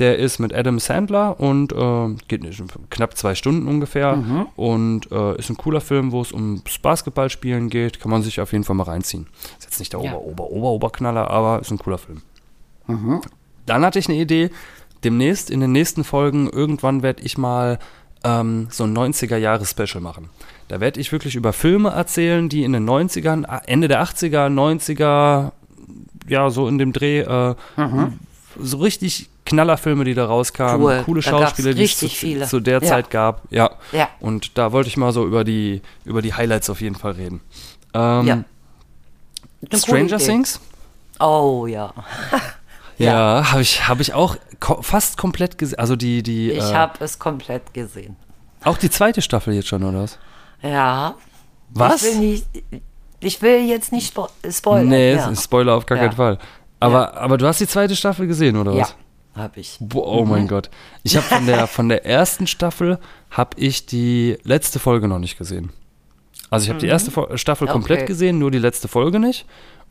[0.01, 2.61] Der ist mit Adam Sandler und äh, geht nicht,
[2.91, 4.17] knapp zwei Stunden ungefähr.
[4.17, 4.47] Mhm.
[4.57, 8.01] Und äh, ist ein cooler Film, wo es ums Basketballspielen geht.
[8.01, 9.29] Kann man sich auf jeden Fall mal reinziehen.
[9.59, 10.15] Ist jetzt nicht der Ja.
[10.15, 12.23] Ober, Ober, Ober, Oberknaller, aber ist ein cooler Film.
[12.89, 13.21] Mhm.
[13.67, 14.51] Dann hatte ich eine Idee.
[15.05, 17.79] Demnächst, in den nächsten Folgen, irgendwann werde ich mal
[18.25, 20.29] ähm, so ein 90er-Jahres-Special machen.
[20.69, 24.49] Da werde ich wirklich über Filme erzählen, die in den 90ern, a- Ende der 80er,
[24.49, 25.53] 90er,
[26.29, 27.55] ja, so in dem Dreh, äh,
[28.61, 31.03] so richtig Knallerfilme, die da rauskamen, Cool.
[31.05, 32.89] coole Da Schauspieler, die es zu, zu der Ja.
[32.89, 33.43] Zeit gab.
[33.51, 33.71] Ja.
[33.93, 34.09] Ja.
[34.21, 37.41] Und da wollte ich mal so über die, über die Highlights auf jeden Fall reden.
[37.93, 38.45] Ähm, Ja.
[39.71, 40.19] Eine Stranger.
[40.19, 40.61] Things?
[41.21, 41.93] Oh ja.
[42.97, 45.81] Ja, habe ich, hab ich auch ko fast komplett gesehen.
[45.81, 48.15] Also die, die, Ich äh, habe es komplett gesehen.
[48.63, 50.19] auch die zweite Staffel jetzt schon, oder was?
[50.63, 51.17] Ja.
[51.71, 52.05] Was?
[52.05, 52.47] Ich will, nicht,
[53.25, 54.89] ich will jetzt nicht spo spoilern.
[54.89, 55.35] nee, ja.
[55.35, 56.05] Spoiler auf gar Ja.
[56.05, 56.39] keinen Fall.
[56.81, 58.95] Aber, aber du hast die zweite Staffel gesehen, oder ja, was?
[59.37, 59.77] habe ich.
[59.81, 60.71] Boah, oh mein Gott.
[61.03, 62.99] Ich habe von der, von der ersten Staffel
[63.31, 65.71] habe ich die letzte Folge noch nicht gesehen.
[66.51, 68.07] Also ich habe die erste Fo- Staffel komplett Okay.
[68.07, 69.47] gesehen, nur die letzte Folge nicht.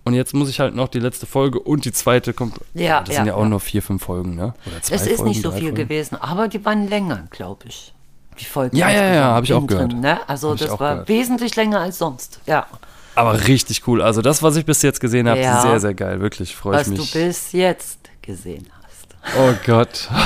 [0.05, 2.67] Und jetzt muss ich halt noch die letzte Folge und die zweite komplett.
[2.73, 3.49] Ja, das sind ja, ja auch ja.
[3.49, 4.53] nur vier, fünf Folgen, ne?
[4.65, 5.75] Oder zwei Es ist Folgen, nicht so viel Folgen.
[5.75, 7.93] gewesen, aber die waren länger, glaube ich.
[8.39, 8.75] Die Folgen.
[8.75, 9.91] Ja, ja, ja, insgesamt hab ich auch innen gehört.
[9.93, 10.19] Drin, ne?
[10.29, 11.07] Also Hab das war gehört.
[11.09, 12.39] wesentlich länger als sonst.
[12.45, 12.67] Ja.
[13.15, 14.01] Aber richtig cool.
[14.01, 15.61] Also das, was ich bis jetzt gesehen habe, Ja.
[15.61, 16.19] sehr, sehr geil.
[16.21, 17.13] Wirklich, freue ich Was du mich.
[17.13, 19.15] bis jetzt gesehen hast.
[19.37, 20.09] Oh Gott.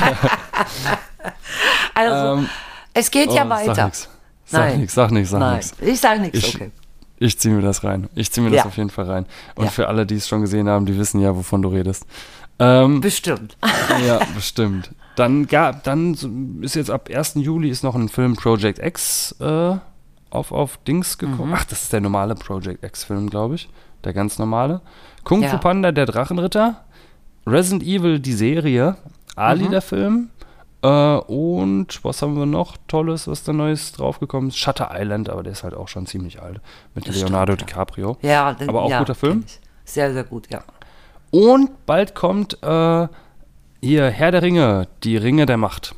[1.94, 2.50] Also, Ähm,
[2.94, 3.74] es geht ja oh, weiter.
[3.76, 4.10] Sag nix.
[4.46, 5.74] Sag nix, sag nix, sag nix.
[5.82, 6.72] ich sage nichts, Ich- okay.
[7.20, 8.08] Ich ziehe mir das rein.
[8.14, 8.66] Ich ziehe mir das Ja.
[8.66, 9.26] auf jeden Fall rein.
[9.56, 9.72] Und Ja.
[9.72, 12.06] für alle, die es schon gesehen haben, die wissen ja, wovon du redest.
[12.60, 13.58] Ähm, Bestimmt.
[14.06, 14.92] ja, bestimmt.
[15.16, 16.16] Dann gab, dann
[16.62, 17.34] ist jetzt ab 1.
[17.36, 19.76] Juli ist noch ein Film Project X äh,
[20.30, 21.49] auf, auf Dings gekommen.
[21.49, 21.55] Mhm.
[21.57, 23.69] Ach, das ist der normale Project X-Film, glaube ich.
[24.03, 24.82] Der ganz normale.
[25.23, 25.49] Kung Ja.
[25.49, 26.84] Fu Panda, der Drachenritter.
[27.45, 28.95] Resident Evil, die Serie.
[29.36, 29.71] Ali, Mhm.
[29.71, 30.30] der Film.
[30.84, 34.57] Äh, und was haben wir noch Tolles, was da Neues draufgekommen ist?
[34.57, 36.61] Shutter Island, aber der ist halt auch schon ziemlich alt.
[36.93, 37.75] Mit Das Leonardo stimmt, ja.
[37.78, 38.17] DiCaprio.
[38.21, 39.43] Ja, das- Aber auch ja, guter Film.
[39.86, 40.61] Sehr, sehr gut, ja.
[41.32, 43.08] Und bald kommt äh,
[43.82, 45.95] hier Herr der Ringe, die Ringe der Macht.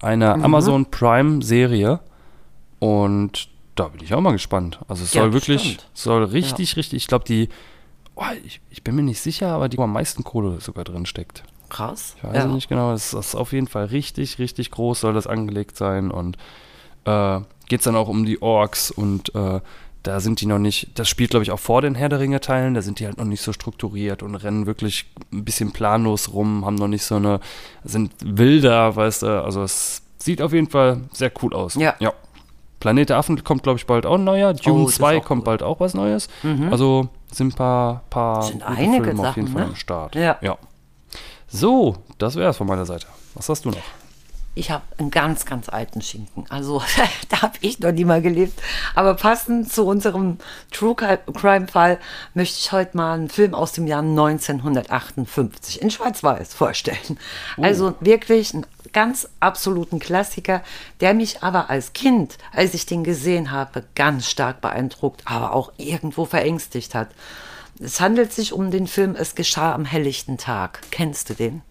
[0.00, 0.44] Eine Mhm.
[0.44, 2.00] Amazon Prime Serie.
[2.78, 4.78] Und da bin ich auch mal gespannt.
[4.88, 5.86] Also es Ja, soll wirklich, stimmt.
[5.94, 7.48] soll richtig, richtig, ich glaube die,
[8.14, 11.06] oh, ich, ich bin mir nicht sicher, aber die wo am meisten Kohle sogar drin
[11.06, 11.42] steckt.
[11.68, 12.14] Krass.
[12.18, 12.46] Ich weiß ja.
[12.46, 16.36] nicht genau, es ist auf jeden Fall richtig, richtig groß soll das angelegt sein und
[17.04, 19.60] äh, geht es dann auch um die Orks und äh,
[20.02, 22.40] da sind die noch nicht, das spielt glaube ich auch vor den Herr der Ringe
[22.40, 26.32] Teilen, da sind die halt noch nicht so strukturiert und rennen wirklich ein bisschen planlos
[26.32, 27.40] rum, haben noch nicht so eine,
[27.84, 31.74] sind wilder, weißt du, also es sieht auf jeden Fall sehr cool aus.
[31.76, 31.94] Ja.
[32.00, 32.12] ja.
[32.82, 35.18] Planet der Affen kommt glaube ich bald auch ein neuer, Dune Oh, das ist 2
[35.18, 35.44] auch kommt cool.
[35.44, 36.26] bald auch was Neues,
[36.68, 39.68] also sind ein paar, paar Sind einige Filme auf jeden Sachen, Fall ne?
[39.68, 40.14] am Start.
[40.16, 40.36] Ja.
[40.40, 40.58] ja.
[41.46, 43.06] So, das wäre es von meiner Seite.
[43.34, 43.76] Was hast du noch?
[44.54, 46.44] Ich habe einen ganz, ganz alten Schinken.
[46.50, 46.82] Also
[47.30, 48.60] da habe ich noch nie mal gelebt.
[48.94, 50.38] Aber passend zu unserem
[50.70, 51.98] True Crime-Fall
[52.34, 57.18] möchte ich heute mal einen Film aus dem Jahr 1958 in Schwarz-Weiß vorstellen.
[57.56, 60.62] Also wirklich einen ganz absoluten Klassiker,
[61.00, 65.72] der mich aber als Kind, als ich den gesehen habe, ganz stark beeindruckt, aber auch
[65.78, 67.08] irgendwo verängstigt hat.
[67.80, 70.82] Es handelt sich um den Film Es geschah am helllichten Tag.
[70.90, 71.62] Kennst du den?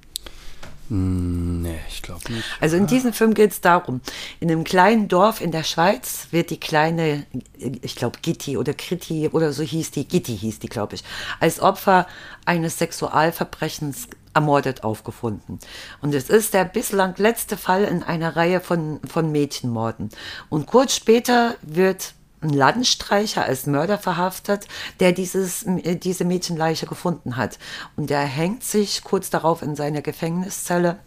[0.93, 2.43] Nee, ich glaube nicht.
[2.59, 4.01] Also in diesem Film geht es darum,
[4.41, 7.25] in einem kleinen Dorf in der Schweiz wird die kleine,
[7.81, 11.05] ich glaube Gitti oder Kritti oder so hieß die, Gitti hieß die, glaube ich,
[11.39, 12.07] als Opfer
[12.43, 15.59] eines Sexualverbrechens ermordet aufgefunden.
[16.01, 20.09] Und es ist der bislang letzte Fall in einer Reihe von, von Mädchenmorden.
[20.49, 24.67] Und kurz später wird ein Landstreicher als Mörder verhaftet,
[24.99, 27.59] der dieses, äh, diese Mädchenleiche gefunden hat.
[27.95, 30.97] Und er hängt sich kurz darauf in seiner Gefängniszelle.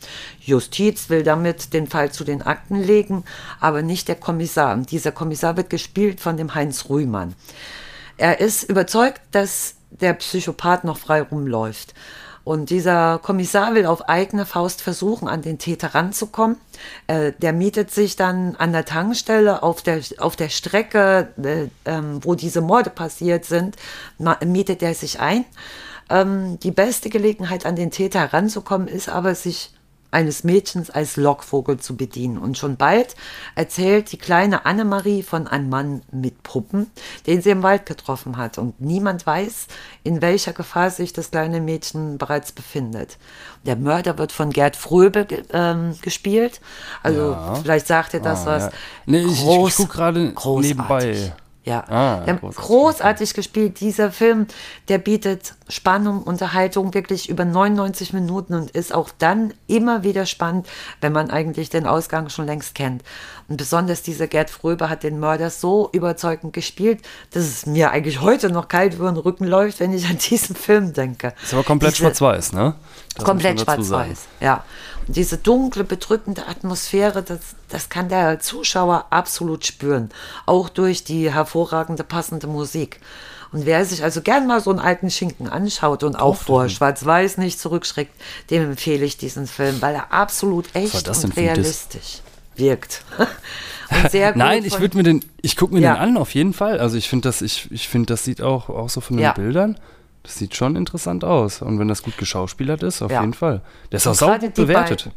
[0.40, 3.24] Justiz will damit den Fall zu den Akten legen,
[3.60, 4.74] aber nicht der Kommissar.
[4.74, 7.34] Und dieser Kommissar wird gespielt von dem Heinz Rühmann.
[8.16, 11.94] Er ist überzeugt, dass der Psychopath noch frei rumläuft.
[12.44, 16.58] Und dieser Kommissar will auf eigene Faust versuchen, an den Täter ranzukommen.
[17.06, 22.20] Äh, der mietet sich dann an der Tankstelle auf der, auf der Strecke, äh, ähm,
[22.22, 23.76] wo diese Morde passiert sind,
[24.44, 25.46] mietet er sich ein.
[26.10, 29.73] Ähm, die beste Gelegenheit, an den Täter heranzukommen, ist aber, sich
[30.14, 32.38] eines Mädchens als Lockvogel zu bedienen.
[32.38, 33.16] Und schon bald
[33.56, 36.90] erzählt die kleine Annemarie von einem Mann mit Puppen,
[37.26, 38.56] den sie im Wald getroffen hat.
[38.56, 39.66] Und niemand weiß,
[40.04, 43.18] in welcher Gefahr sich das kleine Mädchen bereits befindet.
[43.66, 46.60] Der Mörder wird von Gerd Fröbe ähm, gespielt.
[47.02, 47.54] Also Ja.
[47.56, 48.62] vielleicht sagt ihr das Ah, was.
[48.64, 48.70] ja.
[49.06, 51.32] Nee, ich- ich- ich guck gerade nebenbei.
[51.64, 52.64] Ja, Ah, der, großartig.
[52.66, 53.80] großartig gespielt.
[53.80, 54.46] Dieser Film,
[54.88, 60.68] der bietet Spannung, Unterhaltung wirklich über 99 Minuten und ist auch dann immer wieder spannend,
[61.00, 63.02] wenn man eigentlich den Ausgang schon längst kennt.
[63.48, 67.00] Und besonders dieser Gerd Fröbe hat den Mörder so überzeugend gespielt,
[67.32, 70.56] dass es mir eigentlich heute noch kalt über den Rücken läuft, wenn ich an diesen
[70.56, 71.34] Film denke.
[71.42, 72.74] Ist aber komplett schwarz-weiß, ne?
[73.14, 74.22] Das komplett schwarz-weiß.
[74.40, 74.64] Ja.
[75.06, 80.10] Und diese dunkle, bedrückende Atmosphäre, das, das kann der Zuschauer absolut spüren.
[80.46, 83.00] Auch durch die hervorragende, passende Musik.
[83.52, 87.36] Und wer sich also gern mal so einen alten Schinken anschaut und auch vor Schwarz-Weiß
[87.36, 88.12] nicht zurückschreckt,
[88.50, 92.23] dem empfehle ich diesen Film, weil er absolut echt und realistisch
[92.56, 93.02] wirkt.
[93.90, 95.94] und sehr gut Nein, ich würde mir den, ich gucke mir Ja.
[95.94, 96.78] den an, auf jeden Fall.
[96.80, 99.32] Also ich finde das, ich, ich finde, das sieht auch, auch so von den Ja.
[99.32, 99.78] Bildern,
[100.22, 101.60] das sieht schon interessant aus.
[101.62, 103.20] Und wenn das gut geschauspielert ist, auf Ja.
[103.20, 103.60] jeden Fall.
[103.92, 105.04] Der ist auch sau bewertet.
[105.04, 105.12] beiden-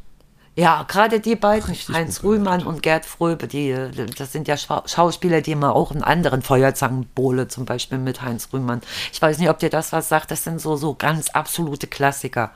[0.55, 3.75] Ja, gerade die beiden, Richtig Heinz Rühmann und Gerd Fröbe, die,
[4.17, 8.49] das sind ja Schau- Schauspieler, die man auch in anderen Feuerzangenbowle zum Beispiel mit Heinz
[8.51, 8.81] Rühmann.
[9.13, 12.51] Ich weiß nicht, ob dir das was sagt, das sind so, so ganz absolute Klassiker.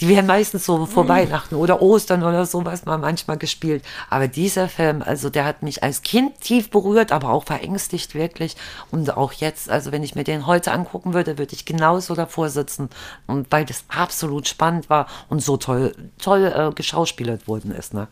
[0.00, 3.84] Die werden meistens so vor Weihnachten oder Ostern oder sowas mal manchmal gespielt.
[4.10, 8.56] Aber dieser Film, also der hat mich als Kind tief berührt, aber auch verängstigt wirklich.
[8.90, 12.48] Und auch jetzt, also wenn ich mir den heute angucken würde, würde ich genauso davor
[12.48, 12.88] sitzen.
[13.28, 17.94] Und weil das absolut spannend war und so toll, toll äh, geschauspielert worden ist.
[17.94, 18.08] Ne?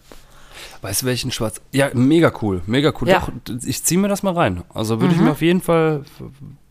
[0.83, 1.61] Weißt du, welchen Schwarz?
[1.73, 3.09] Ja, mega cool, mega cool.
[3.09, 3.27] Ja.
[3.45, 4.63] Doch, ich ziehe mir das mal rein.
[4.73, 6.05] Also würde ich mir auf jeden Fall,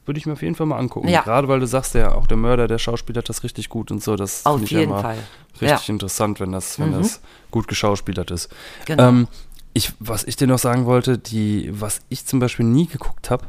[0.06, 1.07] würde ich mir auf jeden Fall mal angucken.
[1.10, 1.22] Ja.
[1.22, 4.02] Gerade weil du sagst, ja, auch der Mörder, der Schauspieler hat das richtig gut und
[4.03, 4.15] so.
[4.15, 5.18] Das Auf finde ich ja jeden immer Fall.
[5.61, 5.94] richtig Ja.
[5.94, 7.22] interessant, wenn das, wenn das
[7.52, 8.49] gut geschauspielert ist.
[8.86, 9.07] Genau.
[9.10, 9.28] Ähm,
[9.73, 13.45] ich, was ich dir noch sagen wollte, die, was ich zum Beispiel nie geguckt habe,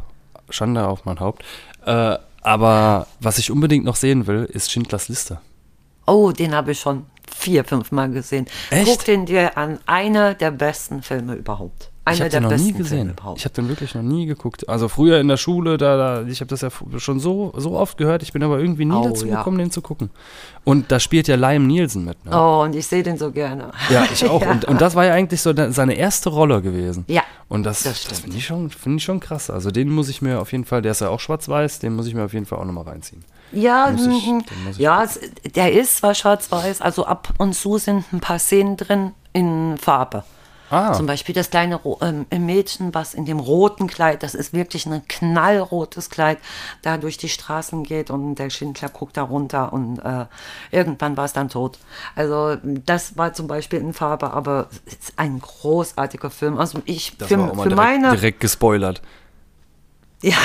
[0.51, 1.45] Schande auf mein Haupt,
[1.87, 5.41] äh, aber was ich unbedingt noch sehen will, ist Schindlers Liste.
[6.07, 8.47] Oh, den habe ich schon vier, fünf Mal gesehen.
[8.71, 8.87] Echt?
[8.87, 9.79] Guck den dir an.
[9.87, 11.92] Einer der besten Filme überhaupt.
[12.05, 13.15] Ich Einer habe der den noch nie gesehen.
[13.37, 14.69] Ich habe den wirklich noch nie geguckt.
[14.69, 16.69] Also früher in der Schule, da, da ich habe das ja
[16.99, 19.37] schon so, so oft gehört, ich bin aber irgendwie nie Oh, dazu ja.
[19.39, 20.11] gekommen, den zu gucken.
[20.65, 22.25] Und da spielt ja Liam Nielsen mit.
[22.25, 22.33] Ne?
[22.37, 23.71] oh, und ich sehe den so gerne.
[23.89, 24.43] Ja, ich auch.
[24.43, 24.51] Ja.
[24.51, 27.05] Und, und das war ja eigentlich so seine erste Rolle gewesen.
[27.07, 29.49] Ja, Und das, das das, finde ich, schon- finde ich schon krass.
[29.49, 32.09] Also den muss ich mir auf jeden Fall, der ist ja auch schwarz-weiß, den muss
[32.09, 33.23] ich mir auf jeden Fall auch nochmal reinziehen.
[33.53, 34.43] Ja, ich- mhm.
[34.73, 35.21] ich ja es,
[35.55, 40.25] der ist zwar schwarz-weiß, also ab und zu sind ein paar Szenen drin in Farbe.
[40.73, 40.95] Ah.
[40.95, 45.07] Zum Beispiel das kleine ähm, Mädchen, was in dem roten Kleid, das ist wirklich ein
[45.07, 46.39] knallrotes Kleid,
[46.81, 50.25] da durch die Straßen geht und der Schindler guckt da runter und äh,
[50.71, 51.79] irgendwann war es dann tot.
[52.17, 56.59] Also das war zum Beispiel in Farbe, aber es ist ein großartiger Film.
[56.59, 59.03] Also ich Das für, war auch mal für direkt, meine direkt gespoilert.
[60.23, 60.37] Ja,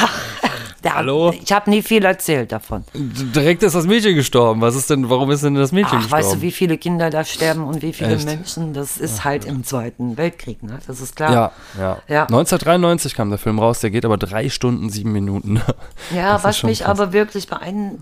[0.83, 1.33] der, Hallo?
[1.41, 2.83] ich habe nie viel erzählt davon.
[2.93, 4.61] Direkt ist das Mädchen gestorben.
[4.61, 6.23] Was ist denn, warum ist denn das Mädchen Ach, gestorben?
[6.23, 8.25] weißt du, wie viele Kinder da sterben und wie viele Echt?
[8.25, 8.73] Menschen?
[8.73, 10.79] Das ist halt im Zweiten Weltkrieg, ne?
[10.87, 11.31] Das ist klar.
[11.33, 12.21] ja, ja, Ja.
[12.23, 15.61] 1993 kam der Film raus, der geht aber drei Stunden, sieben Minuten.
[16.15, 16.99] Ja, Das was mich krass.
[16.99, 17.99] aber wirklich beein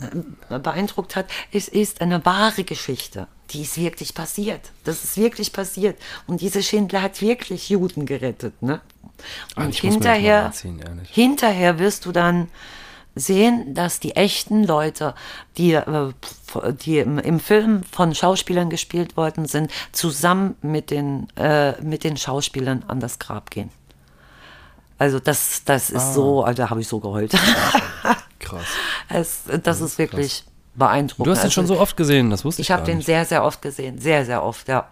[0.50, 3.28] äh, beeindruckt hat, es ist eine wahre Geschichte.
[3.52, 4.62] Die ist wirklich passiert.
[4.84, 5.98] Das ist wirklich passiert.
[6.28, 8.60] Und diese Schindler hat wirklich Juden gerettet.
[8.62, 8.82] Ne?
[9.56, 11.10] Ah, Und das mal hinterher, ehrlich.
[11.10, 12.50] hinterher wirst du dann
[13.16, 15.16] sehen, dass die echten Leute,
[15.58, 16.12] die, äh,
[16.86, 22.84] die im, Film von Schauspielern gespielt worden sind, zusammen mit den, äh, mit den Schauspielern
[22.88, 23.70] an das Grab gehen.
[24.98, 26.48] Also das, das ist so, Ah.
[26.48, 27.34] also da habe ich so geheult.
[28.40, 28.66] Krass.
[29.10, 30.44] Es, das ist wirklich
[30.76, 31.28] beeindruckend.
[31.28, 33.06] Du hast den Also, schon so oft gesehen, das wusste ich Ich habe den nicht.
[33.06, 34.00] sehr, sehr oft gesehen.
[34.00, 34.88] Sehr, sehr oft, ja.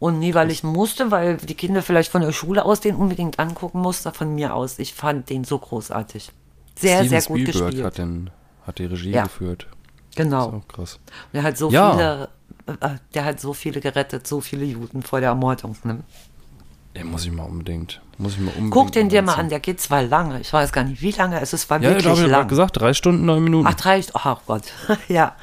[0.00, 3.38] Und nie, weil ich musste, weil die Kinder vielleicht von der Schule aus den unbedingt
[3.40, 4.78] angucken mussten, von mir aus.
[4.78, 6.30] Ich fand den so großartig.
[6.78, 7.84] Sehr, Steven sehr gut Spielberg gespielt.
[7.84, 8.30] hat, den,
[8.66, 9.24] hat die Regie Ja.
[9.24, 9.66] geführt.
[10.14, 10.50] genau.
[10.52, 11.00] So krass.
[11.32, 11.90] Der hat so Ja.
[11.92, 12.28] viele,
[12.80, 15.76] äh, der hat so viele gerettet, so viele Juden vor der Ermordung.
[15.82, 16.00] Ne?
[16.98, 18.00] Ja, muss ich mal unbedingt.
[18.18, 18.70] Muss ich mal unbedingt.
[18.72, 20.40] Guck den dir mal an, der geht zwar lange.
[20.40, 21.64] Ich weiß gar nicht, wie lange es ist.
[21.64, 22.38] Es war Ja, da wirklich habe ich ja lang.
[22.40, 23.66] gerade gesagt, drei Stunden, neun Minuten.
[23.68, 24.64] Ach, drei, ach Gott,
[25.08, 25.36] ja.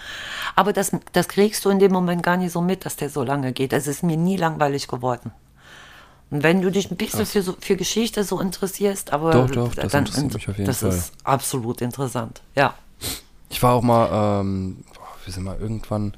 [0.55, 3.23] Aber das, das kriegst du in dem Moment gar nicht so mit, dass der so
[3.23, 3.71] lange geht.
[3.73, 5.31] Es ist mir nie langweilig geworden.
[6.31, 9.75] Und wenn du dich ein bisschen für, so, für Geschichte so interessierst, aber Doch, doch,
[9.75, 10.89] das dann, interessiert mich auf jeden das Fall.
[10.89, 12.41] ist absolut interessant.
[12.55, 12.73] Ja.
[13.49, 14.83] Ich war auch mal, ähm,
[15.23, 16.13] wir sind mal irgendwann,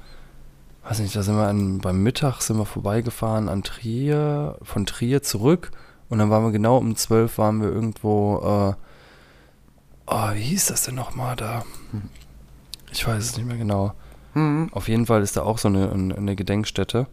[0.89, 5.21] weiß nicht, da sind wir an, beim Mittag sind wir vorbeigefahren an Trier, von Trier
[5.23, 5.71] zurück
[6.09, 8.73] und dann waren wir genau um 12 waren wir irgendwo, äh,
[10.07, 11.63] oh, wie hieß das denn nochmal da?
[12.91, 13.93] Ich weiß es nicht mehr genau.
[14.71, 17.07] Auf jeden Fall ist da auch so eine, eine Gedenkstätte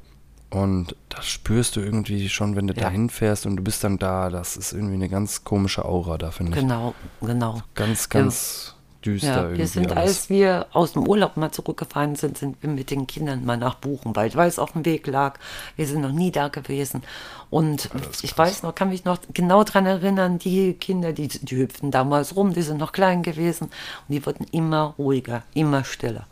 [0.51, 2.82] und das spürst du irgendwie schon, wenn du Ja.
[2.82, 6.30] da hinfährst und du bist dann da, das ist irgendwie eine ganz komische Aura da,
[6.32, 6.59] finde ich.
[6.60, 7.62] Genau, genau.
[7.74, 8.74] Ganz, ganz
[9.05, 10.09] düster Ja, irgendwie wir sind, alles.
[10.09, 13.74] als wir aus dem Urlaub mal zurückgefahren sind, sind wir mit den Kindern mal nach
[13.76, 15.39] Buchenwald, weil es auf dem Weg lag.
[15.76, 17.02] Wir sind noch nie da gewesen.
[17.51, 17.90] Und
[18.22, 22.35] ich weiß noch, kann mich noch genau daran erinnern, die Kinder, die, die hüpften damals
[22.36, 23.72] rum, die sind noch klein gewesen und
[24.09, 26.26] die wurden immer ruhiger, immer stiller.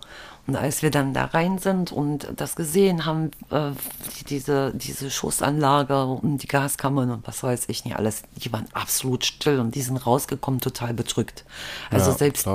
[0.48, 3.70] Und als wir dann da rein sind und das gesehen haben, äh,
[4.18, 8.66] die, diese, diese Schussanlage und die Gaskammern und was weiß ich nicht alles, die waren
[8.72, 11.44] absolut still und die sind rausgekommen total bedrückt.
[11.90, 12.46] Also Ja, selbst,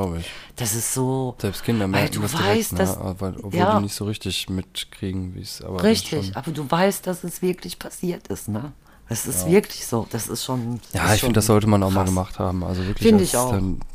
[0.58, 2.44] das ist so, Selbst Kinder weil merken du das weißt,
[2.74, 3.06] direkt, dass, ne?
[3.06, 6.70] aber, obwohl ja, die nicht so richtig mitkriegen, wie es aber das richtig, aber du
[6.70, 8.74] weißt, dass es wirklich passiert ist, ne?
[9.10, 10.82] Es ist wirklich so, das ist schon.
[10.92, 12.10] ja, ist ich finde, das sollte man auch mal krass.
[12.10, 12.64] gemacht haben.
[12.66, 13.54] Also wirklich als,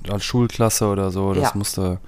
[0.09, 1.53] als Schulklasse oder so, das Ja.
[1.55, 2.01] musste,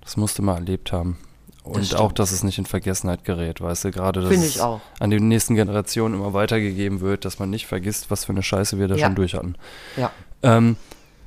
[0.00, 1.18] das musste man erlebt haben.
[1.64, 2.00] Und stimmt.
[2.00, 5.54] auch, dass es nicht in Vergessenheit gerät, weißt du, gerade, dass es an die nächsten
[5.54, 9.06] Generationen immer weitergegeben wird, dass man nicht vergisst, was für eine Scheiße wir da Ja.
[9.06, 9.54] schon durch hatten.
[9.96, 10.10] Ja,
[10.42, 10.74] Ähm,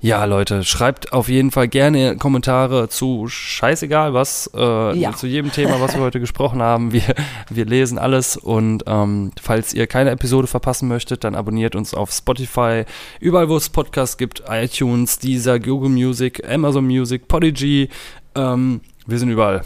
[0.01, 5.13] ja, Leute, schreibt auf jeden Fall gerne Kommentare zu scheißegal was, äh, Ja.
[5.13, 6.91] zu jedem Thema, was wir heute gesprochen haben.
[6.91, 7.15] Wir,
[7.49, 12.11] wir lesen alles und ähm, falls ihr keine Episode verpassen möchtet, dann abonniert uns auf
[12.11, 12.83] Spotify,
[13.21, 17.87] überall wo es Podcasts gibt, iTunes, Deezer, Google Music, Amazon Music, Podigy,
[18.35, 19.63] ähm, wir sind überall.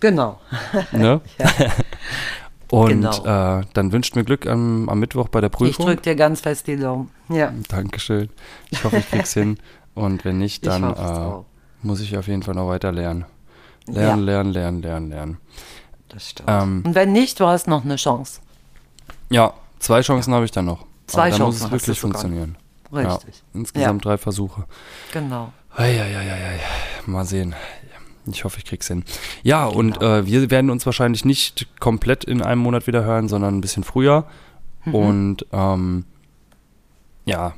[0.00, 0.40] Genau.
[0.92, 1.20] Ne?
[2.70, 3.58] Und Genau.
[3.58, 5.86] äh, dann wünscht mir Glück am, am Mittwoch bei der Ich Prüfung.
[5.86, 7.10] drücke dir ganz fest die Daumen.
[7.28, 8.30] Ja, Dankeschön.
[8.70, 9.58] Ich hoffe, ich krieg's hin.
[9.94, 12.92] Und wenn nicht, Ich dann hoffe es äh, muss ich auf jeden Fall noch weiter
[12.92, 13.24] lernen.
[13.86, 15.38] Lernen, lernen, lernen, lernen, lernen.
[16.10, 16.48] das stimmt.
[16.48, 18.40] Ähm, Und wenn nicht, du hast noch eine Chance.
[19.30, 20.86] ja, zwei Chancen habe ich dann noch.
[21.08, 22.56] Zwei Aber dann muss Chancen es hast wirklich funktionieren.
[22.92, 23.34] Richtig.
[23.36, 24.64] Ja, insgesamt drei Versuche.
[25.12, 25.52] Genau.
[25.74, 26.60] Eieieiei.
[27.06, 27.54] Mal sehen.
[28.26, 29.04] Ich hoffe, ich krieg's hin.
[29.42, 29.78] Ja, Genau.
[29.78, 33.60] und äh, wir werden uns wahrscheinlich nicht komplett in einem Monat wieder hören, sondern ein
[33.60, 34.24] bisschen früher.
[34.84, 34.94] Mhm.
[34.94, 36.04] Und ähm,
[37.24, 37.54] ja,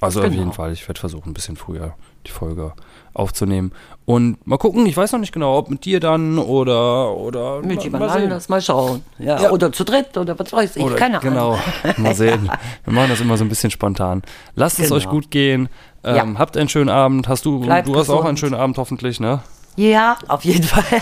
[0.00, 0.38] also auf Genau.
[0.38, 1.94] jeden Fall, ich werde versuchen, ein bisschen früher
[2.26, 2.72] die Folge
[3.14, 3.72] aufzunehmen.
[4.04, 7.82] Und mal gucken, ich weiß noch nicht genau, ob mit dir dann oder oder Mit
[7.82, 9.02] jemand anders mal schauen.
[9.18, 9.50] Ja, Ja.
[9.50, 10.82] Oder zu dritt oder was weiß ich.
[10.84, 11.60] Oder, Keine genau, Ahnung.
[11.96, 12.50] mal sehen.
[12.84, 14.22] Wir machen das immer so ein bisschen spontan.
[14.54, 14.96] Lasst es Genau.
[14.96, 15.68] euch gut gehen.
[16.04, 16.26] Ähm, Ja.
[16.38, 17.26] Habt einen schönen Abend.
[17.26, 18.28] Hast du, Bleibt du hast auch gesund.
[18.28, 19.40] einen schönen Abend hoffentlich, ne?
[19.76, 20.84] Ja, auf jeden Fall.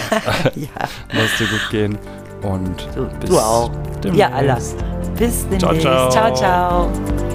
[0.55, 0.69] ja,
[1.13, 1.99] Lass dir gut gehen.
[2.43, 3.71] Und du, bis du auch.
[4.03, 4.19] demnächst.
[4.19, 4.77] Ja, alles.
[5.19, 5.81] Bis demnächst.
[5.83, 6.11] ciao.
[6.11, 6.35] ciao.
[6.35, 7.34] ciao.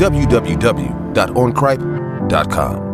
[0.00, 2.89] www.oncripe.com.